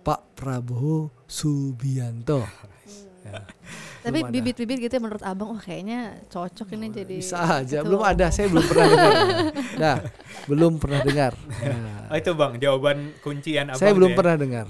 Pak 0.00 0.34
Prabowo 0.34 1.10
Subianto. 1.26 2.46
Ya. 3.20 3.44
Tapi 4.00 4.18
bibit-bibit 4.32 4.78
gitu 4.80 4.92
ya 4.96 5.02
menurut 5.02 5.20
abang, 5.20 5.52
wah 5.52 5.60
kayaknya 5.60 6.24
cocok 6.32 6.72
ini 6.72 6.86
jadi. 6.88 7.16
Bisa 7.20 7.36
aja, 7.36 7.84
ketua 7.84 7.86
belum 7.86 8.00
ada. 8.00 8.26
Saya 8.32 8.46
belum 8.48 8.64
pernah 8.64 8.86
dengar. 8.88 9.14
Nah, 9.76 9.96
belum 10.48 10.72
pernah 10.80 11.00
dengar. 11.04 11.32
Nah, 11.36 12.08
Oh 12.10 12.16
itu 12.16 12.30
bang 12.34 12.52
jawaban 12.58 12.98
kuncian 13.20 13.64
abang. 13.70 13.78
saya 13.78 13.92
belum 13.92 14.12
ya. 14.12 14.16
pernah 14.16 14.36
dengar. 14.40 14.66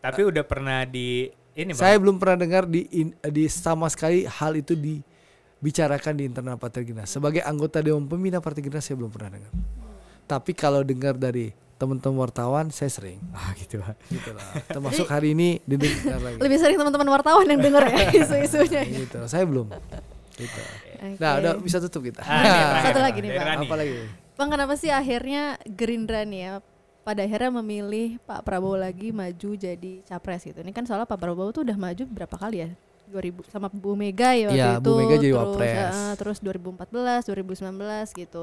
Tapi 0.00 0.20
udah 0.22 0.44
pernah 0.46 0.78
di 0.86 1.28
ini 1.54 1.70
bang. 1.74 1.82
Saya 1.82 1.96
belum 1.98 2.16
pernah 2.16 2.38
dengar 2.40 2.62
di 2.64 2.86
in- 2.94 3.16
di 3.20 3.44
sama 3.50 3.90
sekali 3.90 4.22
hal 4.24 4.54
itu 4.54 4.72
dibicarakan 4.78 6.12
di 6.14 6.24
internal 6.24 6.56
Partai 6.56 6.86
Gerindra. 6.86 7.10
Sebagai 7.10 7.42
anggota 7.42 7.82
Dewan 7.82 8.06
Pembina 8.06 8.38
Partai 8.38 8.62
Gerindra 8.62 8.80
saya 8.80 8.96
belum 8.96 9.10
pernah 9.10 9.34
dengar. 9.38 9.52
Tapi 10.24 10.52
kalau 10.56 10.80
dengar 10.80 11.18
dari 11.18 11.52
teman-teman 11.74 12.16
wartawan 12.20 12.70
saya 12.70 12.88
sering. 12.88 13.18
Ah 13.34 13.52
gitu. 13.54 13.82
Gitu 14.08 14.30
lah. 14.30 14.46
Termasuk 14.66 15.06
hari 15.06 15.34
ini 15.34 15.58
didengar 15.64 16.18
lagi. 16.18 16.38
Lebih 16.38 16.58
sering 16.58 16.76
teman-teman 16.76 17.08
wartawan 17.10 17.44
yang 17.44 17.60
denger 17.60 17.84
ya 17.86 18.06
isu-isunya. 18.22 18.82
Gitu. 18.84 19.18
Saya 19.26 19.44
belum. 19.44 19.68
Gitu. 20.34 20.60
Oke. 20.94 21.20
Nah, 21.20 21.38
udah 21.38 21.52
bisa 21.58 21.78
tutup 21.78 22.02
kita. 22.02 22.22
Ah, 22.22 22.42
terakhir, 22.42 22.84
Satu 22.90 23.00
lagi 23.02 23.18
nih. 23.20 23.30
Rani. 23.34 23.66
Apa 23.66 23.76
lagi? 23.76 23.92
Bang 24.34 24.48
kenapa 24.50 24.74
sih 24.74 24.90
akhirnya 24.90 25.54
Gerindra 25.62 26.26
nih 26.26 26.40
ya 26.42 26.52
pada 27.04 27.20
akhirnya 27.22 27.60
memilih 27.60 28.16
Pak 28.24 28.42
Prabowo 28.42 28.74
lagi 28.74 29.12
maju 29.12 29.50
jadi 29.54 29.92
capres 30.02 30.42
gitu. 30.42 30.58
Ini 30.58 30.72
kan 30.72 30.82
soalnya 30.82 31.04
Pak 31.04 31.20
Prabowo 31.20 31.52
tuh 31.52 31.62
udah 31.62 31.76
maju 31.76 32.02
berapa 32.08 32.34
kali 32.34 32.64
ya? 32.64 32.70
2000 33.04 33.52
sama 33.52 33.68
Bu 33.68 33.92
Mega 33.94 34.32
ya 34.32 34.48
waktu 34.48 34.58
Iya, 34.58 34.70
itu. 34.80 34.88
Bu 34.88 34.92
Mega 34.96 35.14
jadi 35.20 35.30
terus, 35.30 35.44
wapres. 35.52 35.94
eh, 35.94 36.14
terus 36.16 36.38
2014, 36.40 37.22
2019 37.28 38.10
gitu. 38.16 38.42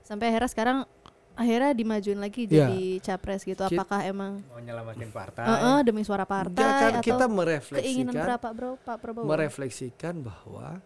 Sampai 0.00 0.32
akhirnya 0.32 0.48
sekarang 0.48 0.78
akhirnya 1.38 1.70
dimajuin 1.70 2.18
lagi 2.18 2.42
Iya. 2.44 2.66
jadi 2.66 2.82
capres 2.98 3.42
gitu. 3.42 3.62
Apakah 3.62 4.02
emang 4.02 4.42
Mau 4.44 4.58
nyelamatin 4.58 5.08
partai. 5.08 5.46
eh, 5.46 5.54
eh, 5.54 5.80
demi 5.80 6.02
suara 6.02 6.26
Enggak, 6.26 6.34
partai 6.34 6.58
kan 6.58 6.90
atau 6.90 7.00
kita 7.00 7.24
keinginan 7.24 7.38
merefleksikan 7.38 8.14
berapa 8.18 8.48
bro 8.50 8.70
Pak 8.82 8.96
Prabowo? 8.98 9.24
merefleksikan 9.24 10.14
bahwa 10.20 10.82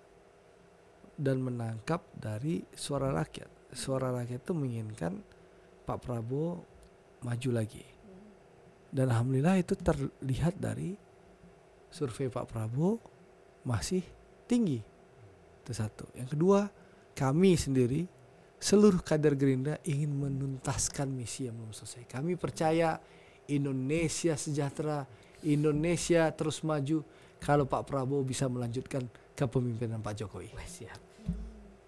dan 1.16 1.38
menangkap 1.38 2.04
dari 2.12 2.64
suara 2.70 3.08
rakyat. 3.10 3.48
Suara 3.72 4.12
rakyat 4.12 4.40
itu 4.42 4.52
menginginkan 4.52 5.24
Pak 5.82 5.98
Prabowo 5.98 6.60
maju 7.20 7.50
lagi. 7.50 7.84
Dan 8.92 9.08
alhamdulillah 9.08 9.56
itu 9.56 9.72
terlihat 9.72 10.60
dari 10.60 10.92
survei 11.88 12.28
Pak 12.28 12.44
Prabowo 12.44 13.00
masih 13.62 14.04
tinggi. 14.44 14.84
Itu 15.62 15.72
satu. 15.72 16.04
Yang 16.12 16.36
kedua, 16.36 16.60
kami 17.12 17.56
sendiri 17.56 18.04
seluruh 18.62 19.02
kader 19.02 19.34
Gerindra 19.34 19.82
ingin 19.82 20.14
menuntaskan 20.14 21.10
misi 21.10 21.50
yang 21.50 21.58
belum 21.58 21.74
selesai. 21.74 22.06
Kami 22.06 22.38
percaya 22.38 23.02
Indonesia 23.50 24.38
sejahtera, 24.38 25.02
Indonesia 25.42 26.30
terus 26.30 26.62
maju 26.62 27.02
kalau 27.42 27.66
Pak 27.66 27.82
Prabowo 27.82 28.22
bisa 28.22 28.46
melanjutkan 28.46 29.02
kepemimpinan 29.34 29.98
Pak 29.98 30.14
Jokowi. 30.22 30.54
Wah, 30.54 30.62
siap. 30.62 30.94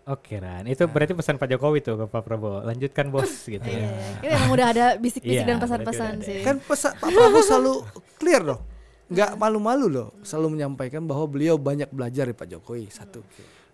Oke 0.05 0.37
Ran, 0.37 0.69
itu 0.69 0.85
berarti 0.85 1.17
pesan 1.17 1.41
Pak 1.41 1.49
Jokowi 1.49 1.81
tuh 1.81 1.97
ke 1.97 2.05
Pak 2.11 2.23
Prabowo. 2.27 2.61
Lanjutkan 2.61 3.09
bos 3.09 3.31
gitu 3.49 3.65
Iya, 3.65 3.79
ya. 3.79 3.89
iya. 3.89 4.19
Ini 4.21 4.29
emang 4.37 4.51
udah 4.53 4.67
ada 4.69 4.87
bisik-bisik 5.01 5.47
Iya, 5.47 5.49
dan 5.49 5.57
pesan-pesan 5.63 6.13
sih. 6.21 6.43
Kan 6.45 6.61
pesan 6.61 6.93
Pak 7.01 7.09
Prabowo 7.09 7.41
selalu 7.41 7.75
clear 8.21 8.43
loh. 8.45 8.61
Nggak 9.09 9.31
malu-malu 9.41 9.87
loh 9.89 10.09
selalu 10.21 10.59
menyampaikan 10.61 11.07
bahwa 11.07 11.25
beliau 11.25 11.57
banyak 11.57 11.89
belajar 11.89 12.29
dari 12.29 12.37
Pak 12.37 12.49
Jokowi 12.51 12.91
satu. 12.93 13.25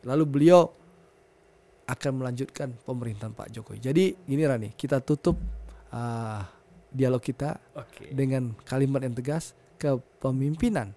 Lalu 0.07 0.25
beliau 0.29 0.71
akan 1.91 2.23
melanjutkan 2.23 2.71
pemerintahan 2.87 3.35
Pak 3.35 3.51
Jokowi. 3.51 3.83
Jadi 3.83 4.15
gini 4.15 4.43
Rani, 4.47 4.71
kita 4.79 5.03
tutup 5.03 5.35
ah, 5.91 6.47
dialog 6.91 7.19
kita 7.19 7.59
Oke. 7.75 8.15
dengan 8.15 8.55
kalimat 8.63 9.03
yang 9.03 9.15
tegas 9.19 9.59
kepemimpinan 9.75 10.95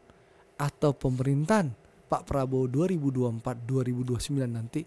atau 0.58 0.94
pemerintahan 0.94 1.74
Pak 2.06 2.30
Prabowo 2.30 2.70
2024-2029 2.70 4.46
nanti 4.46 4.86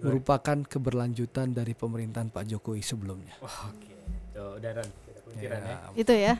merupakan 0.00 0.58
keberlanjutan 0.64 1.52
dari 1.52 1.76
pemerintahan 1.76 2.32
Pak 2.32 2.44
Jokowi 2.48 2.80
sebelumnya. 2.80 3.36
Oke. 3.44 3.92
Tuh, 4.32 4.58
udah 4.58 4.72
Ran 5.36 5.62
ya. 5.62 5.76
Itu 5.92 6.12
ya. 6.12 6.34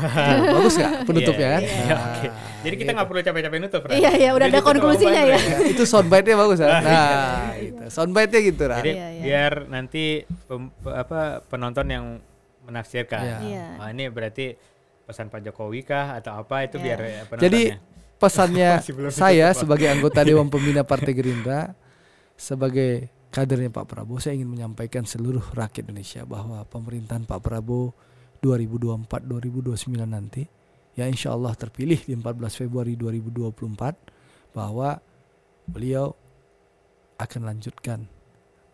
Bagus 0.54 0.74
nggak 0.74 0.92
penutupnya 1.04 1.48
kan? 1.54 1.62
Iya, 1.62 1.72
iya, 1.74 1.86
Nah, 1.88 2.00
oke. 2.08 2.28
Jadi 2.58 2.74
kita 2.74 2.90
nggak 2.92 3.06
perlu 3.06 3.20
capek-capek 3.22 3.58
nutup 3.60 3.82
Ran. 3.84 3.94
Iya, 3.94 4.10
iya, 4.14 4.30
udah 4.32 4.46
ada 4.46 4.58
Jadi 4.58 4.66
konklusinya 4.66 5.22
ya. 5.24 5.38
Itu 5.66 5.82
soundbite-nya 5.84 6.36
bagus 6.36 6.58
kan? 6.58 6.70
Nah, 6.86 7.52
gitu. 7.56 7.82
Soundbite-nya 7.88 8.40
gitu 8.44 8.62
kan. 8.64 8.80
Jadi 8.80 8.92
Iya, 8.92 9.06
iya. 9.10 9.22
biar 9.22 9.52
nanti 9.66 10.04
pem- 10.44 10.72
apa 10.84 11.20
penonton 11.44 11.86
yang 11.86 12.04
menafsirkan. 12.64 13.20
Iya. 13.20 13.38
Iya. 13.44 13.66
Nah, 13.76 13.88
ini 13.90 14.04
berarti 14.08 14.46
pesan 15.02 15.28
Pak 15.28 15.40
Jokowi 15.40 15.80
kah 15.82 16.16
atau 16.16 16.36
apa 16.36 16.64
itu 16.64 16.76
Iya. 16.76 16.84
biar 16.84 16.98
ya, 17.00 17.20
penontonnya. 17.24 17.44
Jadi 17.44 17.62
pesannya 18.18 18.70
saya 19.14 19.46
sebagai 19.52 19.88
anggota 19.88 20.20
Dewan 20.20 20.48
Pembina 20.48 20.82
Partai 20.82 21.14
Gerindra 21.14 21.72
sebagai 22.34 23.08
kadernya 23.28 23.68
Pak 23.68 23.86
Prabowo 23.86 24.18
saya 24.18 24.34
ingin 24.34 24.48
menyampaikan 24.48 25.04
seluruh 25.04 25.44
rakyat 25.52 25.84
Indonesia 25.86 26.24
bahwa 26.24 26.64
pemerintahan 26.64 27.24
Pak 27.24 27.40
Prabowo 27.40 27.92
2024-2029 28.40 29.98
nanti 30.04 30.46
ya 30.94 31.06
insya 31.06 31.34
Allah 31.34 31.54
terpilih 31.54 31.98
di 32.02 32.14
14 32.14 32.66
Februari 32.66 32.98
2024 32.98 34.54
bahwa 34.54 34.98
beliau 35.68 36.14
akan 37.18 37.40
lanjutkan 37.46 38.06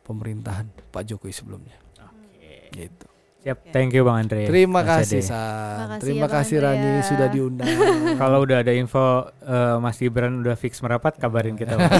pemerintahan 0.04 0.68
Pak 0.92 1.02
Jokowi 1.04 1.32
sebelumnya 1.32 1.76
Oke. 2.00 2.72
gitu. 2.72 3.06
Siap, 3.44 3.76
thank 3.76 3.92
you 3.92 4.00
Bang 4.08 4.24
Andre. 4.24 4.48
Terima 4.48 4.80
Mas 4.80 5.04
kasih. 5.04 5.20
San. 5.20 5.36
Makasih 5.36 6.00
Terima 6.00 6.24
ya, 6.24 6.32
kasih 6.32 6.56
Andre 6.56 6.64
Rani 6.64 6.88
ya. 6.88 7.02
sudah 7.04 7.26
diundang. 7.28 7.68
Kalau 8.20 8.38
udah 8.40 8.64
ada 8.64 8.72
info 8.72 9.04
eh, 9.44 9.76
Mas 9.84 10.00
Gibran 10.00 10.40
udah 10.40 10.56
fix 10.56 10.80
merapat, 10.80 11.20
kabarin 11.20 11.52
kita. 11.52 11.76
Bang. 11.76 11.92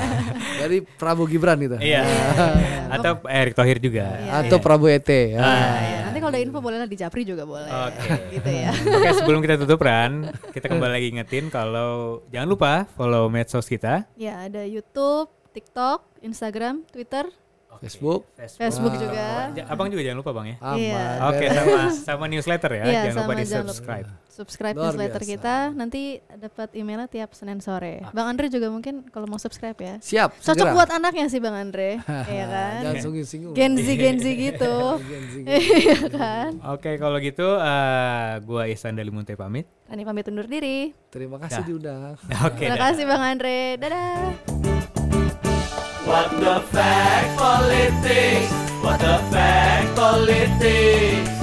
Dari 0.64 0.80
Prabowo 0.80 1.28
Gibran 1.28 1.60
itu. 1.60 1.76
Iya. 1.84 2.00
Atau 2.96 3.20
Erick 3.28 3.52
Thohir 3.52 3.76
juga. 3.76 4.08
Iya. 4.08 4.40
Atau 4.40 4.56
Prabowo 4.56 4.88
ET. 4.88 5.04
ya. 5.04 5.36
Ah, 5.36 5.76
Iya, 5.84 5.99
kalau 6.30 6.38
ada 6.38 6.46
info 6.46 6.58
bolehlah 6.62 6.88
di 6.88 6.98
Japri 6.98 7.22
juga 7.26 7.42
boleh. 7.42 7.66
Oke. 7.66 8.10
Gitu 8.38 8.50
ya. 8.50 8.70
Oke, 8.96 9.10
sebelum 9.18 9.42
kita 9.42 9.58
tutup 9.58 9.82
Ran, 9.82 10.30
kita 10.54 10.70
kembali 10.70 10.92
lagi 10.94 11.06
ingetin 11.10 11.50
kalau 11.50 12.22
jangan 12.30 12.48
lupa 12.48 12.72
follow 12.94 13.26
medsos 13.26 13.66
kita. 13.66 14.06
Ya, 14.14 14.46
ada 14.46 14.62
YouTube, 14.62 15.26
TikTok, 15.50 16.06
Instagram, 16.22 16.86
Twitter, 16.94 17.26
Facebook. 17.80 18.28
Facebook 18.36 18.92
juga. 19.00 19.50
Abang 19.66 19.88
juga 19.88 20.02
jangan 20.04 20.18
lupa 20.20 20.30
Bang 20.36 20.46
ya. 20.52 20.56
Iya. 20.76 21.04
Oke, 21.32 21.46
beres. 21.48 21.56
sama 21.56 21.78
sama 21.96 22.24
newsletter 22.28 22.70
ya. 22.76 22.84
Iya, 22.84 23.00
jangan 23.08 23.16
lupa 23.16 23.22
sama 23.24 23.32
di 23.32 23.44
jangan 23.48 23.66
lupa. 23.72 23.94
Subscribe. 24.40 24.72
Luar 24.72 24.96
newsletter 24.96 25.20
biasa. 25.20 25.32
kita, 25.36 25.56
nanti 25.76 26.02
dapat 26.24 26.68
emailnya 26.72 27.08
tiap 27.12 27.36
Senin 27.36 27.60
sore. 27.60 28.00
Bang 28.16 28.32
Andre 28.32 28.48
juga 28.48 28.72
mungkin 28.72 29.04
kalau 29.12 29.28
mau 29.28 29.36
subscribe 29.36 29.76
ya. 29.76 29.94
Siap. 30.00 30.40
Cocok 30.40 30.56
segera. 30.56 30.72
buat 30.72 30.88
anaknya 30.88 31.28
sih 31.28 31.40
Bang 31.44 31.52
Andre, 31.52 32.00
iya 32.32 32.46
kan? 32.48 32.80
Jangan 32.88 33.02
singgung-singgung. 33.04 33.52
Gen 33.52 33.72
Z 33.76 33.88
Gen 34.00 34.16
Z 34.16 34.26
gitu. 34.48 34.74
Iya 35.50 35.98
kan? 36.08 36.50
Oke, 36.72 36.96
kalau 36.96 37.18
gitu 37.20 37.58
eh, 37.58 38.30
gua 38.44 38.64
Ihsan 38.70 38.96
dari 38.96 39.12
Munte 39.12 39.36
pamit. 39.36 39.68
Rani 39.90 40.02
pamit 40.06 40.24
undur 40.30 40.46
diri. 40.48 40.94
Terima 41.10 41.36
kasih 41.42 41.60
Dah. 41.60 41.66
diundang. 41.66 42.00
Oke. 42.46 42.64
Terima 42.64 42.76
dah. 42.78 42.84
kasih 42.90 43.04
Bang 43.04 43.22
Andre. 43.22 43.58
Dadah. 43.76 44.16
What 46.06 46.28
the 46.38 46.56
fact 46.72 47.30
politics? 47.36 48.50
What 48.80 48.98
the 48.98 49.16
fact 49.28 49.88
politics? 49.94 51.40